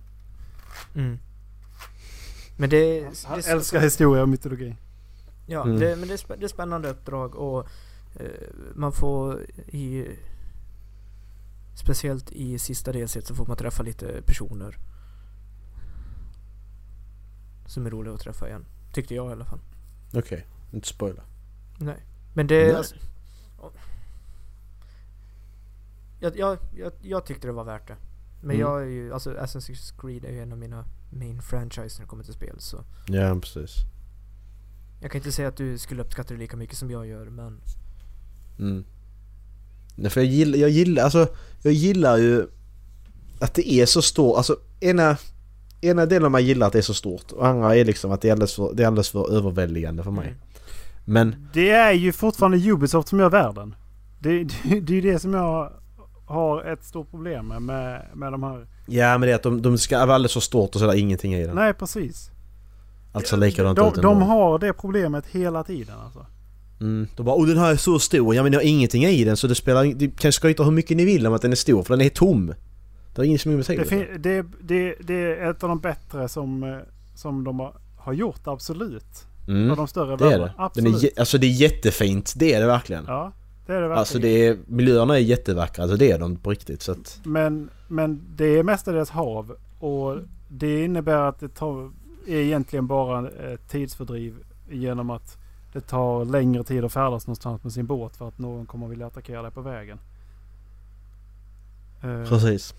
Mm. 0.99 1.19
Men 2.57 2.69
det, 2.69 3.03
Han 3.25 3.39
det, 3.39 3.47
älskar 3.47 3.79
historia 3.79 4.21
och 4.21 4.29
mytologi. 4.29 4.75
Ja, 5.49 5.63
Mm. 5.63 5.79
det, 5.79 5.95
men 5.95 6.07
det 6.07 6.13
är, 6.13 6.37
det 6.37 6.43
är 6.45 6.47
spännande 6.47 6.89
uppdrag 6.89 7.35
och 7.35 7.67
eh, 8.15 8.25
man 8.75 8.91
får 8.91 9.41
i 9.67 10.07
Speciellt 11.75 12.31
i 12.31 12.59
sista 12.59 12.91
delset 12.91 13.27
så 13.27 13.35
får 13.35 13.45
man 13.45 13.57
träffa 13.57 13.83
lite 13.83 14.21
personer 14.25 14.77
Som 17.65 17.85
är 17.85 17.89
roliga 17.89 18.13
att 18.13 18.19
träffa 18.19 18.47
igen 18.47 18.65
Tyckte 18.93 19.15
jag 19.15 19.29
i 19.29 19.31
alla 19.31 19.45
fall 19.45 19.59
Okej. 20.13 20.45
Inte 20.71 20.87
spoila. 20.87 21.21
Nej 21.79 22.05
Men 22.33 22.47
det 22.47 22.63
Nej. 22.63 22.75
alltså, 22.75 22.95
jag, 26.19 26.37
jag, 26.37 26.57
jag, 26.75 26.91
jag 27.01 27.25
tyckte 27.25 27.47
det 27.47 27.53
var 27.53 27.63
värt 27.63 27.87
det 27.87 27.95
Men 28.41 28.49
Mm. 28.55 28.59
jag 28.59 28.81
är 28.81 28.85
ju, 28.85 29.13
alltså 29.13 29.33
Assassin's 29.33 30.01
Creed 30.01 30.25
är 30.25 30.31
ju 30.31 30.39
en 30.41 30.51
av 30.51 30.57
mina 30.57 30.85
main 31.09 31.41
franchise 31.41 31.99
när 31.99 32.05
det 32.05 32.09
kommer 32.09 32.23
till 32.23 32.33
spel 32.33 32.55
så 32.59 32.83
Ja, 33.07 33.35
precis. 33.41 33.75
Jag 35.01 35.11
kan 35.11 35.19
inte 35.19 35.31
säga 35.31 35.47
att 35.47 35.57
du 35.57 35.77
skulle 35.77 36.01
uppskatta 36.01 36.33
det 36.33 36.39
lika 36.39 36.57
mycket 36.57 36.77
som 36.77 36.91
jag 36.91 37.07
gör 37.07 37.25
men 37.25 37.61
Mm. 38.59 38.85
Nej, 39.95 40.11
för 40.11 40.21
jag 40.21 40.29
gillar, 40.29 40.57
jag 40.57 40.69
gillar, 40.69 41.03
alltså, 41.03 41.27
jag 41.61 41.73
gillar 41.73 42.17
ju 42.17 42.47
att 43.39 43.53
det 43.53 43.71
är 43.71 43.85
så 43.85 44.01
stort, 44.01 44.37
alltså 44.37 44.57
ena... 44.79 45.17
ena 45.81 46.05
delen 46.05 46.25
av 46.25 46.31
mig 46.31 46.43
gillar 46.43 46.67
att 46.67 46.73
det 46.73 46.79
är 46.79 46.81
så 46.81 46.93
stort 46.93 47.31
och 47.31 47.47
andra 47.47 47.75
är 47.75 47.85
liksom 47.85 48.11
att 48.11 48.21
det 48.21 48.27
är 48.27 48.31
alldeles 48.31 48.55
för, 48.55 48.73
det 48.73 48.83
är 48.83 48.87
alldeles 48.87 49.09
för 49.09 49.33
överväldigande 49.37 50.03
för 50.03 50.11
mig. 50.11 50.27
Mm. 50.27 50.39
Men 51.05 51.47
Det 51.53 51.69
är 51.69 51.91
ju 51.91 52.11
fortfarande 52.11 52.71
Ubisoft 52.71 53.07
som 53.07 53.19
gör 53.19 53.29
världen. 53.29 53.75
Det, 54.19 54.43
det, 54.43 54.79
det 54.79 54.93
är 54.93 54.95
ju 54.95 55.01
det 55.01 55.19
som 55.19 55.33
jag 55.33 55.71
har 56.25 56.63
ett 56.63 56.83
stort 56.83 57.11
problem 57.11 57.47
med, 57.47 57.61
med, 57.61 58.05
med 58.13 58.31
de 58.31 58.43
här. 58.43 58.67
ja 58.85 59.17
men 59.17 59.21
det 59.27 59.31
är 59.31 59.35
att 59.35 59.43
de, 59.43 59.61
de 59.61 59.77
ska 59.77 60.05
vara 60.05 60.15
alldeles 60.15 60.33
för 60.33 60.39
stort 60.39 60.75
och 60.75 60.79
så 60.79 60.87
är 60.87 60.91
det 60.91 60.99
ingenting 60.99 61.33
i 61.33 61.45
den. 61.45 61.55
Nej 61.55 61.73
precis. 61.73 62.31
Allt 63.17 63.27
ser 63.27 63.37
likadant 63.37 63.77
De, 63.77 63.87
ut 63.89 63.97
ändå. 63.97 64.09
de 64.09 64.21
har 64.21 64.59
det 64.59 64.73
problemet 64.73 65.25
hela 65.27 65.63
tiden 65.63 65.95
alltså. 66.05 66.25
Mm, 66.81 67.07
de 67.15 67.25
bara 67.25 67.35
åh 67.35 67.47
den 67.47 67.57
här 67.57 67.71
är 67.71 67.75
så 67.75 67.99
stor, 67.99 68.35
ja 68.35 68.43
men 68.43 68.51
ni 68.51 68.55
har 68.55 68.63
ingenting 68.63 69.03
i 69.05 69.23
den 69.23 69.37
så 69.37 69.47
det 69.47 69.55
spelar 69.55 69.83
ing- 69.83 69.95
Det 69.97 70.07
kan 70.19 70.31
skryta 70.31 70.63
hur 70.63 70.71
mycket 70.71 70.97
ni 70.97 71.05
vill 71.05 71.27
om 71.27 71.33
att 71.33 71.41
den 71.41 71.51
är 71.51 71.55
stor 71.55 71.83
för 71.83 71.97
den 71.97 72.05
är 72.05 72.09
tom. 72.09 72.47
Det 72.47 73.21
har 73.21 73.23
ingen 73.23 73.39
som 73.39 73.51
Det, 73.51 73.57
betydelse. 73.57 73.89
fin- 73.89 74.21
det, 74.21 74.45
det, 74.61 74.95
det 74.99 75.13
är 75.13 75.49
ett 75.51 75.63
av 75.63 75.69
de 75.69 75.79
bättre 75.79 76.27
som, 76.29 76.63
eh, 76.63 76.77
som 77.15 77.43
de 77.43 77.59
har, 77.97 78.13
gjort 78.13 78.41
absolut. 78.47 79.25
Mm, 79.47 79.71
Av 79.71 79.77
de 79.77 79.87
större 79.87 80.15
det 80.17 80.33
är 80.33 80.39
det. 80.39 80.53
Absolut. 80.57 81.03
är, 81.03 81.09
alltså 81.19 81.37
det 81.37 81.47
är 81.47 81.51
jättefint, 81.51 82.33
det 82.35 82.53
är 82.53 82.59
det 82.61 82.67
verkligen. 82.67 83.03
Ja, 83.07 83.31
det 83.65 83.73
är 83.73 83.75
det 83.75 83.81
verkligen. 83.81 83.99
Alltså 83.99 84.19
det 84.19 84.47
är, 84.47 84.57
miljöerna 84.67 85.15
är 85.15 85.19
jättevackra, 85.21 85.83
alltså 85.83 85.97
det 85.97 86.11
är 86.11 86.19
de 86.19 86.35
på 86.35 86.49
riktigt 86.49 86.81
så 86.81 86.91
att... 86.91 87.19
Men, 87.23 87.69
men 87.87 88.21
det 88.35 88.45
är 88.45 88.63
mestadels 88.63 89.09
hav 89.09 89.55
och 89.79 90.17
det 90.49 90.83
innebär 90.83 91.21
att 91.29 91.39
det 91.39 91.49
tar, 91.49 91.91
är 92.27 92.39
egentligen 92.39 92.87
bara 92.87 93.29
ett 93.29 93.69
tidsfördriv 93.69 94.35
genom 94.69 95.09
att 95.09 95.37
det 95.73 95.81
tar 95.81 96.25
längre 96.25 96.63
tid 96.63 96.85
att 96.85 96.93
färdas 96.93 97.27
någonstans 97.27 97.63
med 97.63 97.73
sin 97.73 97.85
båt 97.85 98.17
för 98.17 98.27
att 98.27 98.39
någon 98.39 98.65
kommer 98.65 98.87
vilja 98.87 99.07
attackera 99.07 99.41
dig 99.41 99.51
på 99.51 99.61
vägen. 99.61 99.99
Eh, 102.03 102.29
Precis. 102.29 102.73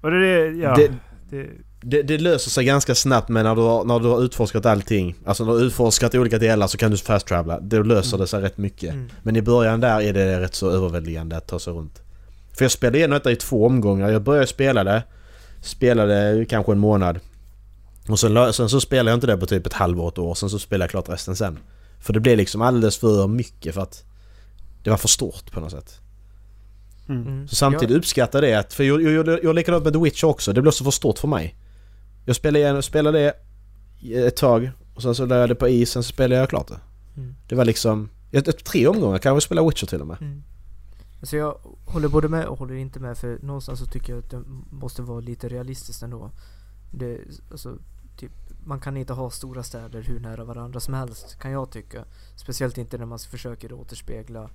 och 0.00 0.10
det, 0.10 0.16
är 0.16 0.50
det, 0.50 0.58
ja, 0.58 0.74
Det, 0.74 0.92
det, 1.30 1.50
det, 1.80 2.02
det 2.02 2.18
löser 2.18 2.50
sig 2.50 2.64
ganska 2.64 2.94
snabbt 2.94 3.28
men 3.28 3.44
när 3.44 3.54
du, 3.54 3.62
har, 3.62 3.84
när 3.84 4.00
du 4.00 4.08
har 4.08 4.22
utforskat 4.22 4.66
allting, 4.66 5.14
alltså 5.24 5.44
när 5.44 5.52
du 5.52 5.58
har 5.58 5.64
utforskat 5.66 6.14
olika 6.14 6.38
delar 6.38 6.66
så 6.66 6.78
kan 6.78 6.90
du 6.90 6.96
fast 6.96 7.26
travela. 7.26 7.60
Då 7.60 7.82
löser 7.82 8.18
det 8.18 8.26
sig 8.26 8.40
rätt 8.40 8.58
mycket. 8.58 8.94
Mm. 8.94 9.08
Men 9.22 9.36
i 9.36 9.42
början 9.42 9.80
där 9.80 10.00
är 10.00 10.12
det 10.12 10.40
rätt 10.40 10.54
så 10.54 10.70
överväldigande 10.70 11.36
att 11.36 11.46
ta 11.46 11.58
sig 11.58 11.72
runt. 11.72 12.02
För 12.56 12.64
jag 12.64 12.72
spelade 12.72 12.98
igenom 12.98 13.14
detta 13.14 13.32
i 13.32 13.36
två 13.36 13.66
omgångar. 13.66 14.10
Jag 14.10 14.22
började 14.22 14.46
spela 14.46 14.84
det, 14.84 15.02
spelade 15.60 16.46
kanske 16.48 16.72
en 16.72 16.78
månad. 16.78 17.20
Och 18.08 18.20
sen, 18.20 18.52
sen 18.52 18.68
så 18.68 18.80
spelade 18.80 19.10
jag 19.10 19.16
inte 19.16 19.26
det 19.26 19.36
på 19.36 19.46
typ 19.46 19.66
ett 19.66 19.72
halvår, 19.72 20.08
ett 20.08 20.18
år. 20.18 20.34
Sen 20.34 20.50
så 20.50 20.58
spelade 20.58 20.84
jag 20.84 20.90
klart 20.90 21.08
resten 21.08 21.36
sen. 21.36 21.58
För 22.00 22.12
det 22.12 22.20
blev 22.20 22.36
liksom 22.36 22.62
alldeles 22.62 22.96
för 22.96 23.26
mycket 23.28 23.74
för 23.74 23.80
att 23.82 24.04
det 24.82 24.90
var 24.90 24.96
för 24.96 25.08
stort 25.08 25.50
på 25.52 25.60
något 25.60 25.70
sätt. 25.70 26.00
mm. 27.08 27.22
Mm. 27.26 27.48
Så 27.48 27.54
samtidigt 27.56 27.96
uppskattar 27.96 28.40
det 28.42 28.54
att, 28.54 28.74
för 28.74 28.84
jag, 28.84 29.02
jag, 29.02 29.26
jag, 29.28 29.44
jag 29.44 29.54
likadant 29.54 29.84
med 29.84 29.92
The 29.92 29.98
Witcher 29.98 30.24
också, 30.26 30.52
det 30.52 30.62
blev 30.62 30.72
så 30.72 30.84
för 30.84 30.90
stort 30.90 31.18
för 31.18 31.28
mig. 31.28 31.56
Jag 32.24 32.36
spelade, 32.36 32.58
igen, 32.58 32.82
spelade 32.82 33.18
det 33.18 33.34
ett 34.26 34.36
tag 34.36 34.70
och 34.94 35.02
sen 35.02 35.14
så 35.14 35.26
lade 35.26 35.40
jag 35.40 35.48
det 35.48 35.54
på 35.54 35.68
is, 35.68 35.90
sen 35.90 36.02
så 36.02 36.12
spelade 36.12 36.40
jag 36.40 36.48
klart 36.48 36.68
det. 36.68 36.80
Mm. 37.16 37.34
Det 37.48 37.54
var 37.54 37.64
liksom, 37.64 38.08
jag- 38.30 38.64
tre 38.64 38.86
omgångar 38.86 39.18
kanske 39.18 39.46
spela 39.46 39.62
Witcher 39.68 39.86
till 39.86 40.00
och 40.00 40.06
med. 40.06 40.16
Mm. 40.20 40.42
Alltså 41.20 41.36
jag 41.36 41.58
håller 41.84 42.08
både 42.08 42.28
med 42.28 42.46
och 42.46 42.58
håller 42.58 42.74
inte 42.74 43.00
med 43.00 43.18
för 43.18 43.38
någonstans 43.42 43.78
så 43.80 43.86
tycker 43.86 44.12
jag 44.12 44.18
att 44.24 44.30
det 44.30 44.42
måste 44.70 45.02
vara 45.02 45.20
lite 45.20 45.48
realistiskt 45.48 46.02
ändå. 46.02 46.30
Det, 46.92 47.18
alltså, 47.50 47.78
typ, 48.16 48.32
man 48.64 48.80
kan 48.80 48.96
inte 48.96 49.12
ha 49.12 49.30
stora 49.30 49.62
städer 49.62 50.02
hur 50.02 50.20
nära 50.20 50.44
varandra 50.44 50.80
som 50.80 50.94
helst 50.94 51.38
kan 51.38 51.50
jag 51.50 51.70
tycka. 51.70 52.04
Speciellt 52.36 52.78
inte 52.78 52.98
när 52.98 53.06
man 53.06 53.18
försöker 53.18 53.72
återspegla 53.72 54.50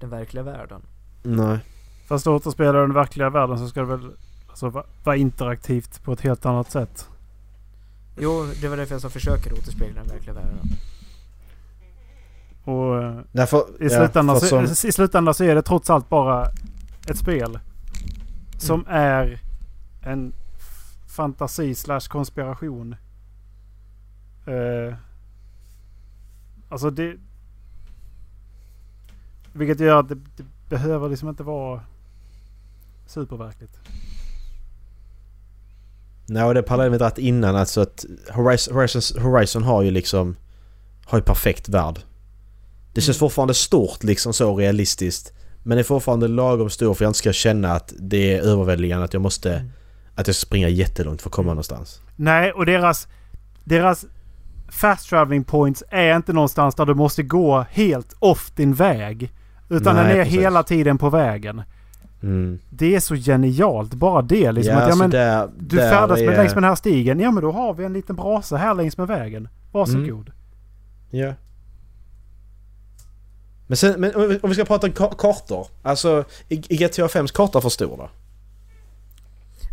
den 0.00 0.10
verkliga 0.10 0.42
världen. 0.42 0.82
Nej. 1.22 1.58
Fast 2.06 2.26
återspela 2.26 2.72
den 2.78 2.92
verkliga 2.94 3.30
världen 3.30 3.58
så 3.58 3.68
ska 3.68 3.80
det 3.80 3.86
väl 3.86 4.10
alltså, 4.48 4.68
va- 4.68 4.84
vara 5.04 5.16
interaktivt 5.16 6.02
på 6.02 6.12
ett 6.12 6.20
helt 6.20 6.46
annat 6.46 6.70
sätt. 6.70 7.08
Jo, 8.18 8.46
det 8.60 8.68
var 8.68 8.76
därför 8.76 8.94
jag 8.94 9.02
sa 9.02 9.08
försöker 9.08 9.52
återspegla 9.52 10.00
den 10.00 10.08
verkliga 10.10 10.34
världen. 10.34 10.68
Och 12.64 13.02
eh, 13.02 13.18
Därför, 13.32 13.64
i, 13.84 13.90
slutändan 13.90 14.40
för 14.40 14.46
så, 14.46 14.66
som, 14.66 14.88
i 14.88 14.92
slutändan 14.92 15.34
så 15.34 15.44
är 15.44 15.54
det 15.54 15.62
trots 15.62 15.90
allt 15.90 16.08
bara 16.08 16.48
ett 17.08 17.18
spel. 17.18 17.58
Som 18.58 18.80
Mm. 18.80 18.92
är 18.94 19.40
en 20.02 20.32
fantasi 21.16 21.74
slash 21.74 22.00
konspiration. 22.08 22.96
Eh, 24.46 24.94
alltså 26.68 26.90
det... 26.90 27.16
Vilket 29.52 29.80
gör 29.80 30.00
att 30.00 30.08
det, 30.08 30.14
det 30.36 30.44
behöver 30.68 31.08
liksom 31.08 31.28
inte 31.28 31.42
vara 31.42 31.80
superverkligt. 33.06 33.78
Nej 36.26 36.44
och 36.44 36.54
det 36.54 36.62
pallade 36.62 36.90
vi 36.90 36.98
dratt 36.98 37.18
innan 37.18 37.56
alltså 37.56 37.80
att 37.80 38.04
Horizon, 38.30 38.74
Horizon, 38.74 39.22
Horizon 39.22 39.62
har 39.62 39.82
ju 39.82 39.90
liksom 39.90 40.36
Har 41.06 41.18
ju 41.18 41.24
perfekt 41.24 41.68
värld. 41.68 41.98
Det 42.92 43.00
känns 43.00 43.16
Mm. 43.16 43.20
fortfarande 43.20 43.54
stort 43.54 44.02
liksom 44.04 44.32
så 44.32 44.56
realistiskt. 44.56 45.32
Men 45.62 45.76
det 45.76 45.82
är 45.82 45.84
fortfarande 45.84 46.28
lagom 46.28 46.70
stort 46.70 46.96
för 46.96 47.04
att 47.04 47.06
jag 47.06 47.08
inte 47.10 47.18
ska 47.18 47.32
känna 47.32 47.72
att 47.72 47.92
det 47.98 48.34
är 48.34 48.42
överväldigande 48.42 49.04
att 49.04 49.12
jag 49.12 49.22
måste 49.22 49.54
Mm. 49.54 49.70
Att 50.14 50.26
jag 50.26 50.36
ska 50.36 50.46
springa 50.46 50.68
jättelångt 50.68 51.22
för 51.22 51.28
att 51.28 51.34
komma 51.34 51.48
någonstans. 51.48 52.00
Nej, 52.16 52.52
och 52.52 52.66
deras, 52.66 53.08
deras 53.64 54.06
fast 54.74 55.08
traveling 55.08 55.44
points 55.44 55.82
är 55.90 56.16
inte 56.16 56.32
någonstans 56.32 56.74
där 56.74 56.86
du 56.86 56.94
måste 56.94 57.22
gå 57.22 57.66
helt 57.70 58.14
off 58.18 58.50
din 58.56 58.74
väg. 58.74 59.32
Utan 59.68 59.96
Nej, 59.96 60.04
den 60.04 60.16
är 60.20 60.24
precis. 60.24 60.40
hela 60.40 60.62
tiden 60.62 60.98
på 60.98 61.10
vägen. 61.10 61.62
Mm. 62.22 62.58
Det 62.70 62.94
är 62.96 63.00
så 63.00 63.14
genialt. 63.14 63.94
Bara 63.94 64.22
det 64.22 64.52
liksom. 64.52 64.76
att, 64.76 64.88
ja, 64.88 64.94
men, 64.96 65.10
där, 65.10 65.48
du 65.58 65.76
där 65.76 65.90
färdas 65.90 66.20
med, 66.20 66.28
är- 66.28 66.36
längs 66.36 66.54
med 66.54 66.62
den 66.62 66.68
här 66.68 66.74
stigen. 66.76 67.20
Ja 67.20 67.30
men 67.30 67.42
då 67.42 67.52
har 67.52 67.74
vi 67.74 67.84
en 67.84 67.92
liten 67.92 68.16
brasa 68.16 68.56
här 68.56 68.74
längs 68.74 68.98
med 68.98 69.06
vägen. 69.06 69.48
Varsågod. 69.72 70.30
Ja. 71.10 71.32
Men 73.66 73.76
sen, 73.76 74.00
men 74.00 74.14
om 74.14 74.28
vi- 74.28 74.38
om 74.42 74.54
ska 74.54 74.64
prata 74.64 74.86
ka- 74.88 75.16
kartor. 75.18 75.66
Alltså, 75.82 76.24
i, 76.48 76.54
i 76.74 76.76
GTA 76.76 77.06
5s 77.06 77.32
karta 77.34 77.60
för 77.60 77.68
stor 77.68 77.96
då? 77.96 78.08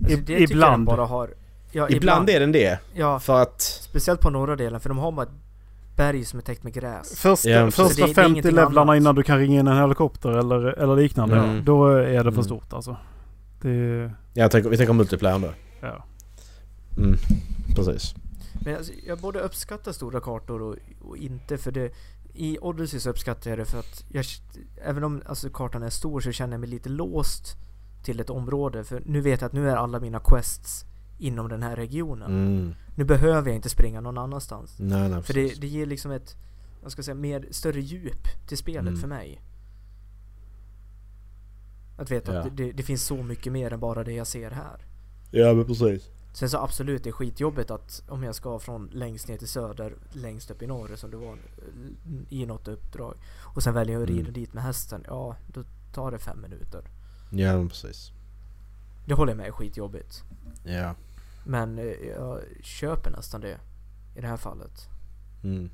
Alltså, 0.05 0.31
I- 0.31 0.43
ibland. 0.43 0.85
bara 0.85 1.05
har... 1.05 1.29
Ja, 1.71 1.89
Ibland 1.89 2.29
är 2.29 2.39
den 2.39 2.51
det. 2.51 2.79
Ja, 2.93 3.19
För 3.19 3.41
att... 3.41 3.61
speciellt 3.61 4.21
på 4.21 4.29
norra 4.29 4.55
delen 4.55 4.79
för 4.79 4.89
de 4.89 4.97
har 4.97 5.11
bara 5.11 5.23
ett 5.23 5.31
berg 5.95 6.25
som 6.25 6.39
är 6.39 6.43
täckt 6.43 6.63
med 6.63 6.73
gräs. 6.73 7.19
Första, 7.19 7.49
Ja, 7.49 7.71
första 7.71 7.83
Det 7.83 8.01
är- 8.01 8.05
det 8.05 8.11
är 8.11 8.13
50 8.15 8.31
ingenting 8.31 8.55
levlarna 8.55 8.97
innan 8.97 9.15
du 9.15 9.23
kan 9.23 9.37
ringa 9.39 9.59
in 9.59 9.67
en 9.67 9.77
helikopter 9.77 10.29
eller, 10.29 10.65
eller 10.79 10.95
liknande. 10.95 11.35
Mm. 11.37 11.65
Då 11.65 11.87
är 11.87 12.03
det 12.03 12.23
för 12.23 12.29
Mm. 12.29 12.43
stort 12.43 12.73
alltså. 12.73 12.97
Det, 13.61 14.11
Jag 14.33 14.51
tänker, 14.51 14.69
vi 14.69 14.77
tänker 14.77 14.93
multiplayer 14.93 15.39
då. 15.39 15.53
ja. 15.81 16.05
Mm, 16.97 17.17
precis. 17.75 18.15
Men 18.65 18.75
alltså, 18.77 18.93
jag 19.07 19.19
både 19.19 19.39
uppskattar 19.39 19.91
stora 19.91 20.19
kartor 20.19 20.61
och, 20.61 20.75
och 21.01 21.17
inte 21.17 21.57
för 21.57 21.71
det. 21.71 21.91
I 22.33 22.57
Odyssey 22.61 22.99
så 22.99 23.09
uppskattar 23.09 23.49
jag 23.51 23.59
det 23.59 23.65
för 23.65 23.79
att 23.79 24.03
jag, 24.09 24.25
även 24.85 25.03
om 25.03 25.21
alltså, 25.25 25.49
kartan 25.49 25.83
är 25.83 25.89
stor 25.89 26.19
så 26.21 26.31
känner 26.31 26.53
jag 26.53 26.59
mig 26.59 26.69
lite 26.69 26.89
låst 26.89 27.57
till 28.03 28.19
ett 28.19 28.29
område. 28.29 28.83
För 28.83 29.01
nu 29.05 29.21
vet 29.21 29.41
jag 29.41 29.47
att 29.47 29.53
nu 29.53 29.69
är 29.69 29.75
alla 29.75 29.99
mina 29.99 30.19
quests 30.19 30.85
inom 31.21 31.49
den 31.49 31.63
här 31.63 31.75
regionen. 31.75 32.31
Mm. 32.31 32.73
Nu 32.95 33.03
behöver 33.03 33.47
jag 33.49 33.55
inte 33.55 33.69
springa 33.69 34.01
någon 34.01 34.17
annanstans. 34.17 34.75
Nej, 34.79 35.09
nej, 35.09 35.23
För 35.23 35.33
det, 35.33 35.61
det 35.61 35.67
ger 35.67 35.85
liksom 35.85 36.11
ett, 36.11 36.35
vad 36.83 36.91
ska 36.91 36.99
jag 36.99 37.05
säga, 37.05 37.15
mer, 37.15 37.47
större 37.51 37.81
djup 37.81 38.47
till 38.47 38.57
spelet 38.57 38.81
Mm. 38.87 38.99
för 38.99 39.07
mig. 39.07 39.41
Att 41.97 42.11
veta 42.11 42.33
Ja. 42.33 42.41
att 42.41 42.57
det, 42.57 42.71
det 42.71 42.83
finns 42.83 43.03
så 43.05 43.23
mycket 43.23 43.53
mer 43.53 43.73
än 43.73 43.79
bara 43.79 44.03
det 44.03 44.13
jag 44.13 44.27
ser 44.27 44.51
här. 44.51 44.85
Ja, 45.31 45.53
men 45.53 45.65
precis. 45.65 46.09
Sen 46.33 46.49
så 46.49 46.57
absolut, 46.57 47.03
det 47.03 47.09
är 47.09 47.11
skitjobbigt 47.11 47.71
att 47.71 48.03
om 48.07 48.23
jag 48.23 48.35
ska 48.35 48.59
från 48.59 48.87
längst 48.93 49.27
ner 49.27 49.37
till 49.37 49.47
söder, 49.47 49.93
längst 50.13 50.51
upp 50.51 50.61
i 50.61 50.67
norr 50.67 50.95
som 50.95 51.11
det 51.11 51.17
var 51.17 51.37
i 52.29 52.45
något 52.45 52.67
uppdrag. 52.67 53.15
Och 53.55 53.63
sen 53.63 53.73
väljer 53.73 53.93
jag 53.95 54.03
att 54.03 54.09
rida 54.09 54.21
Mm. 54.21 54.33
dit 54.33 54.53
med 54.53 54.63
hästen. 54.63 55.03
Ja, 55.07 55.35
då 55.47 55.63
tar 55.93 56.11
det 56.11 56.19
fem 56.19 56.41
minuter. 56.41 56.83
Ja, 57.31 57.57
men 57.57 57.69
precis. 57.69 58.11
Det 59.05 59.13
håller 59.13 59.31
jag 59.31 59.37
med 59.37 59.47
är 59.47 59.51
skitjobbigt. 59.51 60.23
Ja. 60.65 60.95
Men 61.45 61.77
eh, 61.79 61.85
jag 62.17 62.39
köper 62.63 63.11
nästan 63.11 63.41
det 63.41 63.57
i 64.15 64.21
det 64.21 64.27
här 64.27 64.37
fallet. 64.37 64.87
Mm. 65.43 65.69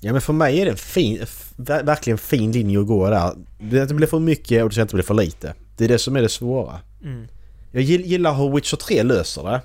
Ja 0.00 0.12
men 0.12 0.20
för 0.20 0.32
mig 0.32 0.60
är 0.60 0.64
det 0.64 0.70
en 0.70 0.76
fin, 0.76 1.24
verkligen 1.56 2.18
fin 2.18 2.52
linje 2.52 2.80
att 2.80 2.86
gå 2.86 3.10
där. 3.10 3.32
Det 3.58 3.94
blir 3.94 4.06
för 4.06 4.18
mycket 4.18 4.62
och 4.62 4.68
det 4.68 4.74
ska 4.74 4.82
inte 4.82 4.94
bli 4.94 5.02
för 5.02 5.14
lite. 5.14 5.54
Det 5.76 5.84
är 5.84 5.88
det 5.88 5.98
som 5.98 6.16
är 6.16 6.22
det 6.22 6.28
svåra. 6.28 6.78
Mm. 7.02 7.26
Jag 7.72 7.82
gill- 7.82 8.04
gillar 8.06 8.34
hur 8.34 8.54
Witcher 8.54 8.76
3 8.76 9.02
löser 9.02 9.42
det. 9.42 9.60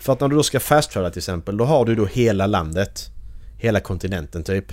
För 0.00 0.12
att 0.12 0.20
när 0.20 0.28
du 0.28 0.36
då 0.36 0.42
ska 0.42 0.60
fast 0.60 0.90
till 0.90 1.04
exempel, 1.06 1.56
då 1.56 1.64
har 1.64 1.84
du 1.84 1.94
då 1.94 2.06
hela 2.06 2.46
landet. 2.46 3.06
Hela 3.58 3.80
kontinenten 3.80 4.44
typ. 4.44 4.64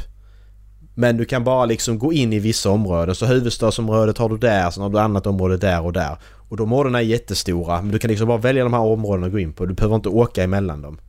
Men 0.95 1.17
du 1.17 1.25
kan 1.25 1.43
bara 1.43 1.65
liksom 1.65 1.99
gå 1.99 2.13
in 2.13 2.33
i 2.33 2.39
vissa 2.39 2.69
områden. 2.69 3.15
Så 3.15 3.25
huvudstadsområdet 3.25 4.17
har 4.17 4.29
du 4.29 4.37
där, 4.37 4.71
sen 4.71 4.83
har 4.83 4.89
du 4.89 4.99
annat 4.99 5.27
område 5.27 5.57
där 5.57 5.81
och 5.81 5.93
där. 5.93 6.17
Och 6.49 6.57
de 6.57 6.73
områdena 6.73 6.99
är 6.99 7.03
jättestora, 7.03 7.81
men 7.81 7.91
du 7.91 7.99
kan 7.99 8.09
liksom 8.09 8.27
bara 8.27 8.37
välja 8.37 8.63
de 8.63 8.73
här 8.73 8.81
områdena 8.81 9.27
att 9.27 9.31
gå 9.31 9.39
in 9.39 9.53
på. 9.53 9.65
Du 9.65 9.73
behöver 9.73 9.95
inte 9.95 10.09
åka 10.09 10.43
emellan 10.43 10.81
dem. 10.81 10.99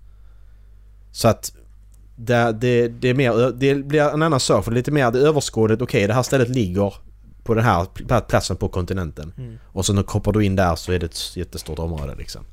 Så 1.13 1.29
att 1.29 1.53
det, 2.17 2.53
det, 2.53 2.89
det, 2.89 3.09
är 3.09 3.15
mer, 3.15 3.53
det 3.53 3.75
blir 3.75 4.01
en 4.01 4.23
annan 4.23 4.41
sak, 4.41 4.65
för 4.65 4.71
det 4.71 4.75
är 4.75 4.79
lite 4.79 4.91
mer 4.91 5.17
överskådligt. 5.17 5.83
Okej, 5.83 6.07
det 6.07 6.15
här 6.15 6.23
stället 6.23 6.49
ligger 6.49 6.95
på 7.43 7.55
den 7.55 7.65
här 7.65 7.85
pl- 7.85 8.21
platsen 8.21 8.57
på 8.57 8.69
kontinenten. 8.69 9.33
Mm. 9.39 9.59
Och 9.65 9.87
sen 9.87 9.99
hoppar 9.99 10.33
du 10.33 10.45
in 10.45 10.57
där 10.57 10.77
så 10.77 10.93
är 10.93 10.99
det 10.99 11.07
ett 11.07 11.37
jättestort 11.37 11.79
område 11.79 12.15
liksom. 12.15 12.45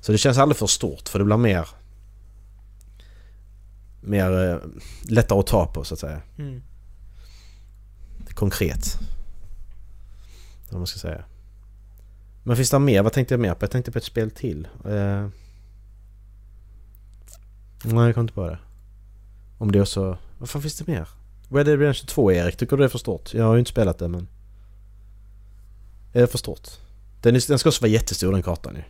Så 0.00 0.12
det 0.12 0.18
känns 0.18 0.38
aldrig 0.38 0.56
för 0.56 0.66
stort 0.66 1.08
för 1.08 1.18
det 1.18 1.24
blir 1.24 1.36
mer... 1.36 1.68
Mer 4.00 4.50
eh, 4.50 4.58
lättare 5.02 5.38
att 5.38 5.46
ta 5.46 5.66
på 5.66 5.84
så 5.84 5.94
att 5.94 6.00
säga. 6.00 6.20
Mm. 6.38 6.62
Konkret. 8.34 8.98
Vad 10.70 10.80
man 10.80 10.86
ska 10.86 10.98
säga. 10.98 11.24
Men 12.48 12.56
finns 12.56 12.70
det 12.70 12.78
mer? 12.78 13.02
Vad 13.02 13.12
tänkte 13.12 13.34
jag 13.34 13.40
mer 13.40 13.54
på? 13.54 13.62
Jag 13.64 13.70
tänkte 13.70 13.92
på 13.92 13.98
ett 13.98 14.04
spel 14.04 14.30
till. 14.30 14.68
Eh... 14.84 15.28
Nej, 17.84 18.06
jag 18.06 18.14
kom 18.14 18.20
inte 18.20 18.34
på 18.34 18.46
det. 18.46 18.58
Om 19.58 19.72
det 19.72 19.80
också... 19.80 20.18
Vad 20.38 20.48
fan 20.48 20.62
finns 20.62 20.78
det 20.78 20.86
mer? 20.92 21.08
Red 21.50 21.66
Dead 21.66 21.78
Redemption 21.78 22.06
2 22.06 22.32
Erik, 22.32 22.56
tycker 22.56 22.76
du 22.76 22.80
det 22.82 22.86
är 22.86 22.88
för 22.88 22.98
stort? 22.98 23.34
Jag 23.34 23.44
har 23.44 23.54
ju 23.54 23.58
inte 23.58 23.70
spelat 23.70 23.98
det 23.98 24.08
men... 24.08 24.28
Är 26.12 26.20
det 26.20 26.26
för 26.26 26.38
stort? 26.38 26.68
Den, 27.22 27.36
är, 27.36 27.48
den 27.48 27.58
ska 27.58 27.68
också 27.68 27.82
vara 27.82 27.90
jättestor 27.90 28.32
den 28.32 28.42
kartan 28.42 28.74
ju. 28.76 28.82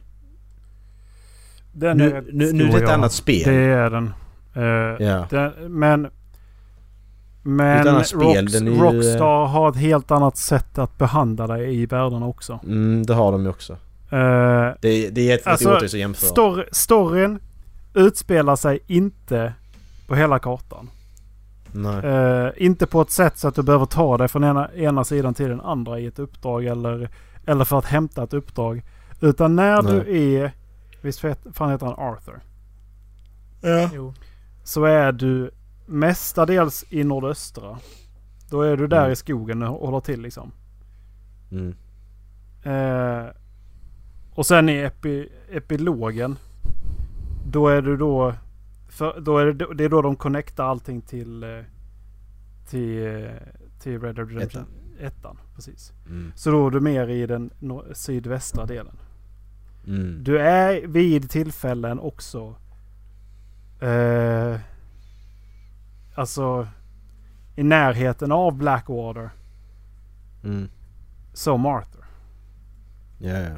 Den 1.72 1.96
Nu- 1.96 2.10
rätt 2.10 2.24
nu- 2.32 2.52
nu 2.52 2.64
är 2.64 2.72
det 2.72 2.84
ett 2.84 2.90
annat 2.90 3.12
spel. 3.12 3.42
Det 3.44 3.54
är 3.54 3.90
den. 3.90 4.12
Eh, 4.54 5.06
Ja. 5.06 5.26
den 5.30 5.78
men... 5.78 6.08
Men 7.42 7.84
Rocks, 7.96 8.12
ju, 8.12 8.18
Rockstar 8.78 9.46
har 9.46 9.68
ett 9.70 9.76
helt 9.76 10.10
annat 10.10 10.36
sätt 10.36 10.78
att 10.78 10.98
behandla 10.98 11.46
dig 11.46 11.82
i 11.82 11.86
världarna 11.86 12.26
också. 12.26 12.60
Mm, 12.64 13.06
det 13.06 13.14
har 13.14 13.32
de 13.32 13.42
ju 13.42 13.48
också. 13.48 13.72
Eh, 13.72 13.78
Det, 14.80 14.88
är- 14.88 15.10
det 15.10 15.20
är 15.20 15.24
jätte- 15.24 15.50
Alltså, 15.50 15.70
att 15.70 15.92
jämföra. 15.92 16.28
story, 16.30 16.64
storyn 16.72 17.38
utspelar 17.94 18.56
sig 18.56 18.78
inte 18.86 19.52
på 20.06 20.14
hela 20.14 20.38
kartan. 20.38 20.90
Nej. 21.72 22.04
Eh, 22.04 22.48
inte 22.56 22.86
på 22.86 23.00
ett 23.00 23.10
sätt 23.10 23.38
så 23.38 23.48
att 23.48 23.54
du 23.54 23.62
behöver 23.62 23.86
ta 23.86 24.18
dig 24.18 24.28
från 24.28 24.44
ena, 24.44 24.72
ena 24.74 25.04
sidan 25.04 25.34
till 25.34 25.48
den 25.48 25.60
andra 25.60 25.98
i 26.00 26.06
ett 26.06 26.18
uppdrag 26.18 26.64
eller, 26.66 27.08
eller 27.46 27.64
för 27.64 27.78
att 27.78 27.84
hämta 27.84 28.22
ett 28.22 28.34
uppdrag. 28.34 28.82
Utan 29.20 29.56
när 29.56 29.82
Nej. 29.82 29.92
du 30.04 30.18
är... 30.36 30.52
Visst 31.02 31.20
fan 31.52 31.70
heter 31.70 31.86
han 31.86 31.94
Arthur? 31.98 32.40
Jo. 33.94 34.14
Så 34.64 34.84
är 34.84 35.12
du 35.12 35.50
mestadels 35.88 36.84
i 36.88 37.04
nordöstra. 37.04 37.78
Då 38.50 38.62
är 38.62 38.76
du 38.76 38.86
där 38.86 39.00
Mm. 39.00 39.12
i 39.12 39.16
skogen 39.16 39.62
och 39.62 39.86
håller 39.86 40.00
till 40.00 40.20
liksom. 40.22 40.52
Mm. 41.50 41.74
Eh, 42.62 43.26
och 44.34 44.46
sen 44.46 44.68
i 44.68 44.72
epi, 44.76 45.28
epilogen. 45.50 46.36
Då 47.46 47.68
är 47.68 47.82
du 47.82 47.96
då... 47.96 48.34
För, 48.88 49.20
då 49.20 49.38
är 49.38 49.46
det, 49.52 49.74
det 49.74 49.84
är 49.84 49.88
då 49.88 50.02
de 50.02 50.16
connectar 50.16 50.64
allting 50.64 51.00
till... 51.00 51.42
eh, 51.42 51.48
Till, 52.68 53.06
eh, 53.06 53.30
till 53.80 54.00
Red 54.00 54.14
Dead 54.14 54.30
Redemption. 54.30 54.64
Ettan. 55.00 55.38
precis. 55.54 55.92
Mm. 56.06 56.32
Så 56.36 56.50
då 56.50 56.66
är 56.66 56.70
du 56.70 56.80
mer 56.80 57.08
i 57.08 57.26
den 57.26 57.50
sydvästra 57.92 58.66
delen. 58.66 58.96
Mm. 59.86 60.24
Du 60.24 60.38
är 60.38 60.86
vid 60.86 61.30
tillfällen 61.30 61.98
också... 61.98 62.54
Eh, 63.80 64.56
alltså... 66.18 66.68
I 67.56 67.62
närheten 67.62 68.32
av 68.32 68.56
Blackwater. 68.56 69.30
Mm. 70.44 70.68
Som 71.32 71.66
Arthur. 71.66 72.04
Ja, 73.18 73.38
ja. 73.38 73.56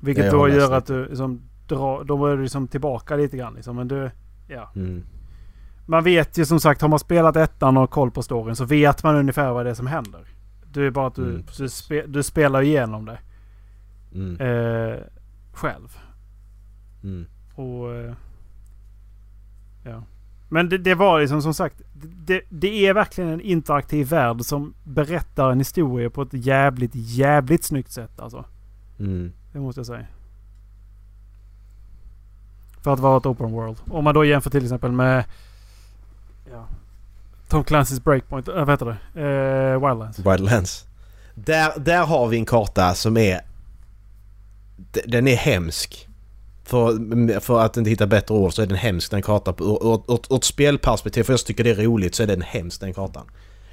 Vilket 0.00 0.24
Ja, 0.24 0.30
då 0.32 0.48
gör 0.48 0.70
det. 0.70 0.76
att 0.76 0.86
du 0.86 1.08
liksom 1.08 1.40
drar... 1.68 2.04
Då 2.04 2.26
är 2.26 2.36
du 2.36 2.42
liksom 2.42 2.68
tillbaka 2.68 3.16
lite 3.16 3.36
grann 3.36 3.54
liksom. 3.54 3.76
Men 3.76 3.88
du... 3.88 4.10
Ja. 4.48 4.70
Mm. 4.76 5.04
Man 5.86 6.04
vet 6.04 6.38
ju 6.38 6.44
som 6.44 6.60
sagt, 6.60 6.80
har 6.80 6.88
man 6.88 6.98
spelat 6.98 7.36
ettan 7.36 7.76
och 7.76 7.80
har 7.82 7.86
koll 7.86 8.10
på 8.10 8.22
storyn 8.22 8.56
så 8.56 8.64
vet 8.64 9.02
man 9.02 9.16
ungefär 9.16 9.52
vad 9.52 9.66
det 9.66 9.70
är 9.70 9.74
som 9.74 9.86
händer. 9.86 10.26
Det 10.66 10.82
är 10.82 10.90
bara 10.90 11.06
att 11.06 11.14
du, 11.14 11.22
Mm, 11.30 11.44
du, 11.58 11.68
spe, 11.68 12.06
du 12.06 12.22
spelar 12.22 12.62
igenom 12.62 13.04
det 13.04 13.18
Mm. 14.14 14.40
eh, 14.40 14.98
själv. 15.52 15.98
Mm. 17.02 17.26
Och... 17.54 17.94
Eh, 17.94 18.14
ja. 19.84 20.02
Men 20.54 20.68
det, 20.68 20.78
det 20.78 20.94
var 20.94 21.20
liksom 21.20 21.42
som 21.42 21.54
sagt. 21.54 21.82
Det, 22.26 22.42
det 22.48 22.86
är 22.86 22.94
verkligen 22.94 23.30
en 23.30 23.40
interaktiv 23.40 24.08
värld 24.08 24.40
som 24.40 24.74
berättar 24.84 25.50
en 25.50 25.58
historia 25.58 26.10
på 26.10 26.22
ett 26.22 26.32
jävligt, 26.32 26.90
jävligt 26.94 27.64
snyggt 27.64 27.92
sätt 27.92 28.20
alltså. 28.20 28.44
Mm. 28.98 29.32
Det 29.52 29.58
måste 29.58 29.78
jag 29.78 29.86
säga. 29.86 30.06
För 32.82 32.92
att 32.92 33.00
vara 33.00 33.16
ett 33.16 33.26
open 33.26 33.52
world. 33.52 33.76
Om 33.90 34.04
man 34.04 34.14
då 34.14 34.24
jämför 34.24 34.50
till 34.50 34.64
exempel 34.64 34.92
med... 34.92 35.24
Ja, 36.50 36.66
Tom 37.48 37.64
Clancy's 37.64 38.02
Breakpoint. 38.02 38.48
Äh, 38.48 38.54
vad 38.54 38.70
heter 38.70 38.86
det? 38.86 39.20
Eh, 39.20 39.88
Wildlands. 39.88 40.18
Wildlands. 40.18 40.86
Där, 41.34 41.72
där 41.78 42.06
har 42.06 42.28
vi 42.28 42.36
en 42.36 42.46
karta 42.46 42.94
som 42.94 43.16
är... 43.16 43.40
Den 45.06 45.28
är 45.28 45.36
hemsk. 45.36 46.08
För, 46.64 47.40
för 47.40 47.60
att 47.60 47.76
inte 47.76 47.90
hitta 47.90 48.06
bättre 48.06 48.34
ord 48.34 48.54
så 48.54 48.62
är 48.62 48.66
den 48.66 48.76
hemsk 48.76 49.10
den 49.10 49.22
kartan. 49.22 49.54
Ur, 49.60 49.64
ur, 49.64 49.94
ur, 50.08 50.20
ur 50.30 50.36
ett 50.36 50.44
spelperspektiv, 50.44 51.22
för 51.22 51.32
jag 51.32 51.40
tycker 51.44 51.64
det 51.64 51.70
är 51.70 51.74
roligt, 51.74 52.14
så 52.14 52.22
är 52.22 52.26
den 52.26 52.42
hemsk 52.42 52.80
den 52.80 52.94
kartan. 52.94 53.26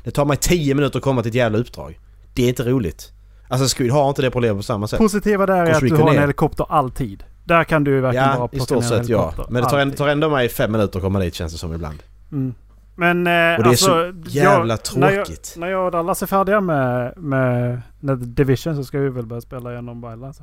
Det 0.03 0.11
tar 0.11 0.25
mig 0.25 0.37
10 0.37 0.75
minuter 0.75 0.97
att 0.99 1.03
komma 1.03 1.21
till 1.21 1.29
ett 1.29 1.35
jävla 1.35 1.57
uppdrag. 1.57 1.99
Det 2.33 2.43
är 2.43 2.49
inte 2.49 2.63
roligt. 2.63 3.11
Alltså 3.47 3.77
Squid 3.77 3.91
har 3.91 4.09
inte 4.09 4.21
det 4.21 4.31
problemet 4.31 4.57
på 4.57 4.63
samma 4.63 4.87
sätt. 4.87 4.99
Positiva 4.99 5.45
där 5.45 5.65
är 5.65 5.71
att 5.71 5.79
du 5.79 5.95
har 5.95 6.09
en 6.13 6.21
helikopter 6.21 6.65
alltid. 6.69 7.23
Där 7.43 7.63
kan 7.63 7.83
du 7.83 8.01
verkligen 8.01 8.25
bara 8.27 8.33
Ja, 8.33 8.47
plocka 8.47 8.57
i 8.57 8.59
stort 8.59 8.83
sett 8.83 9.09
ja. 9.09 9.33
Men 9.49 9.63
det 9.63 9.69
tar, 9.69 9.79
ändå- 9.79 9.95
tar 9.95 10.07
ändå 10.07 10.29
mig 10.29 10.49
fem 10.49 10.71
minuter 10.71 10.99
att 10.99 11.03
komma 11.03 11.19
dit 11.19 11.33
känns 11.35 11.51
det 11.51 11.57
som 11.57 11.73
ibland. 11.73 12.03
Mm. 12.31 12.53
Men 12.95 13.17
eh, 13.27 13.31
Och 13.57 13.63
det 13.63 13.67
är 13.67 13.69
alltså, 13.69 13.85
så 13.85 14.13
jävla 14.29 14.73
jag, 14.73 14.97
när 14.99 15.11
jag, 15.11 15.25
tråkigt. 15.25 15.53
när 15.57 15.67
jag 15.67 15.85
och 15.85 15.91
Dallas 15.91 16.21
är 16.23 16.27
färdiga 16.27 16.61
med, 16.61 17.13
med, 17.17 17.81
med 17.99 18.17
Division 18.17 18.75
så 18.75 18.83
ska 18.83 18.99
vi 18.99 19.09
väl 19.09 19.25
börja 19.25 19.41
spela 19.41 19.71
igenom 19.71 20.09
Wildlands. 20.09 20.41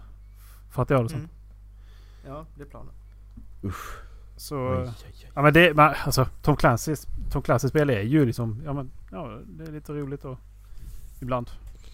Fattar 0.74 0.94
jag 0.94 1.04
det 1.04 1.08
som. 1.08 1.18
Mm. 1.18 1.30
Ja, 2.28 2.46
det 2.56 2.62
är 2.62 2.66
planen. 2.66 2.92
Så, 4.36 4.56
Oj, 4.56 4.90
ja 5.34 5.42
men 5.42 5.52
det, 5.52 5.74
men, 5.74 5.94
alltså 6.04 6.26
Tom 6.42 6.56
Clancy's, 6.56 7.08
Tom 7.30 7.42
Clancy's 7.42 7.68
spel 7.68 7.90
är 7.90 8.00
ju 8.00 8.26
liksom, 8.26 8.62
ja 8.64 8.72
men, 8.72 8.90
ja 9.12 9.38
det 9.46 9.64
är 9.64 9.72
lite 9.72 9.92
roligt 9.92 10.24
och 10.24 10.38
ibland. 11.20 11.50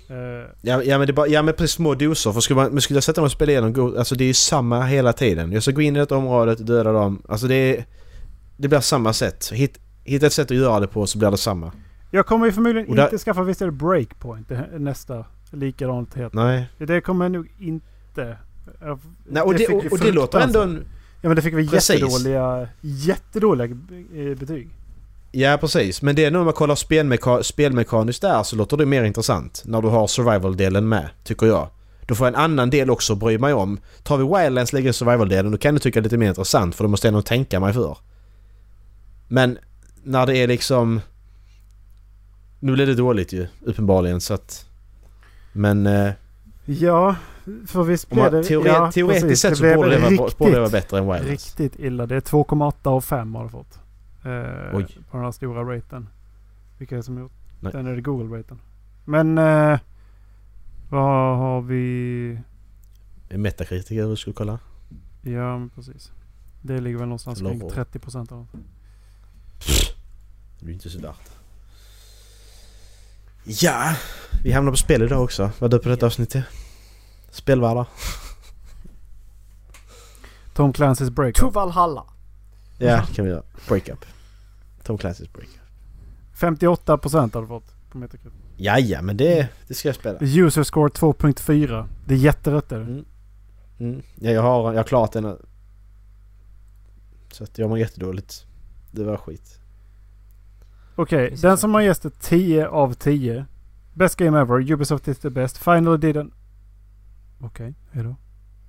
Eh, 0.08 0.16
Ja, 0.62 0.82
ja 0.82 0.98
men 0.98 1.06
det 1.06 1.10
är 1.10 1.14
bara, 1.14 1.26
ja 1.26 1.42
men 1.42 1.54
precis 1.54 1.72
små 1.76 1.94
doser. 1.94 2.32
För 2.32 2.40
skulle, 2.40 2.60
man, 2.60 2.70
men 2.72 2.80
skulle 2.80 2.96
jag 2.96 3.04
sätta 3.04 3.20
mig 3.20 3.26
och 3.26 3.32
spela 3.32 3.52
igenom 3.52 3.72
Go- 3.72 3.98
Alltså 3.98 4.14
det 4.14 4.24
är 4.24 4.26
ju 4.26 4.34
samma 4.34 4.82
hela 4.82 5.12
tiden. 5.12 5.52
Jag 5.52 5.62
ska 5.62 5.72
gå 5.72 5.80
in 5.80 5.96
i 5.96 5.98
ett 5.98 6.12
område, 6.12 6.54
döda 6.54 6.92
dem. 6.92 7.22
Alltså 7.28 7.46
det 7.46 7.54
är... 7.54 7.84
Det 8.56 8.68
blir 8.68 8.80
samma 8.80 9.12
sätt. 9.12 9.50
Hitt, 9.52 9.78
hitta 10.04 10.26
ett 10.26 10.32
sätt 10.32 10.50
att 10.50 10.56
göra 10.56 10.80
det 10.80 10.86
på 10.86 11.06
så 11.06 11.18
blir 11.18 11.30
det 11.30 11.36
samma. 11.36 11.72
jag 12.10 12.26
kommer 12.26 12.46
ju 12.46 12.52
förmodligen 12.52 12.88
Och 12.88 12.96
där- 12.96 13.04
inte 13.04 13.18
skaffa, 13.18 13.42
visst 13.42 13.62
är 13.62 13.66
det 13.66 13.72
Breakpoint 13.72 14.52
nästa 14.78 15.24
likadant 15.50 16.14
heter. 16.14 16.36
Nej. 16.36 16.68
Det 16.78 17.00
kommer 17.00 17.24
jag 17.24 17.32
nog 17.32 17.52
inte. 17.58 18.38
Jag- 18.80 19.00
Nej 19.28 19.42
och 19.42 19.54
det, 19.54 19.66
och, 19.68 19.84
och 19.92 19.98
det 19.98 20.12
låter 20.12 20.40
ändå 20.40 20.62
en... 20.62 20.84
Ja 21.22 21.28
men 21.28 21.36
det 21.36 21.42
fick 21.42 21.54
vi 21.54 21.68
Precis. 21.68 22.00
jättedåliga, 22.00 22.68
jättedåliga 22.80 23.66
eh, 24.14 24.38
betyg. 24.38 24.68
Ja 25.32 25.56
precis. 25.60 26.02
Men 26.02 26.16
det 26.16 26.24
är 26.24 26.30
nog 26.30 26.40
när 26.40 26.44
man 26.44 26.52
kollar 26.54 26.74
spelmeka, 26.74 27.42
spelmekaniskt 27.42 28.22
där 28.22 28.42
så 28.42 28.56
låter 28.56 28.76
det 28.76 28.86
mer 28.86 29.04
intressant. 29.04 29.62
När 29.66 29.82
du 29.82 29.88
har 29.88 30.06
survival-delen 30.06 30.88
med, 30.88 31.08
tycker 31.24 31.46
jag. 31.46 31.68
Då 32.06 32.14
får 32.14 32.26
jag 32.26 32.34
en 32.34 32.40
annan 32.40 32.70
del 32.70 32.90
också 32.90 33.14
bry 33.14 33.38
mig 33.38 33.52
om. 33.54 33.78
Tar 34.02 34.16
vi 34.16 34.24
Wildlands 34.24 34.72
lägger 34.72 34.92
survival-delen 34.92 35.52
då 35.52 35.58
kan 35.58 35.74
jag 35.74 35.82
tycka 35.82 36.00
det 36.00 36.02
är 36.02 36.04
lite 36.04 36.16
mer 36.16 36.28
intressant 36.28 36.74
för 36.74 36.84
då 36.84 36.88
måste 36.90 37.06
jag 37.06 37.12
nog 37.14 37.24
tänka 37.24 37.60
mig 37.60 37.72
för. 37.72 37.98
Men 39.28 39.58
när 40.02 40.26
det 40.26 40.36
är 40.36 40.46
liksom... 40.48 41.00
Nu 42.60 42.72
blir 42.72 42.86
det 42.86 42.94
dåligt 42.94 43.32
ju, 43.32 43.46
uppenbarligen 43.64 44.20
så 44.20 44.34
att... 44.34 44.66
Men... 45.52 45.86
Eh, 45.86 46.10
Ja, 46.66 47.16
för 47.66 47.82
visst 47.82 48.10
blev 48.10 48.32
det... 48.32 48.44
teore, 48.44 48.68
ja, 48.68 48.92
teoretiskt 48.92 49.26
precis. 49.26 49.40
sett 49.40 49.56
så 49.56 49.62
blev 49.62 49.76
borde 49.76 49.90
det, 49.90 49.98
vara, 49.98 50.10
riktigt, 50.10 50.38
borde 50.38 50.52
det 50.52 50.60
vara 50.60 50.70
bättre 50.70 50.98
än 50.98 51.04
Wildlands. 51.04 51.30
Riktigt 51.58 51.78
illa. 51.78 52.06
Det 52.06 52.16
är 52.16 52.20
2,8 52.20 52.88
av 52.88 53.00
5 53.00 53.34
har 53.34 53.44
det 53.44 53.50
fått. 53.50 53.78
Eh, 54.24 54.76
Oj. 54.76 54.86
på 55.10 55.16
den 55.16 55.24
här 55.24 55.32
stora 55.32 55.76
raten. 55.76 56.08
Vilka 56.78 56.94
är 56.94 56.96
det 56.96 57.02
som 57.02 57.18
gjort? 57.18 57.32
Nej. 57.60 57.72
Den 57.72 57.86
är 57.86 57.94
det 57.94 58.00
Google-raten. 58.00 58.58
Men... 59.04 59.38
Eh, 59.38 59.78
vad 60.90 61.38
har 61.38 61.60
vi... 61.60 62.38
En 63.28 63.42
metakritiker 63.42 64.06
du 64.06 64.16
skulle 64.16 64.34
kolla? 64.34 64.58
Ja, 65.22 65.58
men 65.58 65.70
precis. 65.70 66.12
Det 66.62 66.80
ligger 66.80 66.98
väl 66.98 67.08
någonstans 67.08 67.38
kring 67.38 67.70
30 67.70 67.98
procent 67.98 68.32
av 68.32 68.38
dem. 68.38 68.64
Det 70.58 70.64
blir 70.64 70.74
inte 70.74 70.90
så 70.90 71.00
värt. 71.00 71.30
Ja, 73.44 73.96
vi 74.42 74.52
hamnar 74.52 74.72
på 74.72 74.76
spel 74.76 75.02
idag 75.02 75.24
också. 75.24 75.50
Vad 75.58 75.70
döper 75.70 75.90
detta 75.90 76.06
avsnittet? 76.06 76.44
Spelvärldar. 77.34 77.86
Tom 80.54 80.72
Clancy's 80.72 81.10
Breakup. 81.10 81.40
To 81.40 81.50
Valhalla. 81.50 82.04
Ja, 82.78 83.02
kan 83.14 83.24
vi 83.24 83.30
göra. 83.30 83.42
Breakup. 83.68 84.04
Tom 84.82 84.98
Clancy's 84.98 85.32
Breakup. 85.32 85.60
58 86.34 86.98
procent 86.98 87.34
har 87.34 87.42
det 87.42 87.48
fått 87.48 87.74
på 87.90 87.98
Metacritic. 87.98 88.32
Ja, 88.56 88.78
ja, 88.78 89.02
men 89.02 89.16
det, 89.16 89.48
det 89.68 89.74
ska 89.74 89.88
jag 89.88 89.96
spela. 89.96 90.18
User 90.20 90.62
score 90.62 90.88
2.4. 90.88 91.88
Det 92.06 92.14
är 92.14 92.18
jätterött 92.18 92.72
är 92.72 92.78
det. 92.78 92.84
Mm. 92.84 93.04
Mm. 93.78 94.02
Ja, 94.20 94.30
jag 94.30 94.42
har, 94.42 94.72
jag 94.72 94.78
har 94.78 94.84
klarat 94.84 95.12
den. 95.12 95.36
Så 97.32 97.44
att 97.44 97.58
jag 97.58 97.68
mår 97.68 97.78
jättedåligt. 97.78 98.46
Det 98.90 99.04
var 99.04 99.16
skit. 99.16 99.60
Okej, 100.96 101.30
Visst. 101.30 101.42
den 101.42 101.58
som 101.58 101.74
har 101.74 101.80
gett 101.80 102.02
det 102.02 102.20
10 102.20 102.68
av 102.68 102.94
10 102.94 103.46
Best 103.94 104.16
game 104.16 104.40
ever. 104.40 104.72
Ubisoft 104.72 105.08
is 105.08 105.18
the 105.18 105.30
best. 105.30 105.58
Finally 105.58 105.96
didn't... 105.96 106.30
Okej, 107.44 107.74
hejdå. 107.92 108.16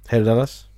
Hej 0.08 0.20
då, 0.20 0.26
Dallas. 0.26 0.70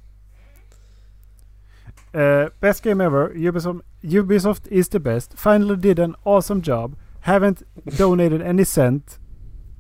Uh, 2.16 2.50
best 2.62 2.84
game 2.84 3.04
ever. 3.06 3.30
Ubisoft, 3.36 3.82
Ubisoft 4.02 4.68
is 4.68 4.90
the 4.90 5.00
best. 5.00 5.34
Finally 5.40 5.76
did 5.76 6.00
an 6.00 6.16
awesome 6.24 6.62
job. 6.66 6.96
Haven't 7.22 7.64
donated 7.98 8.42
any 8.42 8.66
cent. 8.66 9.20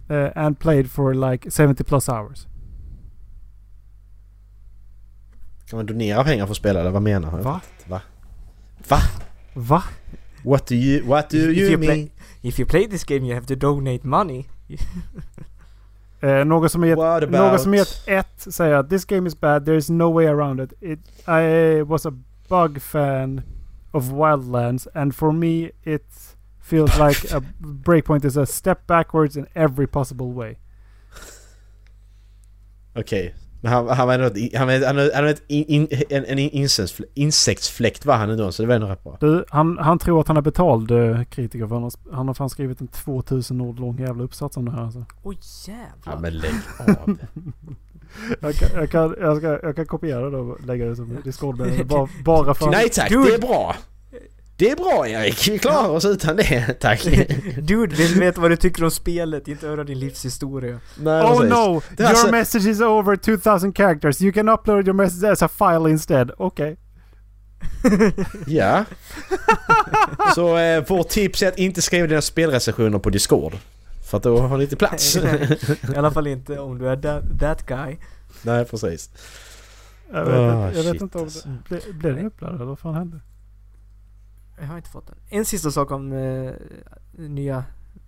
Uh, 0.09 0.29
and 0.35 0.59
played 0.59 0.89
for 0.91 1.13
like 1.13 1.51
70 1.51 1.83
plus 1.83 2.09
hours. 2.09 2.47
Kan 5.69 5.77
man 5.77 5.85
donera 5.85 6.23
pengar 6.23 6.45
för 6.45 6.51
att 6.51 6.57
spela 6.57 6.79
eller 6.79 6.91
vad 6.91 7.01
menar 7.01 7.29
han? 7.31 7.41
Va? 7.43 7.61
Va? 7.87 8.01
Va? 8.89 8.99
Va? 9.53 9.83
What 10.43 10.67
do 10.67 10.75
you, 10.75 11.05
what 11.07 11.29
do 11.29 11.37
If 11.37 11.57
you 11.57 11.69
you 11.69 11.77
mean? 11.77 11.91
play- 11.91 12.11
If 12.41 12.59
you 12.59 12.65
play 12.69 12.87
this 12.89 13.03
game 13.03 13.25
you 13.25 13.33
have 13.35 13.45
to 13.47 13.55
donate 13.55 14.07
money. 14.07 14.47
Uh, 16.23 16.45
någon 16.45 16.69
som 16.69 16.83
gett, 16.83 16.97
about- 16.97 17.29
någon 17.29 17.59
som 17.59 17.73
gett 17.73 18.03
ett 18.07 18.39
säger 18.53 18.75
att 18.75 18.89
this 18.89 19.05
game 19.05 19.27
is 19.27 19.39
bad. 19.39 19.65
There 19.65 19.77
is 19.77 19.89
no 19.89 20.11
way 20.13 20.25
around 20.27 20.59
it. 20.61 20.73
it. 20.81 20.99
I 21.27 21.81
was 21.83 22.05
a 22.05 22.11
bug 22.49 22.81
fan 22.81 23.41
of 23.91 24.03
Wildlands 24.03 24.87
and 24.93 25.15
for 25.15 25.31
me 25.31 25.71
it 25.83 26.05
feels 26.61 26.99
like 27.07 27.35
a 27.35 27.41
breakpoint 27.59 28.25
is 28.25 28.37
a 28.37 28.45
step 28.45 28.87
backwards 28.87 29.37
in 29.37 29.47
every 29.55 29.87
possible 29.87 30.33
way. 30.33 30.57
Okej. 32.95 33.33
Men 33.61 33.73
han, 33.73 33.87
han 33.87 34.07
var 34.07 34.13
ändå 34.13 34.25
ett, 34.25 34.57
han 34.57 34.67
var, 34.67 34.85
han 34.85 34.95
var, 34.95 35.11
han 35.15 35.23
var 35.23 35.31
ett 35.31 35.43
in, 35.47 35.65
in, 35.67 35.87
en, 36.09 36.25
en 36.25 36.39
insektsfl- 36.39 37.05
insektsfläkt 37.13 38.05
var 38.05 38.15
han 38.15 38.29
ändå 38.29 38.51
så 38.51 38.63
det 38.63 38.67
var 38.67 38.75
ändå 38.75 38.87
rätt 38.87 39.03
bra. 39.03 39.17
Du, 39.19 39.45
han, 39.49 39.77
han 39.77 39.99
tror 39.99 40.21
att 40.21 40.27
han 40.27 40.37
är 40.37 40.41
betald 40.41 40.91
uh, 40.91 41.23
kritiker 41.23 41.67
för 41.67 41.75
han 41.75 41.83
har, 41.83 42.15
han 42.25 42.35
fan 42.35 42.49
skrivit 42.49 42.81
en 42.81 42.87
2000 42.87 43.61
ord 43.61 43.79
lång 43.79 43.99
jävla 43.99 44.23
uppsats 44.23 44.57
om 44.57 44.65
det 44.65 44.71
här 44.71 44.83
alltså. 44.83 45.05
Oj 45.23 45.37
jävlar. 45.67 46.13
Ja 46.13 46.19
men 46.19 46.37
lägg 46.37 46.53
av. 46.79 47.17
Jag 48.41 48.55
kan, 48.55 48.69
jag 48.75 48.89
kan, 48.91 49.15
jag 49.19 49.37
ska, 49.37 49.59
jag 49.63 49.75
kan 49.75 49.85
kopiera 49.85 50.29
det 50.29 50.37
och 50.37 50.65
lägga 50.65 50.85
det 50.85 50.95
som 50.95 51.17
discord 51.23 51.57
bara, 51.85 52.07
bara 52.25 52.53
för 52.53 52.71
Nej 52.71 52.89
tack, 52.89 53.09
Dude. 53.09 53.29
det 53.29 53.35
är 53.35 53.39
bra! 53.39 53.75
Det 54.57 54.69
är 54.71 54.75
bra 54.75 55.07
Erik, 55.07 55.47
vi 55.47 55.59
klarar 55.59 55.89
oss 55.89 56.05
utan 56.05 56.35
det, 56.35 56.73
tack. 56.79 57.03
Dude, 57.61 57.95
vill 57.95 58.19
veta 58.19 58.41
vad 58.41 58.51
du 58.51 58.55
tycker 58.55 58.83
om 58.83 58.91
spelet, 58.91 59.47
inte 59.47 59.67
höra 59.67 59.83
din 59.83 59.99
livshistoria. 59.99 60.79
Nej, 60.95 61.23
Oh 61.23 61.37
precis. 61.37 61.49
no! 61.49 61.81
Your 61.99 62.09
alltså- 62.09 62.31
message 62.31 62.65
is 62.65 62.81
over 62.81 63.15
2000 63.15 63.73
characters. 63.73 64.21
You 64.21 64.31
can 64.33 64.49
upload 64.49 64.87
your 64.87 64.93
message 64.93 65.31
as 65.31 65.41
a 65.41 65.47
file 65.47 65.89
instead. 65.89 66.31
Okej. 66.37 66.77
Ja. 68.47 68.85
Så 70.35 70.57
eh, 70.57 70.83
vårt 70.87 71.09
tips 71.09 71.43
är 71.43 71.47
att 71.47 71.57
inte 71.59 71.81
skriva 71.81 72.07
dina 72.07 72.21
spelrecensioner 72.21 72.99
på 72.99 73.09
Discord. 73.09 73.53
För 74.09 74.17
att 74.17 74.23
då 74.23 74.37
har 74.37 74.57
ni 74.57 74.63
inte 74.63 74.75
plats. 74.75 75.15
I 75.15 75.95
alla 75.97 76.11
fall 76.11 76.27
inte 76.27 76.59
om 76.59 76.77
du 76.77 76.89
är 76.89 76.95
that, 76.97 77.23
that 77.39 77.65
guy. 77.65 77.97
Nej 78.41 78.65
precis. 78.65 79.09
Jag 80.11 80.25
vet, 80.25 80.33
Ah, 80.33 80.67
inte- 80.67 80.77
jag 80.77 80.83
vet 80.83 80.91
shit, 80.93 81.01
inte 81.01 81.17
om 81.17 81.29
det... 81.29 81.69
Ble, 81.69 81.93
blev 81.93 82.15
den 82.15 82.25
uppladdad 82.25 82.55
eller 82.55 82.65
vad 82.65 82.79
fan 82.79 82.93
hände? 82.95 83.19
Jag 84.59 84.67
har 84.67 84.77
inte 84.77 84.89
fått 84.89 85.07
den. 85.07 85.15
En 85.29 85.45
sista 85.45 85.71
sak 85.71 85.91
om 85.91 86.13
eh, 86.13 86.51
nya 87.11 87.63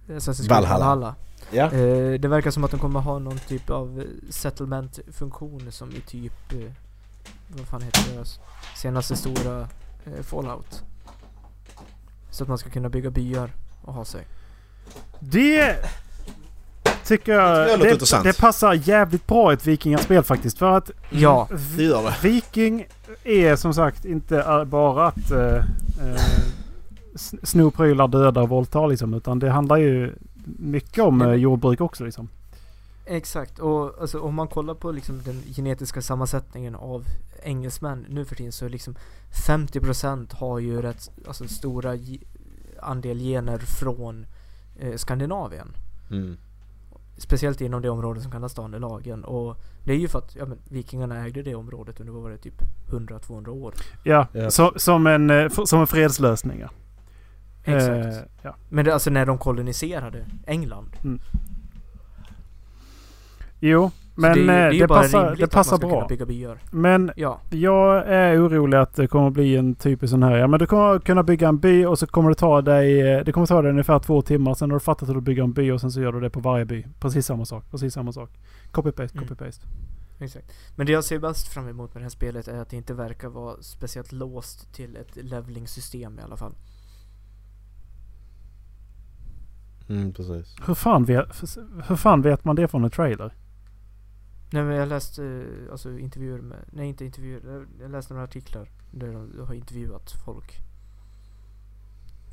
Assassin's 0.07 0.35
Creed 0.37 0.49
Valhalla. 0.49 0.85
Valhalla. 0.85 1.15
Ja. 1.51 1.63
Eh, 1.65 2.19
det 2.19 2.27
verkar 2.27 2.51
som 2.51 2.63
att 2.63 2.71
de 2.71 2.79
kommer 2.79 2.99
ha 2.99 3.19
någon 3.19 3.37
typ 3.39 3.69
av 3.69 3.99
eh, 3.99 4.05
settlement-funktion 4.31 5.71
som 5.71 5.91
i 5.91 6.01
typ... 6.01 6.53
Eh, 6.53 6.71
vad 7.47 7.67
fan 7.67 7.81
heter 7.81 8.13
deras 8.13 8.39
senaste 8.75 9.15
stora 9.15 9.67
eh, 10.05 10.23
Fallout. 10.23 10.83
Så 12.29 12.43
att 12.43 12.49
man 12.49 12.57
ska 12.57 12.69
kunna 12.69 12.89
bygga 12.89 13.09
byar 13.09 13.51
och 13.81 13.93
ha 13.93 14.05
sig. 14.05 14.25
Det 15.19 15.75
tycker 17.05 17.31
Det 17.33 17.69
jag... 17.69 17.79
Det, 17.79 17.91
intressant. 17.91 18.23
det 18.23 18.37
passar 18.37 18.73
jävligt 18.73 19.27
bra 19.27 19.51
i 19.51 19.53
ett 19.53 19.67
vikingaspel 19.67 20.23
faktiskt. 20.23 20.57
För 20.57 20.77
att 20.77 20.91
Ja. 21.09 21.47
Det 21.77 21.83
gör 21.83 22.03
det. 22.03 22.15
Viking 22.21 22.87
är 23.23 23.55
som 23.55 23.73
sagt 23.73 24.05
inte 24.05 24.39
eh, 24.39 24.63
bara 24.63 25.07
att 25.07 25.31
eh, 25.99 26.21
sno 27.43 27.71
prylar, 27.71 28.07
döda 28.07 28.41
och 28.41 28.49
våldta 28.49 28.87
liksom. 28.87 29.13
Utan 29.13 29.39
det 29.39 29.49
handlar 29.49 29.77
ju 29.77 30.13
mycket 30.45 31.03
om 31.03 31.21
eh, 31.21 31.33
jordbruk 31.33 31.81
också 31.81 32.03
liksom. 32.03 32.29
Exakt, 33.05 33.59
och 33.59 34.01
alltså, 34.01 34.19
om 34.19 34.35
man 34.35 34.47
kollar 34.47 34.73
på 34.73 34.91
liksom 34.91 35.21
den 35.23 35.41
genetiska 35.55 36.01
sammansättningen 36.01 36.75
av 36.75 37.05
engelsmän 37.43 38.05
nu 38.09 38.25
för 38.25 38.35
tiden 38.35 38.51
så 38.51 38.67
liksom 38.67 38.95
50% 39.47 40.35
har 40.35 40.59
ju 40.59 40.81
rätt 40.81 41.09
alltså, 41.27 41.47
stora 41.47 41.97
andel 42.81 43.19
gener 43.19 43.57
från 43.57 44.25
eh, 44.79 44.95
Skandinavien. 44.95 45.67
Mm. 46.11 46.37
Speciellt 47.19 47.61
inom 47.61 47.81
det 47.81 47.89
område 47.89 48.21
som 48.21 48.31
kallas 48.31 48.53
Danelagen. 48.53 49.23
Och 49.23 49.57
det 49.83 49.93
är 49.93 49.97
ju 49.97 50.07
för 50.07 50.19
att 50.19 50.35
ja, 50.35 50.45
men, 50.45 50.57
vikingarna 50.69 51.25
ägde 51.25 51.43
det 51.43 51.55
området 51.55 51.99
under 51.99 52.13
vad 52.13 52.23
var 52.23 52.29
det, 52.29 52.37
typ 52.37 52.61
100-200 52.89 53.47
år. 53.49 53.73
Ja, 54.03 54.27
Ja. 54.33 54.51
Så, 54.51 54.73
som, 54.75 55.07
en, 55.07 55.29
eh, 55.29 55.49
som 55.65 55.81
en 55.81 55.87
fredslösning 55.87 56.59
ja. 56.59 56.69
Exakt. 57.63 58.05
Eh, 58.05 58.23
ja. 58.41 58.55
Men 58.69 58.85
det, 58.85 58.93
alltså 58.93 59.09
när 59.09 59.25
de 59.25 59.37
koloniserade 59.37 60.25
England. 60.47 61.19
Jo, 63.59 63.91
Så 63.91 64.08
men 64.21 64.47
det, 64.47 64.53
är 64.53 64.65
eh, 64.65 64.69
det, 64.71 64.77
är 64.77 64.81
det, 64.81 64.87
passar, 64.87 65.35
det 65.35 65.47
passar 65.47 65.77
bra. 65.77 66.05
bygga 66.09 66.25
byar. 66.25 66.57
Men 66.71 67.11
Ja, 67.15 67.39
jag 67.49 68.07
är 68.07 68.45
orolig 68.47 68.77
att 68.77 68.95
det 68.95 69.07
kommer 69.07 69.29
bli 69.29 69.55
en 69.55 69.75
typisk 69.75 70.11
sån 70.11 70.23
här. 70.23 70.37
Ja 70.37 70.47
men 70.47 70.59
du 70.59 70.65
kommer 70.65 70.99
kunna 70.99 71.23
bygga 71.23 71.47
en 71.47 71.57
by 71.59 71.85
och 71.85 71.99
så 71.99 72.07
kommer 72.07 72.29
det 72.29 72.35
ta 72.35 72.61
dig... 72.61 73.01
eh, 73.01 73.23
Det 73.25 73.31
kommer 73.31 73.47
ta 73.47 73.61
dig 73.61 73.71
ungefär 73.71 73.99
två 73.99 74.21
timmar. 74.21 74.53
Sen 74.53 74.71
har 74.71 74.79
du 74.79 74.83
fattat 74.83 75.09
hur 75.09 75.13
du 75.13 75.21
bygger 75.21 75.43
en 75.43 75.53
by 75.53 75.71
och 75.71 75.81
sen 75.81 75.91
så 75.91 76.01
gör 76.01 76.11
du 76.11 76.19
det 76.19 76.29
på 76.29 76.39
varje 76.39 76.65
by. 76.65 76.85
Precis 76.99 77.25
samma 77.25 77.45
sak. 77.45 77.65
Precis 77.71 77.93
samma 77.93 78.11
sak. 78.11 78.29
Copy-paste, 78.71 79.17
Mm. 79.17 79.27
copy-paste. 79.27 79.65
exakt. 80.19 80.51
Men 80.75 80.85
det 80.85 80.91
jag 80.91 81.03
ser 81.03 81.19
bäst 81.19 81.47
fram 81.47 81.67
emot 81.67 81.93
med 81.93 82.01
det 82.01 82.05
här 82.05 82.09
spelet 82.09 82.47
är 82.47 82.61
att 82.61 82.69
det 82.69 82.77
inte 82.77 82.93
verkar 82.93 83.29
vara 83.29 83.55
speciellt 83.61 84.11
låst 84.11 84.73
till 84.73 84.95
ett 84.95 85.15
leveling-system 85.15 86.19
i 86.19 86.21
alla 86.21 86.37
fall. 86.37 86.53
Mm, 89.89 90.13
precis. 90.13 90.55
Hur 90.67 90.73
fan, 90.73 91.05
vet, 91.05 91.27
hur 91.87 91.95
fan 91.95 92.21
vet 92.21 92.45
man 92.45 92.55
det 92.55 92.67
från 92.67 92.83
en 92.83 92.89
trailer? 92.89 93.33
Nej 94.51 94.63
men 94.63 94.75
jag 94.75 94.87
läste 94.89 95.23
eh, 95.25 95.71
alltså 95.71 95.97
intervjuer 95.99 96.39
med, 96.41 96.57
nej 96.71 96.87
inte 96.89 97.05
intervjuer, 97.05 97.41
jag- 97.53 97.67
jag 97.81 97.91
läste 97.91 98.13
några 98.13 98.23
artiklar 98.25 98.69
där 98.91 99.07
de 99.13 99.45
har 99.47 99.53
intervjuat 99.53 100.11
folk 100.25 100.57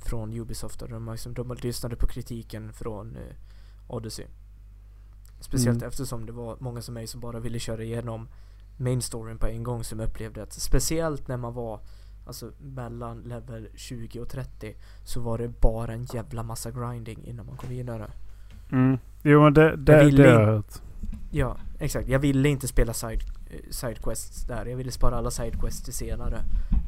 från 0.05 0.33
Ubisoft 0.41 0.83
och 0.83 0.89
de, 0.89 1.09
liksom, 1.13 1.35
de 1.35 1.55
lyssnade 1.63 1.97
på 1.97 2.07
kritiken 2.07 2.73
från 2.73 3.17
eh, 3.17 3.23
Odyssey. 3.89 4.27
Speciellt 5.41 5.77
Mm. 5.83 5.89
eftersom 5.89 6.27
det 6.27 6.33
var 6.33 6.57
många 6.61 6.83
som 6.83 6.95
mig 6.95 7.07
som 7.07 7.21
bara 7.21 7.41
ville 7.41 7.59
köra 7.59 7.83
igenom 7.83 8.29
main 8.77 9.03
storyn 9.03 9.39
på 9.39 9.47
en 9.47 9.63
gång 9.63 9.85
som 9.85 10.01
upplevde 10.01 10.43
att 10.43 10.53
speciellt 10.53 11.29
när 11.29 11.37
man 11.37 11.55
var 11.55 11.81
alltså 12.27 12.51
mellan 12.61 13.21
level 13.23 13.69
20 13.75 14.21
och 14.21 14.29
30 14.29 14.77
så 15.05 15.21
var 15.21 15.39
det 15.39 15.49
bara 15.61 15.93
en 15.93 16.05
jävla 16.05 16.43
massa 16.43 16.71
grinding 16.71 17.25
innan 17.25 17.47
man 17.47 17.57
kom 17.57 17.69
vidare. 17.69 18.11
Mm. 18.73 18.99
Jo 19.23 19.43
men 19.43 19.55
det, 19.55 19.77
det, 19.77 20.05
vill 20.05 20.17
det 20.17 20.23
har 20.33 20.41
jag 20.41 20.47
hört. 20.47 20.81
Ja, 21.31 21.57
exakt. 21.79 22.09
Jag 22.09 22.19
ville 22.19 22.49
inte 22.49 22.69
spela 22.69 22.93
side, 22.93 23.21
eh, 23.51 23.57
sidequests 23.71 24.45
där. 24.45 24.67
Jag 24.67 24.77
ville 24.77 24.91
spara 24.91 25.17
alla 25.17 25.31
sidequests 25.31 25.83
till 25.83 25.95
senare. 25.95 26.39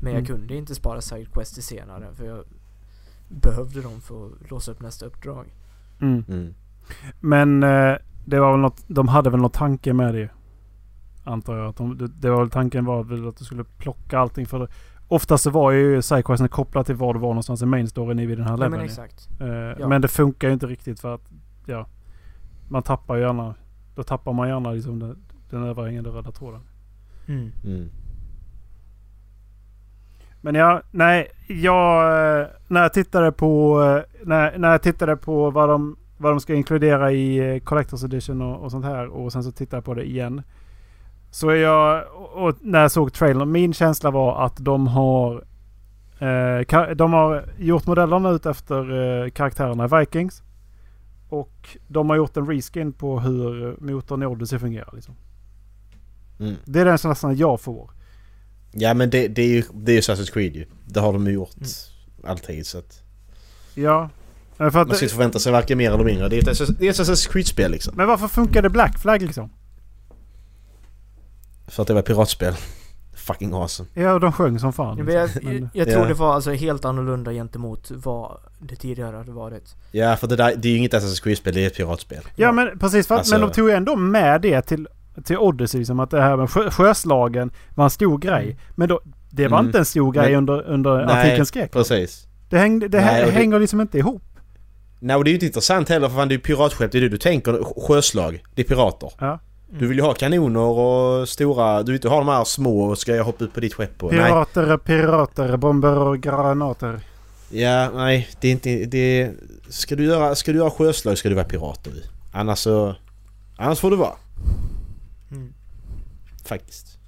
Men 0.02 0.12
jag 0.12 0.20
Mm. 0.22 0.26
kunde 0.26 0.56
inte 0.56 0.74
spara 0.74 1.00
sidequests 1.00 1.54
till 1.54 1.62
senare 1.62 2.06
för 2.14 2.24
jag 2.26 2.44
behövde 3.28 3.82
dem 3.82 4.00
för 4.00 4.26
att 4.26 4.50
låsa 4.50 4.72
upp 4.72 4.80
nästa 4.82 5.06
uppdrag. 5.06 5.46
Mm. 6.00 6.24
Mm. 6.28 6.54
Men 7.20 7.62
eh, 7.62 7.96
det 8.24 8.40
var 8.40 8.50
väl 8.50 8.60
något, 8.60 8.84
de 8.88 9.08
hade 9.08 9.30
väl 9.30 9.40
någon 9.40 9.50
tanke 9.50 9.92
med 9.92 10.14
det. 10.14 10.30
Antar 11.24 11.56
jag. 11.56 11.66
Att 11.68 11.76
de, 11.76 12.10
det, 12.14 12.30
var 12.30 12.38
väl 12.40 12.50
tanken 12.50 12.84
var 12.84 13.04
väl 13.04 13.28
att 13.28 13.36
du 13.36 13.44
skulle 13.44 13.64
plocka 13.64 14.18
allting. 14.18 14.46
För 14.46 14.58
det, 14.58 14.68
oftast 15.08 15.44
så 15.44 15.50
var 15.50 15.70
ju 15.70 16.02
sidequesten 16.02 16.48
kopplad 16.48 16.86
till 16.86 16.94
var 16.94 17.14
du 17.14 17.20
var 17.20 17.28
någonstans 17.28 17.62
i 17.62 17.66
main 17.66 17.88
storyn 17.88 18.18
i 18.18 18.26
den 18.26 18.44
här 18.44 18.50
Ja, 18.52 18.56
leveln. 18.56 18.70
men 18.72 18.80
ju. 18.80 18.86
exakt. 18.86 19.28
Eh, 19.40 19.46
Ja. 19.48 19.88
Men 19.88 20.02
det 20.02 20.08
funkar 20.08 20.48
ju 20.48 20.54
inte 20.54 20.66
riktigt 20.66 21.00
för 21.00 21.14
att 21.14 21.30
ja, 21.66 21.86
man 22.68 22.82
tappar 22.82 23.16
ju 23.16 23.22
gärna. 23.22 23.54
Då 23.98 24.04
tappar 24.04 24.32
man 24.32 24.48
gärna 24.48 24.72
liksom 24.72 24.98
den, 24.98 25.18
den 25.50 25.62
överhängande 25.62 26.10
röda 26.10 26.30
tråden. 26.32 26.60
Mm. 27.28 27.52
Mm. 27.64 27.88
Men 30.40 30.54
ja, 30.54 30.82
nej, 30.90 31.28
jag... 31.48 32.02
eh, 32.40 32.46
När 32.68 32.82
jag 32.82 32.92
tittade 32.92 33.32
på... 33.32 33.82
eh, 33.82 34.26
När, 34.26 34.58
när 34.58 34.70
jag 34.70 34.82
tittade 34.82 35.16
på 35.16 35.50
vad 35.50 35.68
de, 35.68 35.96
vad 36.18 36.32
de 36.32 36.40
ska 36.40 36.54
inkludera 36.54 37.12
i 37.12 37.38
eh, 37.38 37.56
Collector's 37.62 38.04
Edition 38.04 38.42
och, 38.42 38.60
och 38.64 38.70
sånt 38.70 38.84
här 38.84 39.06
och 39.08 39.32
sen 39.32 39.44
så 39.44 39.52
tittade 39.52 39.76
jag 39.76 39.84
på 39.84 39.94
det 39.94 40.08
igen. 40.08 40.42
Så 41.30 41.52
jag... 41.54 42.04
Och, 42.14 42.48
och 42.48 42.54
när 42.60 42.80
jag 42.80 42.90
såg 42.90 43.12
trailern, 43.12 43.52
min 43.52 43.72
känsla 43.72 44.10
var 44.10 44.44
att 44.46 44.56
de 44.56 44.86
har... 44.86 45.44
Eh, 46.18 46.94
de 46.94 47.12
har 47.12 47.44
gjort 47.58 47.86
modellerna 47.86 48.30
ut 48.30 48.46
efter 48.46 48.80
eh, 49.24 49.30
karaktärerna 49.30 49.84
i 49.84 49.88
Vikings. 50.00 50.42
Och 51.28 51.76
de 51.88 52.10
har 52.10 52.16
gjort 52.16 52.36
en 52.36 52.46
reskin 52.46 52.92
på 52.92 53.20
hur 53.20 53.76
motorn 53.80 54.22
i 54.22 54.26
Odyssey 54.26 54.58
fungerar. 54.58 54.90
Liksom. 54.94 55.14
Mm. 56.40 56.54
Det 56.64 56.80
är 56.80 56.84
den 56.84 56.98
känslan 56.98 57.36
jag 57.36 57.60
får. 57.60 57.90
Ja 58.72 58.94
men 58.94 59.10
det, 59.10 59.28
det 59.28 59.42
är 59.42 59.48
ju 59.48 59.62
det 59.74 59.92
är 59.92 59.94
ju 59.94 60.00
Assassin's 60.00 60.32
Creed 60.32 60.56
ju. 60.56 60.66
Det 60.86 61.00
har 61.00 61.12
de 61.12 61.26
ju 61.26 61.32
gjort 61.32 61.56
Mm. 61.56 62.30
alltid 62.30 62.66
så 62.66 62.78
att... 62.78 63.02
Ja. 63.74 64.10
För 64.56 64.64
att, 64.66 64.74
Man 64.74 64.96
ska 64.96 65.04
inte 65.04 65.14
förvänta 65.14 65.38
sig 65.38 65.52
varken 65.52 65.78
mer 65.78 65.90
eller 65.92 66.04
mindre. 66.04 66.28
Det 66.28 66.36
är 66.36 66.50
ett 66.50 66.78
det 66.78 66.86
är 66.86 66.90
ett 66.90 66.96
Assassin's 66.96 67.32
Creed-spel 67.32 67.70
liksom. 67.70 67.94
men 67.96 68.06
varför 68.06 68.28
funkade 68.28 68.70
Black 68.70 68.98
Flag 68.98 69.22
liksom? 69.22 69.50
För 71.66 71.82
att 71.82 71.88
det 71.88 71.94
var 71.94 72.02
piratspel. 72.02 72.54
Fucking 73.28 73.52
awesome. 73.54 73.88
Ja, 73.94 74.18
de 74.18 74.32
sjöng 74.32 74.58
som 74.58 74.72
fan. 74.72 74.98
Jag, 74.98 75.06
liksom. 75.06 75.40
jag, 75.52 75.60
Men- 75.60 75.70
jag 75.72 75.88
tror 75.90 76.06
det 76.06 76.14
var 76.14 76.34
alltså 76.34 76.50
helt 76.52 76.84
annorlunda 76.84 77.32
gentemot 77.32 77.90
vad 77.90 78.38
det 78.58 78.76
tidigare 78.76 79.16
hade 79.16 79.32
varit. 79.32 79.74
Ja, 79.92 80.16
för 80.16 80.26
det, 80.26 80.36
där, 80.36 80.54
det 80.56 80.68
är 80.68 80.72
ju 80.72 80.78
inget 80.78 80.92
Assassin's 80.94 81.22
Creed-spel, 81.22 81.54
det 81.54 81.62
är 81.62 81.66
ett 81.66 81.76
piratspel. 81.76 82.22
Ja 82.36 82.52
men 82.52 82.78
precis, 82.78 83.06
för, 83.06 83.14
Alltså- 83.14 83.32
men 83.34 83.40
de 83.40 83.50
tog 83.50 83.68
ju 83.68 83.74
ändå 83.74 83.96
med 83.96 84.40
det 84.40 84.62
till, 84.62 84.88
till 85.24 85.38
Odyssey. 85.38 85.78
Liksom, 85.78 86.00
att 86.00 86.10
det 86.10 86.20
här 86.20 86.36
med 86.36 86.50
sjö, 86.50 86.70
sjöslagen 86.70 87.50
var 87.74 87.84
en 87.84 87.90
stor 87.90 88.18
grej. 88.18 88.58
Men 88.74 88.88
då, 88.88 89.00
det 89.30 89.48
var 89.48 89.58
Mm. 89.58 89.66
inte 89.68 89.78
en 89.78 89.84
stor 89.84 90.12
grej 90.12 90.26
Men- 90.30 90.34
under, 90.38 90.62
under 90.62 91.06
Nej, 91.06 91.38
antikens. 91.38 91.70
Precis. 91.72 92.26
Det, 92.50 92.58
hängde, 92.58 92.88
det, 92.88 93.00
Nej, 93.00 93.24
det- 93.24 93.30
hänger 93.30 93.58
liksom 93.58 93.80
inte 93.80 93.98
ihop. 93.98 94.22
Nej, 95.00 95.16
och 95.16 95.24
det 95.24 95.28
är 95.28 95.32
ju 95.32 95.36
inte 95.36 95.46
intressant 95.46 95.88
heller 95.88 96.08
för 96.08 96.16
fan 96.16 96.28
det 96.28 96.32
är 96.34 96.36
ju 96.36 96.42
piratskepp, 96.42 96.92
det 96.92 96.98
är 96.98 97.02
det 97.02 97.08
du 97.08 97.18
tänker. 97.18 97.80
Sjöslag. 97.86 98.42
Det 98.54 98.62
är 98.62 98.66
pirater. 98.66 99.12
Ja. 99.18 99.38
Du 99.70 99.86
vill 99.86 99.98
ju 99.98 100.04
ha 100.04 100.14
kanoner 100.14 100.60
och 100.60 101.28
stora... 101.28 101.82
Du 101.82 101.92
vill 101.92 101.98
inte 101.98 102.08
ha 102.08 102.18
de 102.18 102.28
här 102.28 102.44
små 102.44 102.80
och 102.80 102.98
ska 102.98 103.16
jag 103.16 103.24
hoppa 103.24 103.44
upp 103.44 103.54
på 103.54 103.60
ditt 103.60 103.74
skepp 103.74 104.02
och... 104.02 104.12
Nej. 104.12 104.30
Pirater, 104.30 104.76
pirater, 104.76 105.56
bomber 105.56 105.98
och 105.98 106.18
granater. 106.20 107.00
Ja, 107.50 107.90
nej. 107.90 108.28
Det 108.40 108.48
är 108.48 108.52
inte... 108.52 108.84
Det 108.84 108.98
är, 108.98 109.34
ska, 109.68 109.96
du 109.96 110.04
göra, 110.04 110.34
ska 110.34 110.52
du 110.52 110.58
göra 110.58 110.70
sjöslag 110.70 111.18
ska 111.18 111.28
du 111.28 111.34
vara 111.34 111.44
pirater 111.44 111.90
i. 111.90 112.02
Annars 112.32 112.58
så... 112.58 112.94
Annars 113.56 113.78
får 113.80 113.90
du 113.90 113.96
vara. 113.96 114.16
Mm. 115.30 115.52
Faktiskt. 116.44 116.98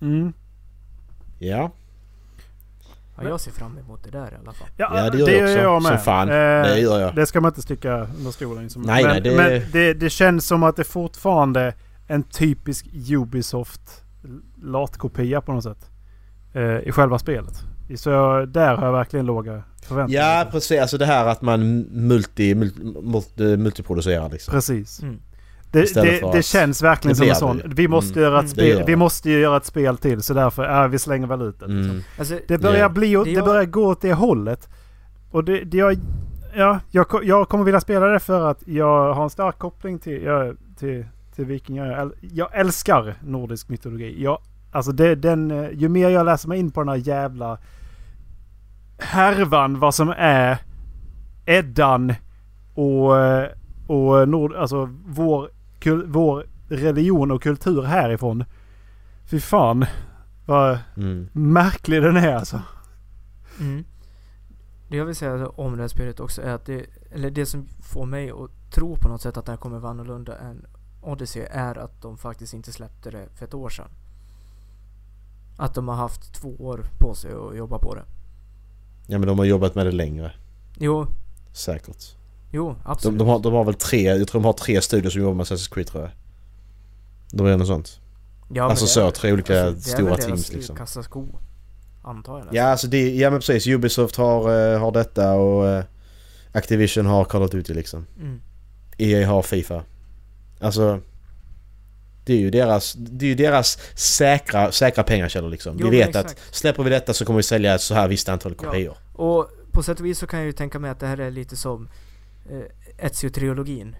Mm. 0.00 0.32
Ja. 1.38 1.70
Ja, 3.22 3.28
jag 3.28 3.40
ser 3.40 3.50
fram 3.50 3.78
emot 3.78 4.04
det 4.04 4.10
där 4.10 4.32
i 4.32 4.34
alla 4.42 4.52
fall. 4.52 4.68
Ja, 4.76 5.10
det 5.10 5.18
gör 5.18 5.28
jag 5.30 5.44
också. 5.46 5.58
jag 5.62 5.82
med. 5.82 5.92
Som 5.92 5.98
fan. 6.04 6.28
Eh, 6.28 6.34
Det 6.34 6.78
gör 6.80 7.00
jag. 7.00 7.14
Det 7.14 7.26
ska 7.26 7.40
man 7.40 7.50
inte 7.50 7.62
sticka 7.62 8.06
under 8.18 8.30
stolen. 8.30 8.62
Liksom. 8.62 8.82
Nej, 8.82 9.04
men, 9.04 9.12
nej, 9.12 9.20
det- 9.20 9.36
men 9.36 9.62
det, 9.72 9.94
det 9.94 10.10
känns 10.10 10.46
som 10.46 10.62
att 10.62 10.76
det 10.76 10.84
fortfarande 10.84 11.74
en 12.06 12.22
typisk 12.22 12.86
Ubisoft 13.10 13.80
latkopia 14.62 15.40
på 15.40 15.52
något 15.52 15.64
sätt. 15.64 15.90
Eh, 16.52 16.62
I 16.78 16.92
själva 16.92 17.18
spelet. 17.18 17.54
Så 17.96 18.10
där 18.48 18.76
har 18.76 18.86
jag 18.86 18.92
verkligen 18.92 19.26
låga 19.26 19.62
förväntningar. 19.82 20.22
Ja, 20.38 20.46
precis. 20.50 20.80
Alltså 20.80 20.98
det 20.98 21.06
här 21.06 21.26
att 21.26 21.42
man 21.42 21.78
multi, 21.90 22.54
multi, 22.54 22.82
multi, 23.02 23.56
multiproducerar 23.56 24.28
liksom. 24.30 24.52
Precis. 24.52 25.02
Mm. 25.02 25.20
Det, 25.70 25.94
det, 25.94 26.32
det 26.32 26.42
känns 26.42 26.82
verkligen 26.82 27.16
det 27.16 27.34
som 27.34 27.50
en 27.50 27.58
sån. 27.60 27.72
Vi 27.74 27.88
måste, 27.88 28.20
Mm. 28.20 28.22
göra 28.32 28.38
ett 28.38 28.42
Mm. 28.44 28.48
Spel, 28.50 28.68
gör 28.78 28.86
vi 28.86 28.96
måste 28.96 29.30
ju 29.30 29.38
göra 29.40 29.56
ett 29.56 29.64
spel 29.64 29.96
till 29.98 30.22
så 30.22 30.34
därför 30.34 30.82
äh, 30.84 30.88
vi 30.88 30.98
slänger 30.98 31.26
väl 31.26 31.42
ut 31.42 31.60
det. 31.60 31.66
Liksom. 31.66 31.90
Mm. 31.90 32.02
Alltså, 32.18 32.38
Det 32.48 32.58
börjar, 32.58 32.78
Ja. 32.80 32.88
bli, 32.88 33.22
Det 33.34 33.42
börjar 33.42 33.64
gå 33.64 33.86
åt 33.86 34.00
det 34.00 34.12
hållet. 34.12 34.68
Och 35.30 35.44
det, 35.44 35.64
det 35.64 35.76
jag, 35.76 35.96
ja, 36.56 36.80
jag, 36.90 37.06
jag 37.22 37.48
kommer 37.48 37.64
vilja 37.64 37.80
spela 37.80 38.06
det 38.06 38.20
för 38.20 38.50
att 38.50 38.62
jag 38.68 39.14
har 39.14 39.22
en 39.24 39.30
stark 39.30 39.58
koppling 39.58 39.98
till, 39.98 40.22
jag, 40.22 40.56
till, 40.78 41.06
till 41.36 41.44
vikingar. 41.44 42.12
Jag 42.20 42.48
älskar 42.60 43.14
nordisk 43.24 43.68
mytologi. 43.68 44.22
Jag, 44.22 44.38
alltså 44.72 44.92
det, 44.92 45.14
den, 45.14 45.50
eh, 45.50 45.70
ju 45.72 45.88
mer 45.88 46.08
jag 46.08 46.26
läser 46.26 46.48
mig 46.48 46.58
in 46.58 46.70
på 46.70 46.80
den 46.80 46.88
här 46.88 46.96
jävla 46.96 47.58
härvan 48.98 49.78
vad 49.78 49.94
som 49.94 50.14
är 50.16 50.58
Eddan 51.46 52.14
och, 52.74 53.18
eh, 53.18 53.48
och 53.86 54.28
nord, 54.28 54.54
alltså 54.54 54.88
vår, 55.06 55.50
kul, 55.78 56.06
vår 56.06 56.46
religion 56.68 57.30
och 57.30 57.42
kultur 57.42 57.82
härifrån. 57.82 58.44
Fy 59.24 59.40
fan 59.40 59.84
vad 60.46 60.78
Mm. 60.96 61.28
märklig 61.32 62.02
den 62.02 62.16
är 62.16 62.34
alltså. 62.34 62.62
Mm. 63.60 63.84
Det 64.88 64.96
jag 64.96 65.04
vill 65.04 65.16
säga 65.16 65.48
om 65.48 65.76
det 65.76 65.82
här 65.82 65.88
spelet 65.88 66.20
också 66.20 66.42
är 66.42 66.50
att 66.54 66.66
det, 66.66 66.86
eller 67.12 67.30
det 67.30 67.46
som 67.46 67.66
får 67.82 68.06
mig 68.06 68.30
att 68.30 68.72
tro 68.72 68.96
på 68.96 69.08
något 69.08 69.22
sätt 69.22 69.36
att 69.36 69.46
det 69.46 69.52
här 69.52 69.56
kommer 69.56 69.78
vara 69.78 69.90
annorlunda 69.90 70.38
än 70.38 70.66
Odyssey 71.02 71.42
är 71.50 71.78
att 71.78 72.02
de 72.02 72.18
faktiskt 72.18 72.54
inte 72.54 72.72
släppte 72.72 73.10
det 73.10 73.28
för 73.34 73.44
ett 73.44 73.54
år 73.54 73.68
sedan. 73.68 73.88
Att 75.56 75.74
de 75.74 75.88
har 75.88 75.94
haft 75.94 76.34
två 76.34 76.48
år 76.58 76.84
på 76.98 77.14
sig 77.14 77.30
att 77.32 77.56
jobba 77.56 77.78
på 77.78 77.94
det. 77.94 78.04
Ja 79.06 79.18
men 79.18 79.28
de 79.28 79.38
har 79.38 79.44
jobbat 79.46 79.74
med 79.74 79.86
det 79.86 79.92
längre. 79.92 80.32
Jo, 80.78 81.06
Säkert. 81.52 82.16
Jo 82.50 82.68
De, 82.68 82.76
absolut. 82.84 83.18
de, 83.18 83.28
har, 83.28 83.38
de 83.38 83.52
har 83.52 83.64
väl 83.64 83.74
tre, 83.74 84.02
jag 84.02 84.28
tror 84.28 84.40
de 84.40 84.44
har 84.46 84.52
tre 84.52 84.80
studier 84.82 85.10
som 85.10 85.22
jobbar 85.22 85.34
med 85.34 85.46
Assassin's 85.46 85.74
Creed 85.74 85.86
tror 85.86 86.02
jag. 86.02 86.10
De 87.32 87.46
är 87.46 87.56
något 87.56 87.66
sånt. 87.66 88.00
ja, 88.52 88.64
alltså 88.64 88.84
det 88.84 88.88
så, 88.90 89.06
är- 89.06 89.10
tre 89.10 89.32
olika 89.32 89.52
det 89.54 89.58
är 89.60 89.64
väl 89.64 89.80
stora 89.82 90.16
teams 90.16 90.52
liksom. 90.52 90.76
kassa 90.76 91.02
sko. 91.02 91.26
Antar 92.02 92.38
jag. 92.38 92.46
Ja 92.52 92.62
alltså 92.64 92.86
det, 92.86 93.14
ja 93.16 93.30
men 93.30 93.40
precis. 93.40 93.66
Ubisoft 93.66 94.16
har, 94.16 94.72
eh, 94.74 94.80
har 94.80 94.92
detta 94.92 95.32
och 95.34 95.68
eh, 95.68 95.84
Activision 96.52 97.06
har 97.06 97.24
Call 97.24 97.42
of 97.42 97.50
Duty 97.50 97.74
liksom. 97.74 98.06
Mm. 98.20 98.40
EA 98.98 99.28
har 99.28 99.42
Fifa. 99.42 99.82
Alltså... 100.60 101.00
Det 102.24 102.32
är 102.34 102.38
ju 102.38 102.50
deras, 102.50 102.92
det 102.94 103.24
är 103.24 103.28
ju 103.28 103.34
deras 103.34 103.78
säkra, 103.94 104.72
säkra 104.72 105.04
pengakällor 105.04 105.50
liksom. 105.50 105.76
Jo, 105.80 105.88
vi 105.90 105.98
vet 105.98 106.16
att 106.16 106.36
släpper 106.50 106.82
vi 106.82 106.90
detta 106.90 107.14
så 107.14 107.24
kommer 107.24 107.36
vi 107.36 107.42
sälja 107.42 107.78
så 107.78 107.94
här 107.94 108.08
visst 108.08 108.28
antal 108.28 108.54
Ja. 108.58 108.64
kopior. 108.64 108.96
Och 109.14 109.50
på 109.72 109.82
sätt 109.82 110.00
och 110.00 110.06
vis 110.06 110.18
så 110.18 110.26
kan 110.26 110.38
jag 110.38 110.46
ju 110.46 110.52
tänka 110.52 110.78
mig 110.78 110.90
att 110.90 111.00
det 111.00 111.06
här 111.06 111.18
är 111.20 111.30
lite 111.30 111.56
som 111.56 111.88
Ezio-trilogin. 112.98 113.96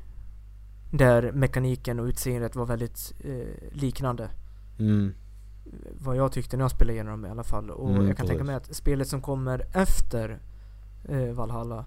Där 0.91 1.33
mekaniken 1.33 2.01
och 2.01 2.05
utseendet 2.07 2.57
var 2.57 2.67
väldigt 2.67 3.15
eh, 3.21 3.73
liknande. 3.73 4.31
Mm. 4.79 5.15
Vad 6.01 6.17
jag 6.17 6.33
tyckte 6.33 6.57
när 6.57 6.65
jag 6.65 6.71
spelade 6.71 6.93
igenom 6.95 7.11
dem 7.13 7.27
i 7.27 7.29
alla 7.31 7.45
fall. 7.45 7.71
Och 7.71 7.91
Mm, 7.91 8.07
jag 8.07 8.17
kan 8.17 8.27
tänka 8.27 8.45
mig 8.45 8.55
att 8.55 8.75
spelet 8.75 9.09
som 9.09 9.21
kommer 9.23 9.67
efter 9.73 10.39
eh, 11.09 11.33
Valhalla 11.33 11.85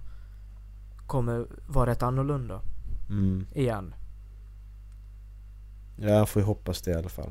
kommer 1.06 1.46
vara 1.66 1.90
rätt 1.90 2.02
annorlunda 2.02 2.60
Mm. 3.10 3.46
igen. 3.54 3.94
Ja, 5.96 6.26
får 6.26 6.40
vi 6.40 6.46
hoppas 6.46 6.82
det 6.82 6.90
i 6.90 6.94
alla 6.94 7.08
fall. 7.08 7.30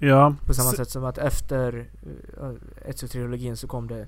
Ja. 0.00 0.34
På 0.46 0.54
samma 0.54 0.70
S- 0.70 0.76
sätt 0.76 0.90
som 0.90 1.04
att 1.04 1.18
efter 1.18 1.90
uh, 2.42 2.52
Ezio-trilogin 2.86 3.54
så 3.56 3.66
kom 3.68 3.86
det, 3.88 4.00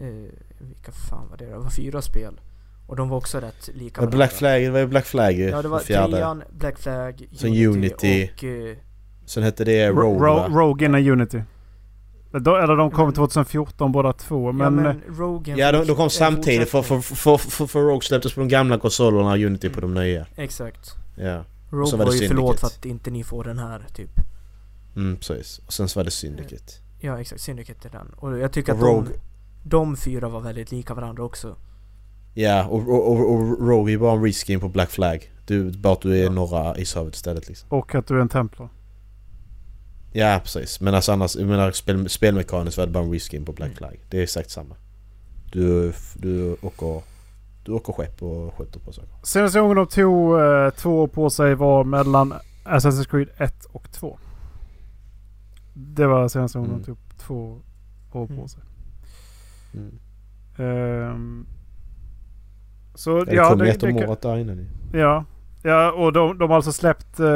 eh, 0.00 0.32
vilka 0.58 0.92
fan 0.92 1.28
var 1.30 1.36
det? 1.36 1.46
Det 1.46 1.58
var 1.58 1.70
fyra 1.70 2.02
spel. 2.02 2.40
Och 2.86 2.96
de 2.96 3.08
var 3.08 3.16
också 3.16 3.38
rätt 3.40 3.68
lika 3.74 4.00
det 4.00 4.06
Black 4.06 4.32
Flag, 4.32 4.62
det 4.62 4.70
var 4.70 4.78
ju 4.78 4.86
Black 4.86 5.04
Flag 5.04 5.38
Ja 5.40 5.62
det 5.62 5.68
var 5.68 5.78
trean, 5.80 6.42
Black 6.58 6.78
Flag, 6.78 7.28
Sen 7.32 7.66
Unity. 7.66 8.30
och... 8.36 8.44
eh, 8.44 8.76
Sen 9.26 9.42
hette 9.42 9.64
det 9.64 9.88
Ro- 9.88 10.00
Rogue 10.00 10.18
va? 10.28 10.48
Ro- 10.48 10.58
Rogue 10.58 10.86
in 10.86 10.94
a 10.94 10.98
Unity. 10.98 11.42
Då, 12.40 12.56
eller 12.56 12.76
de 12.76 12.90
kom 12.90 13.04
Men- 13.04 13.14
2014 13.14 13.92
båda 13.92 14.12
två. 14.12 14.52
Men, 14.52 14.64
ja 14.64 14.70
men 14.70 14.86
eh, 14.86 15.18
Rogan 15.18 15.58
Ja, 15.58 15.72
de, 15.72 15.86
de 15.86 15.96
kom 15.96 16.04
en 16.04 16.10
samtidigt 16.10 16.68
för, 16.68 16.82
för, 16.82 17.00
för, 17.00 17.36
för, 17.36 17.66
för 17.66 17.80
Rogue 17.80 18.00
släpptes 18.02 18.34
på 18.34 18.40
de 18.40 18.48
gamla 18.48 18.78
konsolerna 18.78 19.30
och 19.30 19.36
Unity 19.38 19.68
på 19.70 19.80
de 19.80 19.94
nya. 19.94 20.26
Exakt. 20.36 20.90
Ja, 21.16 21.44
Rogue 21.70 21.86
så 21.86 21.96
var, 21.96 22.04
var 22.06 22.12
ju 22.12 22.28
förlåt 22.28 22.60
för 22.60 22.66
att 22.66 22.84
inte 22.84 23.10
ni 23.10 23.24
får 23.24 23.44
den 23.44 23.58
här 23.58 23.82
typ. 23.94 24.10
mm, 24.96 25.16
precis. 25.16 25.58
Och 25.66 25.72
sen 25.72 25.88
så 25.88 25.98
var 26.00 26.04
det 26.04 26.10
Syndicate. 26.10 26.72
Ja 27.00 27.20
exakt, 27.20 27.40
Syndicate 27.40 27.88
är 27.88 27.92
den. 27.92 28.08
Och 28.16 28.38
jag 28.38 28.52
tycker 28.52 28.72
Och 28.72 28.78
att 28.78 28.84
Rogue. 28.84 29.08
de, 29.62 29.68
de 29.68 29.96
fyra 29.96 30.28
var 30.28 30.40
väldigt 30.40 30.72
lika 30.72 30.94
varandra 30.94 31.22
också. 31.24 31.56
Ja, 32.38 32.64
och, 32.66 32.88
och, 32.88 33.12
och, 33.12 33.32
och 33.34 33.68
Rogue 33.68 33.94
är 33.94 33.98
bara 33.98 34.12
en 34.16 34.24
reskin 34.24 34.60
på 34.60 34.68
Black 34.68 34.90
Flag. 34.90 35.32
Du, 35.46 35.70
bara 35.70 35.92
att 35.92 36.00
du 36.00 36.18
är 36.20 36.24
Ja. 36.24 36.30
norra 36.30 36.78
ishavet 36.78 37.14
istället 37.14 37.48
liksom. 37.48 37.68
och 37.70 37.94
att 37.94 38.06
du 38.06 38.16
är 38.16 38.20
en 38.20 38.28
templar. 38.28 38.68
Ja, 40.12 40.40
precis. 40.42 40.80
Men 40.80 40.94
alltså 40.94 41.12
annars, 41.12 41.36
jag 41.36 41.46
menar 41.48 41.72
spel, 41.72 42.08
spelmekaniskt 42.08 42.78
var 42.78 42.86
det 42.86 42.92
bara 42.92 43.04
en 43.04 43.12
reskin 43.12 43.44
på 43.44 43.52
Black 43.52 43.66
Mm. 43.68 43.76
Flag. 43.76 44.00
Det 44.10 44.18
är 44.18 44.22
exakt 44.22 44.50
samma. 44.50 44.74
Du, 45.52 45.92
du 46.14 46.56
åker... 46.62 47.02
Du 47.64 47.72
åker 47.72 47.92
skepp 47.92 48.22
och 48.22 48.54
skjuter 48.54 48.80
på 48.80 48.92
saker. 48.92 49.10
Senaste 49.22 49.60
gången 49.60 49.76
de 49.76 49.86
tog 49.86 50.40
eh, 50.40 50.70
två 50.70 51.02
år 51.02 51.06
på 51.08 51.30
sig 51.30 51.54
var 51.54 51.84
mellan 51.84 52.34
Assassin's 52.64 53.08
Creed 53.10 53.28
1 53.36 53.64
och 53.64 53.92
2. 53.92 54.18
Det 55.74 56.06
var 56.06 56.28
senaste 56.28 56.58
gången 56.58 56.70
Mm. 56.72 56.82
de 56.82 56.86
tog 56.86 56.98
två 57.18 57.60
år 58.12 58.26
på 58.26 58.32
Mm. 58.32 58.48
sig. 58.48 58.62
Mm. 59.74 59.98
Ehm, 60.58 61.46
så 62.96 63.24
det 63.24 63.34
ja, 63.34 63.48
kom 63.48 63.58
det, 63.58 63.68
ett 63.70 63.82
om 63.82 63.94
det, 63.94 64.06
året 64.06 64.22
där 64.22 64.36
ju. 64.36 64.66
ja, 64.92 65.24
ja, 65.62 65.92
och 65.92 66.12
de, 66.12 66.38
de 66.38 66.48
har 66.50 66.56
alltså 66.56 66.72
släppt 66.72 67.20
eh, 67.20 67.26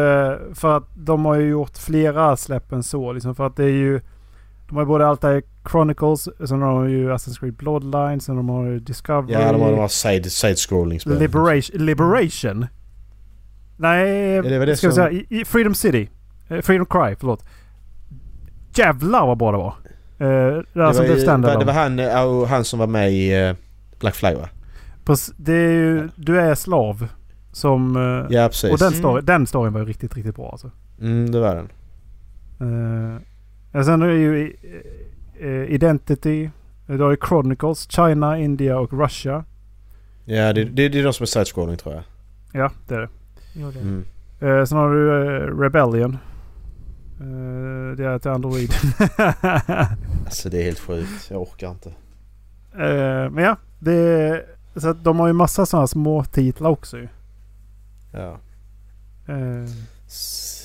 för 0.55 0.77
att 0.77 0.85
de 0.95 1.25
har 1.25 1.35
ju 1.35 1.49
gjort 1.49 1.77
flera 1.79 2.37
släpp 2.37 2.73
än 2.73 2.83
så. 2.83 3.13
Liksom 3.13 3.35
för 3.35 3.47
att 3.47 3.57
det 3.57 3.65
är 3.65 3.69
ju 3.69 4.01
de 4.69 4.77
har 4.77 4.83
ju 4.83 4.87
både 4.87 5.07
Altair 5.07 5.43
Chronicles, 5.71 6.29
sen 6.49 6.63
har 6.63 6.73
de 6.83 6.91
ju 6.91 7.11
Assassin's 7.13 7.41
Creed 7.41 7.55
Bloodlines, 7.55 8.25
sen 8.25 8.37
de 8.37 8.49
har 8.49 8.65
ju 8.67 8.79
Discovery. 8.81 9.33
Ja, 9.33 9.53
de 9.53 9.61
har 9.61 9.71
de 9.71 9.79
här 9.79 9.89
side, 9.89 10.33
side-scrolling 10.33 11.01
spel. 11.01 11.19
Liberation. 11.19 11.85
Liberation? 11.87 12.67
Nej, 13.77 14.43
det 14.43 14.59
var 14.59 14.67
det 14.67 14.77
ska 14.77 14.87
vi 14.89 14.93
som- 14.95 15.05
säga. 15.05 15.11
i- 15.11 15.41
i 15.41 15.45
Freedom 15.45 15.75
City. 15.75 16.09
Eh, 16.49 16.61
Freedom 16.61 16.87
Cry, 16.87 17.15
förlåt. 17.19 17.45
Jävlar 18.75 19.27
vad 19.27 19.39
bra 19.39 19.53
det 19.53 19.59
var. 19.59 19.75
Uh, 20.29 20.63
Det 20.73 20.87
alltså 20.87 21.03
var, 21.03 21.09
det, 21.09 21.59
det 21.59 21.65
var 21.65 21.73
han, 21.73 22.45
han 22.49 22.65
som 22.65 22.79
var 22.79 22.87
med 22.87 23.13
i 23.13 23.55
Black 24.01 24.15
Flag 24.15 24.35
va? 24.35 24.49
Det 25.36 25.53
är 25.53 25.72
ju, 25.72 26.09
du 26.16 26.40
är 26.40 26.55
slav. 26.55 27.09
Som... 27.53 27.96
eh, 27.96 28.36
Ja, 28.36 28.48
precis. 28.48 28.72
och 28.72 28.78
den, 28.78 28.88
Mm. 28.88 28.98
story, 28.98 29.22
den 29.22 29.46
storyn 29.46 29.72
var 29.72 29.80
ju 29.80 29.86
riktigt, 29.86 30.14
riktigt 30.16 30.36
bra 30.36 30.48
alltså. 30.51 30.70
Mm, 31.01 31.30
det 31.30 31.40
var 31.40 31.55
den. 31.55 31.68
Uh, 32.68 33.82
sen 33.84 34.03
är 34.03 34.07
det 34.09 34.14
ju 34.18 34.53
eh, 35.40 35.74
Identity. 35.74 36.51
Du 36.86 36.98
har 37.03 37.11
ju 37.11 37.16
Chronicles, 37.28 37.90
China, 37.90 38.38
India 38.38 38.78
och 38.78 38.92
Russia. 38.92 39.44
Ja, 40.24 40.53
det, 40.53 40.64
det, 40.64 40.88
det 40.88 40.98
är 40.98 41.05
de 41.05 41.12
som 41.12 41.24
är 41.24 41.26
side-scrolling 41.26 41.76
tror 41.76 41.94
jag. 41.94 42.03
Ja, 42.53 42.70
det 42.88 42.94
är 42.94 43.01
det. 43.01 43.09
Jo, 43.55 43.70
det. 43.70 43.80
Mm. 43.80 44.05
Eh, 44.40 44.64
sen 44.64 44.78
har 44.78 44.90
du 44.94 45.11
eh, 45.11 45.59
Rebellion. 45.61 46.18
Eh, 47.20 47.96
det 47.96 48.05
är 48.05 48.16
ett 48.16 48.26
Android. 48.26 48.70
Alltså 50.24 50.48
det 50.48 50.59
är 50.61 50.64
helt 50.64 50.78
sjukt. 50.80 51.30
Jag 51.30 51.42
orkar 51.42 51.70
inte. 51.70 51.88
eh, 52.72 53.30
men 53.30 53.44
ja, 53.44 53.57
det 53.78 53.92
är, 53.94 54.44
så 54.77 54.89
att 54.89 55.05
de 55.05 55.18
har 55.21 55.27
ju 55.27 55.33
massa 55.33 55.66
sådana 55.66 55.87
små 55.87 56.25
titlar 56.25 56.71
också 56.71 56.99
ju. 56.99 57.09
Ja. 58.12 58.39
Eh, 59.27 59.64
S- 60.07 60.57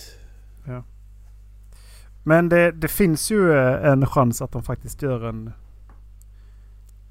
men 2.28 2.50
det, 2.50 2.72
det 2.72 2.88
finns 2.88 3.32
ju 3.32 3.52
eh, 3.54 3.92
en 3.92 4.06
chans 4.06 4.42
att 4.42 4.52
de 4.52 4.64
faktiskt 4.64 5.02
gör 5.02 5.24
en, 5.30 5.54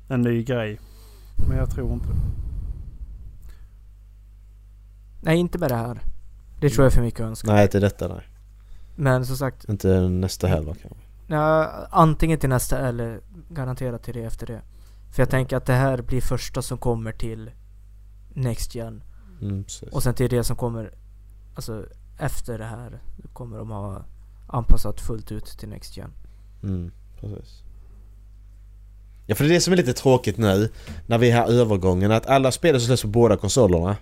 en 0.08 0.22
ny 0.22 0.42
grej. 0.44 0.80
Men 1.48 1.58
jag 1.58 1.70
tror 1.70 1.92
inte. 1.92 2.08
Nej, 5.22 5.38
inte 5.38 5.58
med 5.58 5.70
det 5.70 5.76
här. 5.76 6.00
Det 6.60 6.70
tror 6.70 6.84
jag 6.84 6.90
är 6.92 6.94
för 6.94 7.02
mycket 7.02 7.20
att 7.20 7.26
önska. 7.26 7.52
Nej, 7.52 7.62
inte 7.62 7.80
detta 7.80 8.08
nej. 8.08 8.28
Men 8.96 9.26
som 9.26 9.36
sagt, 9.36 9.64
Inte 9.68 10.00
nästa 10.08 10.46
heller 10.46 10.74
kanske. 10.74 10.98
ja, 11.26 11.70
antingen 11.90 12.38
till 12.38 12.48
nästa 12.48 12.78
eller 12.78 13.20
garanterat 13.48 14.02
till 14.02 14.14
det 14.14 14.24
efter 14.24 14.46
det. 14.46 14.62
För 15.14 15.22
jag 15.22 15.30
tänker 15.30 15.56
att 15.56 15.66
det 15.66 15.72
här 15.72 16.02
blir 16.02 16.20
första 16.20 16.62
som 16.62 16.78
kommer 16.78 17.12
till 17.12 17.50
Next 18.34 18.74
Gen. 18.74 19.02
Mm. 19.42 19.64
Och 19.92 20.02
sen 20.02 20.14
till 20.14 20.30
det 20.30 20.44
som 20.44 20.56
kommer, 20.56 20.92
alltså 21.54 21.84
efter 22.18 22.58
det 22.58 22.64
här, 22.64 23.02
kommer 23.32 23.58
de 23.58 23.70
ha 23.70 24.04
anpassat 24.46 25.00
fullt 25.00 25.32
ut 25.32 25.46
till 25.46 25.68
Next 25.68 25.96
Gen. 25.96 26.10
Mm, 26.62 26.90
precis. 27.20 27.62
Ja 29.26 29.34
för 29.34 29.44
det 29.44 29.50
är 29.50 29.54
det 29.54 29.60
som 29.60 29.72
är 29.72 29.76
lite 29.76 29.92
tråkigt 29.92 30.38
nu 30.38 30.68
när 31.06 31.18
vi 31.18 31.30
har 31.30 31.46
övergången 31.46 32.12
att 32.12 32.26
alla 32.26 32.52
spel 32.52 32.80
som 32.80 32.86
släpps 32.86 33.02
på 33.02 33.08
båda 33.08 33.36
konsolerna 33.36 33.96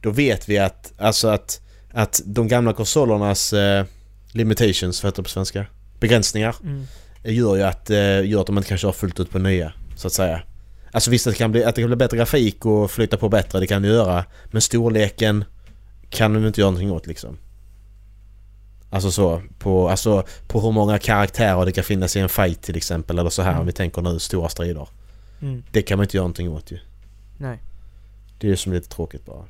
Då 0.00 0.10
vet 0.10 0.48
vi 0.48 0.58
att, 0.58 0.92
alltså 0.98 1.28
att, 1.28 1.60
att 1.92 2.22
de 2.26 2.48
gamla 2.48 2.72
konsolernas 2.72 3.52
eh, 3.52 3.84
limitations, 4.32 5.02
vad 5.02 5.12
heter 5.12 5.22
det 5.22 5.24
på 5.24 5.30
svenska? 5.30 5.66
Begränsningar 6.00 6.56
gör 7.24 7.56
ju 7.56 7.62
att, 7.62 7.90
eh, 7.90 8.26
gör 8.26 8.40
att 8.40 8.46
de 8.46 8.56
inte 8.56 8.68
kan 8.68 8.78
köra 8.78 8.92
fullt 8.92 9.20
ut 9.20 9.30
på 9.30 9.38
nya 9.38 9.72
så 9.96 10.06
att 10.06 10.12
säga. 10.12 10.42
Alltså 10.92 11.10
visst 11.10 11.26
att 11.26 11.32
det 11.32 11.38
kan 11.38 11.52
bli, 11.52 11.64
att 11.64 11.74
det 11.74 11.82
kan 11.82 11.88
bli 11.88 11.96
bättre 11.96 12.16
grafik 12.16 12.66
och 12.66 12.90
flytta 12.90 13.16
på 13.16 13.28
bättre, 13.28 13.60
det 13.60 13.66
kan 13.66 13.82
det 13.82 13.88
göra. 13.88 14.24
Men 14.46 14.62
storleken 14.62 15.44
kan 16.10 16.32
de 16.34 16.46
inte 16.46 16.60
göra 16.60 16.70
någonting 16.70 16.90
åt 16.92 17.06
liksom. 17.06 17.38
Alltså 18.90 19.10
så, 19.10 19.42
på, 19.58 19.88
alltså, 19.88 20.24
på 20.48 20.60
hur 20.60 20.72
många 20.72 20.98
karaktärer 20.98 21.64
det 21.66 21.72
kan 21.72 21.84
finnas 21.84 22.16
i 22.16 22.20
en 22.20 22.28
fight 22.28 22.62
till 22.62 22.76
exempel 22.76 23.18
eller 23.18 23.30
så 23.30 23.42
här 23.42 23.50
Mm. 23.50 23.60
om 23.60 23.66
vi 23.66 23.72
tänker 23.72 24.02
nu 24.02 24.18
stora 24.18 24.48
strider. 24.48 24.88
Mm. 25.42 25.62
Det 25.72 25.82
kan 25.82 25.98
man 25.98 26.04
inte 26.04 26.16
göra 26.16 26.24
någonting 26.24 26.50
åt 26.50 26.70
ju. 26.72 26.78
Nej. 27.38 27.58
Det 28.38 28.46
är 28.46 28.50
det 28.50 28.56
som 28.56 28.72
lite 28.72 28.88
tråkigt 28.88 29.26
bara. 29.26 29.44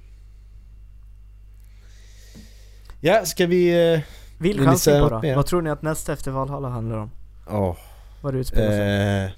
Ja, 3.00 3.24
ska 3.26 3.46
vi... 3.46 3.92
eh, 3.94 4.00
Vill 4.38 4.52
Vill 4.52 4.60
ni 4.60 4.64
chansning 4.66 5.00
bara. 5.00 5.34
Vad 5.36 5.46
tror 5.46 5.62
ni 5.62 5.70
att 5.70 5.82
nästa 5.82 6.12
efter 6.12 6.30
Valhalla 6.30 6.68
handlar 6.68 6.96
om? 6.98 7.10
Åh, 7.50 7.76
Vad 8.20 8.34
det 8.34 8.38
utspelar 8.38 8.70
sig? 8.70 9.24
Eh, 9.24 9.30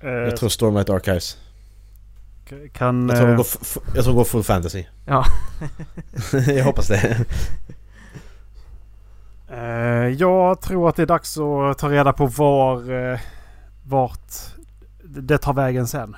jag 0.00 0.36
tror 0.36 0.48
Stormlight 0.48 0.90
Archives. 0.90 1.38
kan, 2.72 3.08
Jag 3.08 3.16
tror 3.18 3.26
de 3.26 3.32
eh, 3.32 3.36
går, 3.36 3.46
jag 3.94 4.04
tror 4.04 4.12
de 4.12 4.16
går 4.16 4.24
full 4.24 4.42
fantasy. 4.44 4.84
Ja. 5.06 5.24
jag 6.46 6.64
hoppas 6.64 6.88
det. 6.88 7.24
Eh, 9.48 10.08
jag 10.08 10.60
tror 10.60 10.88
att 10.88 10.96
det 10.96 11.02
är 11.02 11.06
dags 11.06 11.38
att 11.38 11.78
ta 11.78 11.90
reda 11.90 12.12
på 12.12 12.26
var 12.26 12.90
eh, 13.12 13.20
vart 13.84 14.32
det 15.04 15.38
tar 15.38 15.52
vägen 15.54 15.86
sen. 15.86 16.16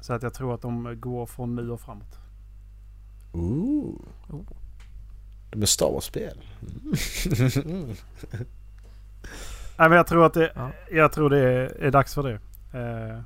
Så 0.00 0.12
att 0.12 0.22
jag 0.22 0.34
tror 0.34 0.54
att 0.54 0.62
de 0.62 1.00
går 1.00 1.26
från 1.26 1.54
nu 1.54 1.70
och 1.70 1.80
framåt. 1.80 2.18
Ooh. 3.32 3.94
Oh. 4.28 4.40
De 5.50 5.62
är 5.62 5.66
Star 5.66 5.90
Wars-spel. 5.92 6.38
Nej, 9.78 9.88
men 9.88 9.92
jag 9.92 10.06
tror 10.06 10.26
att 10.26 10.34
det, 10.34 10.52
Ja. 10.54 10.70
jag 10.90 11.12
tror 11.12 11.30
det 11.30 11.38
är, 11.38 11.82
är 11.82 11.90
dags 11.90 12.14
för 12.14 12.22
det. 12.22 12.38
Eh, 12.72 13.18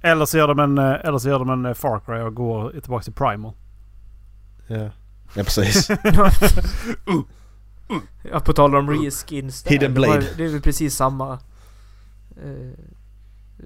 eller 0.00 0.24
så 0.24 0.38
gör 0.38 0.48
de 0.48 0.58
en, 0.58 0.78
eh, 0.78 0.94
eller 1.04 1.18
så 1.18 1.28
gör 1.28 1.38
de 1.38 1.50
en 1.50 1.66
eh, 1.66 1.74
Far 1.74 2.00
Cry 2.00 2.20
och 2.20 2.34
går 2.34 2.70
tillbaka 2.70 3.02
till 3.04 3.12
Primal. 3.12 3.52
ja. 4.66 4.90
ja, 5.34 5.42
precis. 5.42 5.88
Ja, 8.30 8.40
på 8.40 8.52
tal 8.52 8.74
om 8.74 8.90
reskins 8.90 9.62
där. 9.62 9.70
Hidden 9.70 9.94
det 9.94 10.00
Blade. 10.00 10.26
Det 10.36 10.44
är 10.44 10.48
väl 10.48 10.60
precis 10.60 10.94
samma... 10.94 11.32
Eh, 12.36 12.70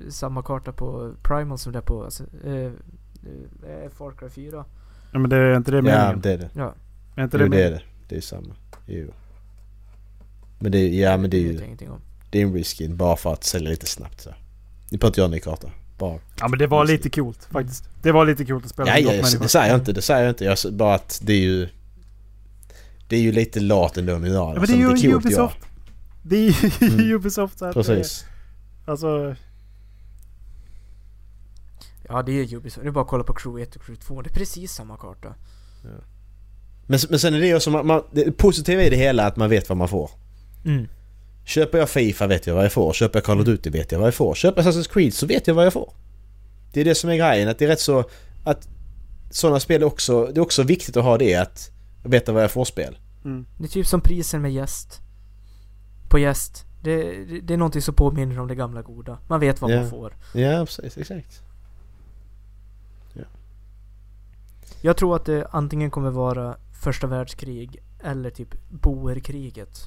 samma 0.09 0.43
karta 0.43 0.73
på 0.73 1.13
Primal 1.23 1.59
som 1.59 1.73
det 1.73 1.79
är 1.79 1.83
på... 1.83 2.05
Alltså, 2.05 2.25
eh, 2.45 2.55
eh, 2.55 3.91
Far 3.91 4.13
Cry 4.13 4.29
4. 4.29 4.65
Ja, 5.13 5.19
men 5.19 5.31
det 5.31 5.37
är 5.37 5.57
inte 5.57 5.71
det 5.71 5.77
ja, 5.77 5.83
meningen. 5.83 6.21
det 6.21 6.33
är 6.33 6.39
det. 6.39 6.51
Ja, 6.55 6.75
är 7.15 7.25
inte 7.25 7.37
Jo, 7.37 7.45
det 7.49 7.57
det 7.57 7.65
är 7.65 7.71
det. 7.71 7.83
Det 8.09 8.17
är 8.17 8.21
samma. 8.21 8.55
Jo. 8.87 9.11
Men 10.59 10.73
det, 10.73 10.89
ja 10.89 11.17
men 11.17 11.31
det 11.31 11.37
är 11.37 11.41
ju 11.41 11.77
det 12.31 12.39
är 12.39 12.47
en 12.47 12.55
reskin 12.55 12.97
bara 12.97 13.17
för 13.17 13.33
att 13.33 13.45
sälja 13.45 13.71
lite 13.71 13.87
snabbt 13.87 14.21
så. 14.21 14.31
Ni 14.91 14.99
behöver 14.99 15.07
inte 15.11 15.21
göra 15.21 15.27
en 15.27 15.31
ny 15.31 15.41
karta. 15.41 15.71
Bara. 15.99 16.19
Ja 16.41 16.49
men 16.49 16.59
det 16.59 16.67
var 16.67 16.85
lite 16.85 17.11
coolt 17.11 17.49
faktiskt. 17.51 17.89
Det 18.03 18.13
var 18.13 18.27
lite 18.27 18.45
coolt 18.45 18.65
att 18.65 18.71
spela 18.71 18.89
Ja, 18.89 18.95
med 18.95 19.03
ja, 19.03 19.23
människor. 19.23 19.43
det 19.43 19.49
säger 19.49 19.69
jag 19.71 19.79
inte. 19.81 19.93
Det 19.93 20.03
säger 20.03 20.21
jag 20.23 20.31
inte. 20.31 20.45
Jag 20.45 20.53
s- 20.53 20.67
bara 20.71 20.95
att 20.95 21.21
det 21.25 21.33
är 21.33 21.41
ju... 21.41 21.69
Det 23.09 23.17
är 23.17 23.21
ju 23.21 23.33
lite 23.33 23.61
lat 23.61 23.97
ändå 23.97 24.19
ni 24.19 24.29
gör 24.29 24.35
Ja, 24.35 24.55
det. 24.55 24.61
men 24.61 24.69
det 24.69 24.75
är 24.75 24.77
ju 24.77 25.11
coolt 25.13 25.27
att 25.27 25.33
göra. 25.33 25.45
Ubisoft. 25.45 25.59
Det 26.23 26.37
är 26.37 26.41
ju 26.41 26.71
Mm. 26.95 27.13
Ubisoft 27.15 27.59
så 27.59 27.65
att, 27.65 27.75
Precis. 27.75 28.25
Alltså... 28.87 29.37
Ja, 32.09 32.23
det 32.23 32.33
är 32.33 32.55
Ubisoft. 32.55 32.83
Det 32.83 32.89
är 32.89 32.93
bara 32.93 33.05
att 33.05 33.11
kolla 33.11 33.25
på 33.25 33.35
Crew 33.35 33.63
1 33.63 33.77
och 33.77 33.83
Crew 33.83 34.03
2. 34.07 34.23
Det 34.23 34.31
är 34.31 34.35
precis 34.35 34.73
samma 34.73 34.97
karta. 34.97 35.35
Men, 36.87 36.99
men 37.11 37.19
sen 37.19 37.35
är 37.35 37.41
det 37.41 37.47
ju 37.47 37.61
som 37.61 37.73
man, 37.73 37.87
man, 37.87 38.03
det 38.13 38.33
positiva 38.33 38.83
i 38.83 38.91
det 38.91 38.97
hela 38.97 39.27
att 39.27 39.37
man 39.37 39.51
vet 39.51 39.69
vad 39.69 39.79
man 39.79 39.89
får. 39.89 40.11
Mm. 40.65 40.89
Köper 41.45 41.79
jag 41.79 41.89
Fifa 41.91 42.27
vet 42.27 42.47
jag 42.47 42.55
vad 42.55 42.65
jag 42.65 42.73
får. 42.73 42.93
Köper 42.93 43.19
jag 43.19 43.25
Call 43.25 43.41
of 43.41 43.47
Duty 43.47 43.71
vet 43.71 43.93
jag 43.93 43.99
vad 43.99 44.07
jag 44.07 44.15
får. 44.15 44.35
Köper 44.35 44.63
jag 44.63 44.73
Assassin's 44.73 44.93
Creed 44.93 45.15
så 45.15 45.27
vet 45.27 45.47
jag 45.47 45.55
vad 45.55 45.67
jag 45.67 45.73
får. 45.73 45.93
Det 46.73 46.81
är 46.81 46.85
det 46.85 46.95
som 46.95 47.11
är 47.11 47.17
grejen. 47.17 47.49
Att 47.49 47.59
det 47.59 47.65
är 47.65 47.69
rätt 47.69 47.81
så... 47.81 48.05
Att 48.45 48.69
sådana 49.31 49.61
spel 49.61 49.83
är 49.83 49.87
också... 49.87 50.27
Det 50.27 50.39
är 50.41 50.43
också 50.43 50.63
viktigt 50.63 50.97
att 50.97 51.05
ha 51.05 51.19
det 51.19 51.35
att 51.35 51.71
veta 52.03 52.33
vad 52.33 52.43
jag 52.43 52.51
får 52.51 52.65
spel. 52.65 52.99
Mm. 53.25 53.47
Det 53.59 53.65
är 53.65 53.69
typ 53.69 53.87
som 53.87 54.01
prisen 54.01 54.43
med 54.43 54.53
gäst. 54.53 55.01
På 56.09 56.19
gäst. 56.19 56.67
Det, 56.83 56.97
det, 57.25 57.41
det 57.41 57.55
är 57.55 57.59
någonting 57.59 57.83
som 57.83 57.95
påminner 57.95 58.39
om 58.41 58.49
det 58.49 58.55
gamla 58.55 58.83
goda. 58.83 59.19
Man 59.29 59.41
vet 59.41 59.61
vad 59.61 59.71
Ja. 59.71 59.81
man 59.81 59.91
får. 59.91 60.17
Ja, 60.35 60.67
precis. 60.67 60.99
Exakt. 60.99 61.43
Jag 64.83 64.97
tror 64.97 65.17
att 65.17 65.25
det 65.25 65.47
antingen 65.51 65.91
kommer 65.91 66.11
vara 66.11 66.57
första 66.83 67.07
världskrig 67.07 67.83
eller 68.05 68.31
typ 68.31 68.55
boerkriget. 68.71 69.87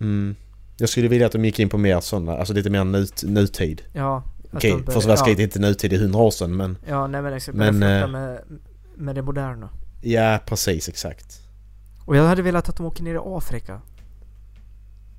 Mm. 0.00 0.36
Jag 0.76 0.88
skulle 0.88 1.08
vilja 1.08 1.26
att 1.26 1.32
de 1.32 1.44
gick 1.44 1.58
in 1.58 1.68
på 1.68 1.78
mer 1.78 2.00
sådana, 2.00 2.36
alltså 2.36 2.54
lite 2.54 2.70
mer 2.70 2.84
nut, 2.84 3.22
nutid. 3.22 3.82
Ja. 3.92 4.16
att 4.16 4.54
Okej, 4.54 4.72
börjar- 4.72 4.84
första 4.92 5.08
världskriget 5.08 5.38
är 5.38 5.42
ja, 5.42 5.44
inte 5.46 5.58
nutid 5.58 5.92
i 5.92 5.96
hundra 5.96 6.18
år 6.20 6.30
sedan 6.30 6.56
men... 6.56 6.78
ja, 6.88 7.06
nej 7.06 7.22
men 7.22 7.32
exakt. 7.32 7.56
Men, 7.58 7.78
Men, 7.78 8.02
eh, 8.04 8.10
med, 8.10 8.40
med 8.96 9.14
det 9.14 9.22
moderna. 9.22 9.68
Ja, 10.00 10.40
precis 10.46 10.88
exakt. 10.88 11.40
Och 12.04 12.16
jag 12.16 12.26
hade 12.26 12.42
velat 12.42 12.68
att 12.68 12.76
de 12.76 12.86
åker 12.86 13.04
ner 13.04 13.14
i 13.14 13.18
Afrika. 13.24 13.80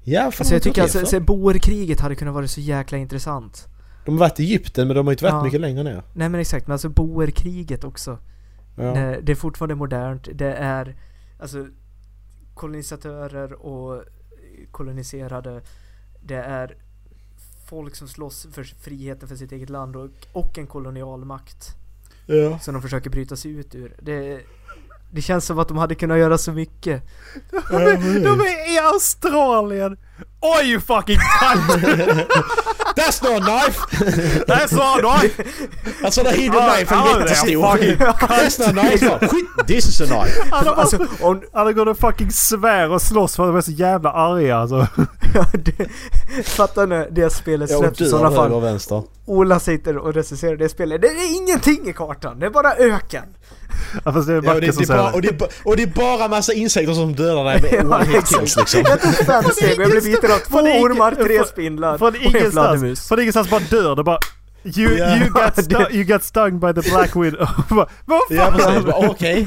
Ja, 0.03 0.19
fan, 0.21 0.25
Alltså 0.27 0.53
jag 0.53 0.63
tycker 0.63 0.87
det 0.87 0.99
alltså, 0.99 1.19
boerkriget 1.19 1.99
hade 1.99 2.15
kunnat 2.15 2.33
vara 2.33 2.47
så 2.47 2.61
jäkla 2.61 2.97
intressant. 2.97 3.67
De 4.05 4.11
har 4.11 4.19
varit 4.19 4.39
i 4.39 4.43
Egypten 4.43 4.87
men 4.87 4.95
de 4.95 5.07
har 5.07 5.13
inte 5.13 5.23
varit 5.23 5.33
Ja. 5.33 5.43
mycket 5.43 5.61
längre 5.61 5.83
ner. 5.83 6.03
Nej 6.13 6.29
men 6.29 6.41
exakt, 6.41 6.67
men 6.67 6.71
alltså 6.71 6.89
boerkriget 6.89 7.83
också. 7.83 8.17
Ja. 8.77 8.93
Nej, 8.93 9.19
det 9.23 9.31
är 9.31 9.35
fortfarande 9.35 9.75
modernt. 9.75 10.27
Det 10.33 10.53
är 10.53 10.95
alltså 11.39 11.67
kolonisatörer 12.53 13.53
och 13.53 14.03
koloniserade. 14.71 15.61
Det 16.21 16.35
är 16.35 16.75
folk 17.67 17.95
som 17.95 18.07
slåss 18.07 18.47
för 18.51 18.63
friheten 18.63 19.29
för 19.29 19.35
sitt 19.35 19.51
eget 19.51 19.69
land 19.69 19.95
och, 19.95 20.09
och 20.31 20.57
en 20.57 20.67
kolonialmakt 20.67 21.75
ja. 22.25 22.59
som 22.59 22.73
de 22.73 22.81
försöker 22.81 23.09
bryta 23.09 23.35
sig 23.35 23.51
ut 23.51 23.75
ur. 23.75 23.95
Det, 24.01 24.41
det 25.11 25.21
känns 25.21 25.45
som 25.45 25.59
att 25.59 25.67
de 25.67 25.77
hade 25.77 25.95
kunnat 25.95 26.17
göra 26.17 26.37
så 26.37 26.51
mycket. 26.51 27.03
De 27.51 27.75
är, 27.75 28.23
de 28.23 28.39
är 28.39 28.75
i 28.75 28.79
Australien! 28.79 29.97
Oj 30.39 30.71
you 30.71 30.79
fucking 30.79 31.17
cunt! 31.39 31.83
That's 32.95 33.23
not 33.23 33.41
a 33.41 33.45
knife! 33.45 33.79
That's 34.47 34.75
not 34.75 35.03
right! 35.03 35.33
Alltså 36.03 36.23
det 36.23 36.31
hidden 36.31 36.55
Ja, 36.55 36.73
knife 36.75 36.95
är 36.95 37.19
jättestor. 37.19 37.77
That's 38.27 38.59
not 38.59 38.77
a 38.77 39.17
knife! 39.19 39.63
This 39.67 39.87
is 39.87 40.01
a 40.01 40.05
knife! 40.05 40.43
Alla 40.51 40.75
bara, 40.75 40.81
Alltså, 40.81 40.97
om, 41.21 41.41
alla 41.53 41.71
går 41.71 41.85
och 41.85 41.97
fucking 41.97 42.31
svär 42.31 42.89
och 42.89 43.01
slåss 43.01 43.35
för 43.35 43.43
att 43.43 43.49
de 43.49 43.57
är 43.57 43.61
så 43.61 43.71
jävla 43.71 44.11
arga 44.11 44.57
alltså. 44.57 44.87
ja, 45.33 45.45
det, 45.53 45.87
fatta 46.43 46.85
när 46.85 47.07
det 47.11 47.29
spelet 47.29 47.69
släpps 47.69 48.01
i 48.01 48.05
sådana 48.09 48.31
fall. 48.31 48.79
Ola 49.25 49.59
sitter 49.59 49.97
och 49.97 50.13
recenserar 50.13 50.55
det 50.55 50.69
spelet. 50.69 51.01
Det 51.01 51.07
är 51.07 51.35
ingenting 51.41 51.89
i 51.89 51.93
kartan, 51.93 52.39
det 52.39 52.45
är 52.45 52.49
bara 52.49 52.75
öken. 52.75 53.23
Ja, 54.05 54.13
fast 54.13 54.27
det 54.27 54.33
är 54.33 54.35
Ja, 54.35 54.39
och, 54.39 54.45
Backe 54.45 54.59
det, 54.59 54.73
som 54.73 54.83
det 54.85 54.93
är 54.93 54.97
bara, 54.97 55.11
säger 55.11 55.15
och, 55.15 55.21
det 55.21 55.61
och 55.63 55.77
det 55.77 55.83
är 55.83 55.87
bara 55.87 56.27
massa 56.27 56.53
insekter 56.53 56.93
som 56.93 57.13
dödar 57.15 57.43
dig 57.43 57.61
med 57.61 57.73
Ja, 57.73 57.95
one 57.95 58.05
hit 58.05 58.27
kills 58.27 58.57
liksom. 58.57 58.81
Jag 58.85 59.01
tog 59.01 59.13
fem 59.13 59.43
steg 59.43 59.77
och 59.77 59.83
jag 59.83 59.91
blev 59.91 60.03
biten 60.03 60.31
av 60.31 60.37
två 60.37 60.57
ormar, 60.57 61.11
tre 61.11 61.45
spindlar 61.45 61.97
Från 61.97 62.07
och 62.07 62.15
en 62.15 62.21
ingenstans, 62.21 62.53
fladdermus. 62.53 63.07
från 63.07 63.19
ingenstans 63.19 63.49
bara 63.49 63.59
dör 63.59 63.95
det 63.95 64.03
bara 64.03 64.19
You, 64.65 64.97
Ja. 64.97 65.17
you, 65.17 65.29
got 65.29 65.57
stu- 65.65 65.91
you 65.95 66.03
got 66.03 66.23
stung 66.23 66.59
by 66.59 66.73
the 66.81 66.89
Black 66.89 67.15
Widow. 67.15 67.47
Vad 67.69 67.87
Ja 68.29 68.45
fan? 68.45 68.53
precis, 68.53 68.85
Bara, 68.85 69.09
okej. 69.09 69.45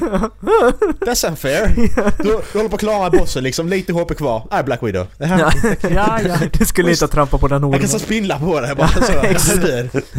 That's 0.99 1.27
unfair. 1.29 1.73
Du, 2.17 2.23
du 2.23 2.57
håller 2.57 2.69
på 2.69 2.75
att 2.75 2.81
klara 2.81 3.09
bossen 3.09 3.43
liksom, 3.43 3.67
lite 3.69 3.93
HP 3.93 4.15
kvar. 4.17 4.47
Nej, 4.51 4.63
Black 4.63 4.83
Widow. 4.83 5.07
Ja, 5.17 5.51
Ja, 5.89 6.19
ja. 6.27 6.35
Du 6.59 6.65
skulle 6.65 6.91
inte 6.91 7.03
ha 7.05 7.09
trampat 7.09 7.39
på 7.41 7.47
den 7.47 7.61
jag 7.61 7.67
ormen. 7.69 7.79
kan 7.79 7.89
så 7.89 7.99
spindlar 7.99 8.39
på 8.39 8.59
det 8.61 8.75
bara 8.75 8.87
så. 8.87 9.11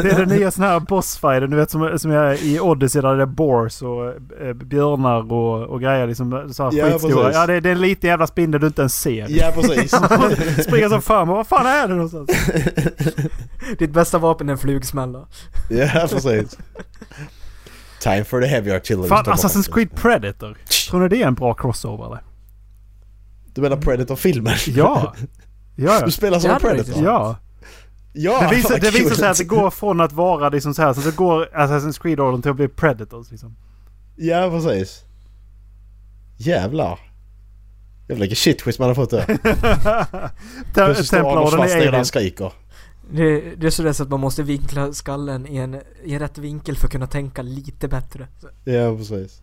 Det 0.03 0.11
är 0.11 0.19
den 0.19 0.29
nya 0.29 0.51
sån 0.51 0.65
här 0.65 0.81
bossfighten, 0.81 1.51
du 1.51 1.57
vet 1.57 1.71
som, 1.71 1.99
som 1.99 2.11
är 2.11 2.43
i 2.45 2.61
Odyssey 2.61 3.03
där 3.03 3.17
det 3.17 3.23
är 3.23 3.27
bors 3.27 3.83
och 3.83 4.07
eh, 4.47 4.53
björnar 4.55 5.33
och, 5.33 5.63
och 5.67 5.81
grejer 5.81 6.07
liksom. 6.07 6.49
Så 6.53 6.63
här 6.65 6.71
Ja, 6.75 6.85
skitstora. 6.85 7.15
precis. 7.25 7.35
Ja, 7.37 7.47
det, 7.47 7.61
det 7.61 7.69
är 7.69 7.73
en 7.73 7.81
liten 7.81 8.11
jävla 8.11 8.27
spindel 8.27 8.61
du 8.61 8.67
inte 8.67 8.83
ens 8.83 9.01
ser. 9.01 9.27
Ja 9.29 9.53
precis. 9.55 9.91
Springer 10.65 10.89
som 10.89 11.03
fan, 11.03 11.29
vad 11.29 11.47
fan 11.47 11.67
är 11.67 11.89
det 11.89 11.95
någonstans? 11.95 12.31
Ditt 13.79 13.91
bästa 13.91 14.19
vapen 14.19 14.49
är 14.49 14.53
en 14.53 14.59
flugsmälla. 14.91 15.27
Ja 15.69 16.09
precis. 16.11 16.59
Time 18.01 18.25
for 18.25 18.41
the 18.41 18.47
heavy 18.47 18.71
artillery. 18.71 19.09
Fan, 19.09 19.25
Assassin's. 19.25 19.73
Creed 19.75 19.95
Predator. 19.95 20.57
Tror 20.91 21.01
ni 21.01 21.09
det 21.09 21.23
är 21.23 21.27
en 21.27 21.35
bra 21.35 21.55
crossover 21.55 22.07
eller? 22.07 22.23
Du 23.55 23.61
menar 23.61 23.77
Predator-filmen? 23.77 24.55
Ja. 24.67 25.15
Ja, 25.77 25.95
ja. 25.99 26.05
Du 26.07 26.11
spelar 26.13 26.39
som 26.39 26.51
Ja, 26.51 26.57
en 26.57 26.63
det 26.63 26.69
är 26.69 26.75
Predator? 26.75 27.05
ja. 27.05 27.37
Ja, 28.13 28.41
Det 28.49 28.57
visar, 28.57 28.79
det 28.79 28.91
visar 28.91 29.15
sig 29.15 29.29
att 29.29 29.39
det 29.39 29.45
går 29.57 29.71
från 29.71 30.01
att 30.01 30.13
vara 30.13 30.49
liksom 30.49 30.75
så 30.75 30.83
här, 30.83 30.93
så 30.93 31.01
det 31.01 31.17
går 31.17 31.49
Assassin's 31.55 32.03
Creed-orden 32.03 32.43
till 32.43 32.51
att 32.51 32.57
bli 32.57 32.69
Predators 32.69 33.31
liksom. 33.31 33.57
Ja 34.17 34.51
precis. 34.51 35.05
Jävlar. 36.37 36.99
Jävlar 38.09 38.21
vilken 38.27 38.37
shit 38.37 38.79
man 38.79 38.89
har 38.89 38.95
fått 38.95 39.11
där. 39.11 39.39
Plötsligt 40.75 41.07
står 41.07 41.19
Arnold 41.19 41.51
Schwarzenegger 41.55 41.93
han 41.93 42.05
skriker. 42.05 42.53
Det, 43.13 43.55
det 43.57 43.67
är 43.67 43.71
sådär 43.71 43.93
så 43.93 44.03
att 44.03 44.09
man 44.09 44.21
måste 44.21 44.43
vinkla 44.43 44.93
skallen 44.93 45.47
i 45.47 45.57
en, 45.57 45.75
i 46.05 46.15
en 46.15 46.19
rätt 46.19 46.39
vinkel 46.39 46.77
för 46.77 46.87
att 46.87 46.93
kunna 46.93 47.07
tänka 47.07 47.43
lite 47.43 47.89
bättre. 47.89 48.29
Ja 48.65 48.97
precis. 48.97 49.43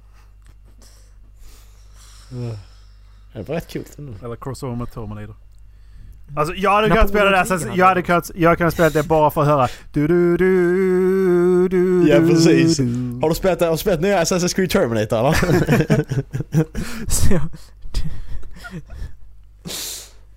Det 3.34 3.48
var 3.48 3.56
rätt 3.56 3.68
kul 3.68 3.84
ändå. 3.98 4.14
Eller 4.24 4.36
crossover 4.36 4.76
med 4.76 4.92
Terminator. 4.92 5.36
Alltså 6.36 6.54
jag 6.54 6.72
hade 6.72 6.90
kunnat 6.90 7.10
spela 7.10 7.30
det 7.30 7.46
krigen 7.46 7.76
jag 7.76 7.86
hade 7.86 8.02
kunnat, 8.02 8.32
jag 8.36 8.50
hade 8.50 8.58
kunnat 8.58 8.74
spela 8.74 8.90
det 8.90 9.04
bara 9.04 9.32
för 9.32 9.42
att 9.42 9.48
höra 9.48 9.68
du 9.92 10.08
du 10.08 10.38
du 10.38 11.68
du 11.68 12.10
Ja, 12.10 12.20
precis. 12.20 12.80
Har 13.22 13.30
du 13.30 13.36
spelat, 13.36 13.62
har 13.62 13.72
du 13.72 13.78
spelat 13.78 14.02
nya 14.02 14.24
Assassin's 14.24 14.56
Creed 14.56 14.70
Terminator 14.70 15.20
eller? 15.20 15.36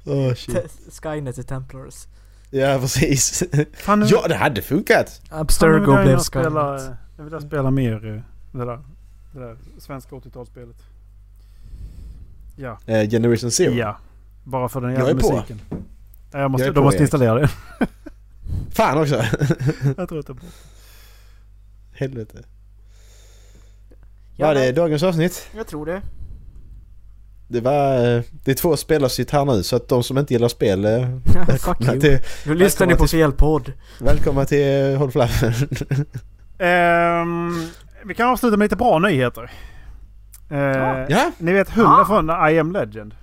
Åh 0.11 0.35
shit. 0.35 1.03
Skynet 1.03 1.39
är 1.39 1.43
Templars. 1.43 2.07
Ja 2.51 2.78
precis. 2.80 3.42
Fan, 3.72 4.07
Ja 4.09 4.28
det 4.28 4.34
hade 4.34 4.62
funkat. 4.62 5.20
Abstergo 5.30 6.03
blev 6.03 6.18
Skynet. 6.18 6.96
jag 7.16 7.24
vill 7.24 7.40
spela 7.40 7.70
mer 7.70 8.07
eh, 8.07 8.22
det 8.59 8.64
där, 8.64 8.78
det 9.32 9.40
där 9.40 9.57
svenska 9.78 10.16
80-talsspelet. 10.16 10.74
Ja. 12.57 12.78
Eh, 12.86 13.11
Generation 13.11 13.51
Zero. 13.51 13.72
Ja. 13.72 13.96
Bara 14.44 14.68
för 14.68 14.80
den 14.80 14.92
jävla 14.92 15.20
på. 15.20 15.32
musiken. 15.32 15.61
Ja, 16.32 16.38
Jag 16.38 16.51
måste, 16.51 16.64
Jag 16.64 16.70
är 16.70 16.74
de 16.74 16.80
på, 16.80 16.84
måste 16.84 16.96
Erik. 16.96 17.01
installera 17.03 17.34
det. 17.34 17.48
Fan 18.72 18.98
också. 18.98 19.14
jag 19.96 20.09
tror 20.09 20.18
att 20.18 20.26
det 20.26 20.32
är 20.32 20.34
bra. 20.34 20.48
Helvete. 21.92 22.38
Ja, 24.36 24.46
Var 24.46 24.55
det 24.55 24.72
dagens 24.72 25.03
avsnitt? 25.03 25.48
Jag 25.57 25.66
tror 25.66 25.86
det. 25.86 26.03
Det 27.53 27.61
var... 27.61 27.94
eh, 28.16 28.22
Det 28.44 28.51
är 28.51 28.55
två 28.55 28.76
spelarsitt 28.76 29.30
här 29.30 29.44
nu 29.44 29.62
så 29.62 29.76
att 29.76 29.88
de 29.88 30.03
som 30.03 30.18
inte 30.18 30.34
gillar 30.34 30.48
spel... 30.48 30.84
eh, 30.84 30.90
Ja, 30.92 31.07
fuck 31.46 31.48
Välkomna 31.48 31.92
you. 31.92 32.01
till, 32.01 32.18
Nu 32.46 32.55
lyssnar 32.55 32.86
ni 32.86 32.94
på 32.94 33.07
till- 33.07 33.18
fel 33.18 33.32
podd. 33.32 33.72
välkomna 34.01 34.44
till 34.44 34.92
eh, 34.92 34.98
Håll. 34.98 35.11
Ehm, 36.59 37.62
vi 38.05 38.14
kan 38.14 38.28
avsluta 38.28 38.57
med 38.57 38.64
lite 38.66 38.76
bra 38.76 38.98
nyheter. 38.98 39.51
Eh, 40.51 40.59
Ja? 41.09 41.30
Ni 41.38 41.53
vet 41.53 41.70
Hulla 41.70 41.88
Ah. 42.01 42.05
från 42.05 42.30
I 42.30 42.59
am 42.59 42.72
Legend. 42.72 43.14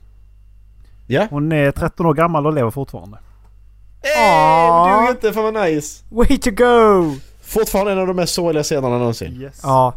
Ja? 1.07 1.27
Hon 1.29 1.51
är 1.51 1.71
13 1.71 2.05
år 2.05 2.13
gammal 2.13 2.45
och 2.45 2.53
lever 2.53 2.71
fortfarande. 2.71 3.17
Åh. 4.19 5.01
Dug 5.01 5.09
inte, 5.09 5.33
fan 5.33 5.43
vad 5.53 5.53
nice. 5.65 6.03
Way 6.09 6.37
to 6.37 6.51
go! 6.51 7.15
Fortfarande 7.41 7.91
en 7.91 7.99
av 7.99 8.07
de 8.07 8.15
mest 8.15 8.33
sorgliga 8.33 8.63
scenerna 8.63 8.97
någonsin. 8.97 9.41
Yes. 9.41 9.59
Ja, 9.63 9.93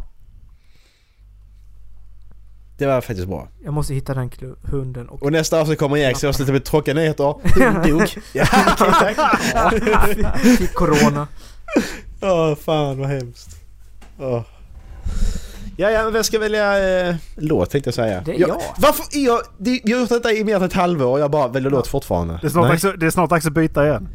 Det 2.81 2.87
var 2.87 3.01
faktiskt 3.01 3.29
bra. 3.29 3.49
jag 3.65 3.73
måste 3.75 3.95
hitta 3.95 4.15
den 4.15 4.31
hunden 4.63 5.09
och... 5.09 5.23
Och 5.23 5.33
nästa 5.33 5.61
avsnitt 5.61 5.79
kommer 5.79 5.97
Erik 5.97 6.17
så 6.17 6.27
jag 6.27 6.35
slutar 6.35 6.53
med 6.53 6.65
tråkiga 6.65 6.95
nyheter. 6.95 7.25
Hon 7.75 7.89
dog. 7.99 8.09
Ja, 8.33 8.47
okej, 8.81 9.15
tack. 9.53 10.39
Fick 10.59 10.75
corona. 10.75 11.29
Åh, 12.23 12.55
fan 12.55 12.99
vad 12.99 13.09
hemskt. 13.09 13.49
Åh. 14.19 14.43
Ja, 15.77 15.91
ja, 15.91 16.03
men 16.05 16.13
vem 16.13 16.25
ska 16.25 16.39
välja 16.39 16.99
eh, 17.09 17.15
låt 17.37 17.71
tänkte 17.71 17.89
jag 17.89 17.95
säga. 17.95 18.23
Det 18.25 18.35
är 18.35 18.41
jag. 18.41 18.63
Varför? 18.79 19.05
Jag, 19.13 19.41
det, 19.59 19.81
jag 19.85 19.97
har 19.97 20.01
gjort 20.01 20.09
detta 20.09 20.33
i 20.33 20.45
mer 20.45 20.57
än 20.57 20.63
ett 20.63 20.73
halvår 20.73 21.07
och 21.13 21.21
jag 21.21 21.31
bara 21.31 21.49
väljer 21.49 21.71
låt 21.71 21.87
fortfarande. 21.87 22.39
Det 22.43 22.47
är 22.47 22.51
snart 22.51 22.69
dags, 22.69 22.85
att- 22.85 23.01
det 23.01 23.07
är 23.07 23.11
snart 23.11 23.31
dags 23.31 23.47
att 23.47 23.53
byta 23.53 23.87
igen. 23.87 24.09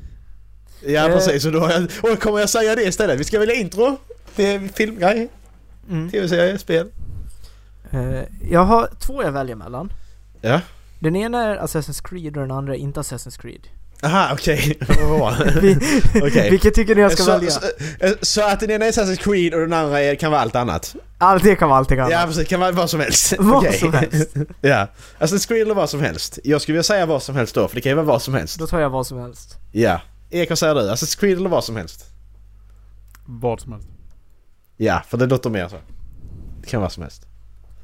Ja 0.85 1.05
Eh. 1.09 1.13
precis, 1.15 1.45
och 1.45 1.51
då, 1.51 1.59
har 1.59 1.71
jag, 1.71 1.87
och 2.13 2.19
kommer 2.19 2.39
jag 2.39 2.49
säga 2.49 2.75
det 2.75 2.83
istället. 2.83 3.19
Vi 3.19 3.23
ska 3.23 3.39
välja 3.39 3.55
intro 3.55 3.97
till 4.35 4.69
filmgrej, 4.73 5.27
Mm. 5.89 6.09
tv-serie, 6.11 6.57
spel. 6.57 6.87
Eh, 7.95 8.23
jag 8.51 8.63
har 8.65 8.89
två 8.99 9.23
jag 9.23 9.31
väljer 9.31 9.55
mellan. 9.55 9.93
Ja. 10.41 10.61
Den 10.99 11.15
ena 11.15 11.43
är 11.43 11.57
Assassin's 11.57 12.03
Creed 12.07 12.37
och 12.37 12.41
den 12.47 12.51
andra 12.51 12.75
är 12.75 12.79
inte 12.79 12.99
Assassin's 12.99 13.41
Creed. 13.41 13.67
Aha, 14.03 14.29
okej. 14.33 14.77
Vi- 15.61 16.01
Okej. 16.23 16.49
Vilket 16.49 16.73
tycker 16.73 16.95
ni 16.95 17.01
jag 17.01 17.11
ska 17.11 17.23
så, 17.23 17.31
välja? 17.31 17.51
så, 17.51 17.59
eh, 17.99 18.11
så 18.21 18.41
att 18.47 18.59
den 18.59 18.71
ena 18.71 18.85
är 18.85 18.91
Assassin's 18.91 19.15
Creed 19.23 19.53
och 19.53 19.59
den 19.59 19.73
andra 19.73 20.01
är, 20.01 20.15
kan 20.15 20.31
vara 20.31 20.41
allt 20.41 20.55
annat? 20.55 20.95
Allt 21.17 21.43
det 21.43 21.55
kan 21.55 21.69
vara 21.69 21.79
allting 21.79 21.99
annat. 21.99 22.11
Ja 22.11 22.23
precis, 22.27 22.47
kan 22.47 22.59
vara 22.59 22.71
vad 22.71 22.89
som 22.89 22.99
helst. 22.99 23.33
Vad 23.39 23.55
Okej. 23.57 23.79
som 23.79 23.93
helst. 23.93 24.33
ja. 24.61 24.87
Assassin's 25.19 25.47
Creed 25.47 25.61
eller 25.61 25.75
vad 25.75 25.89
som 25.89 25.99
helst. 25.99 26.39
Jag 26.43 26.61
skulle 26.61 26.73
vilja 26.73 26.83
säga 26.83 27.05
vad 27.05 27.23
som 27.23 27.35
helst 27.35 27.55
då, 27.55 27.67
för 27.67 27.75
det 27.75 27.81
kan 27.81 27.89
ju 27.89 27.95
vara 27.95 28.05
vad 28.05 28.21
som 28.21 28.33
helst. 28.33 28.59
Då 28.59 28.67
tar 28.67 28.79
jag 28.79 28.89
vad 28.89 29.07
som 29.07 29.17
helst. 29.19 29.57
Ja. 29.71 30.01
Erik, 30.29 30.49
vad 30.49 30.59
säger 30.59 30.75
du? 30.75 30.81
Assassin's 30.81 31.19
Creed 31.19 31.37
eller 31.37 31.49
vad 31.49 31.63
som 31.63 31.75
helst? 31.75 32.05
Vad 33.25 33.61
som 33.61 33.71
helst. 33.73 33.87
Ja, 34.77 35.01
för 35.07 35.17
det 35.17 35.25
låter 35.25 35.49
mer 35.49 35.67
så. 35.67 35.75
Det 36.61 36.67
kan 36.69 36.79
vara 36.79 36.85
vad 36.85 36.91
som 36.93 37.03
helst. 37.03 37.27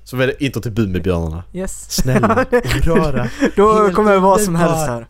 Så 0.03 0.15
det 0.15 0.43
intro 0.43 0.61
till 0.61 0.71
Bumbibjörnarna. 0.71 1.43
Yes. 1.53 1.91
Snälla 1.91 2.27
rara. 2.83 3.29
Då 3.55 3.83
Helt 3.83 3.95
kommer 3.95 4.19
vad 4.19 4.41
som 4.41 4.55
helst 4.55 4.87
här. 4.87 5.07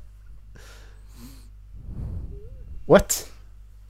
What? 2.85 3.27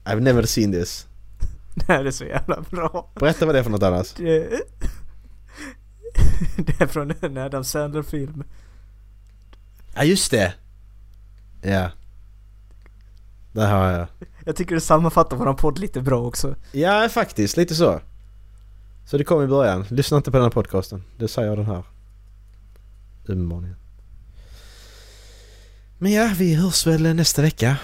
I've 0.06 0.20
never 0.20 0.43
seen 0.43 0.72
this. 0.72 1.08
Det 1.76 1.93
här 1.93 2.06
är 2.06 2.12
så 2.12 2.26
jävla 2.26 2.62
bra. 2.70 3.12
Berätta 3.16 3.45
vad 3.45 3.56
det 3.56 3.60
är 3.60 3.64
för 3.64 3.70
något 3.70 3.84
annars. 3.84 4.14
Det, 4.14 4.49
det 6.58 6.82
är 6.82 6.88
från 6.88 7.14
en 7.22 7.38
Adam 7.38 7.64
Sandler-film. 7.64 8.43
Ja, 9.95 10.04
just 10.04 10.32
det. 10.32 10.54
Ja. 11.62 11.89
Där 13.52 13.72
har 13.72 13.91
jag. 13.91 14.08
Jag 14.45 14.56
tycker 14.56 14.76
det 14.76 14.82
sammanfattar 14.82 15.38
våran 15.38 15.56
podd 15.56 15.80
lite 15.80 16.02
bra 16.02 16.22
också. 16.22 16.56
Ja, 16.72 17.10
faktiskt. 17.10 17.58
Lite 17.58 17.76
så. 17.76 18.02
Så 19.06 19.18
det 19.18 19.24
kom 19.24 19.43
i 19.43 19.47
början. 19.47 19.86
Lyssna 19.89 20.18
inte 20.18 20.32
på 20.32 20.38
den 20.38 20.43
här 20.45 20.52
podcasten. 20.52 21.04
Det 21.18 21.28
säger 21.28 21.56
den 21.56 21.66
här. 21.66 21.84
Uppenbarligen. 23.24 23.76
Men 25.97 26.12
ja, 26.12 26.34
vi 26.38 26.56
hörs 26.56 26.88
väl 26.88 27.16
nästa 27.16 27.41
vecka. 27.41 27.78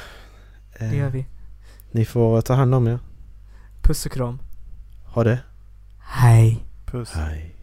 Eh, 0.73 0.89
Det 0.89 0.95
gör 0.95 1.09
vi. 1.09 1.25
Ni 1.91 2.05
får 2.05 2.41
ta 2.41 2.53
hand 2.53 2.75
om 2.75 2.87
er. 2.87 2.99
Puss 3.81 4.05
och 4.05 4.11
kram. 4.11 4.39
Ha 5.05 5.23
det. 5.23 5.39
Hej. 5.99 6.65
Puss. 6.85 7.09
Hej. 7.13 7.55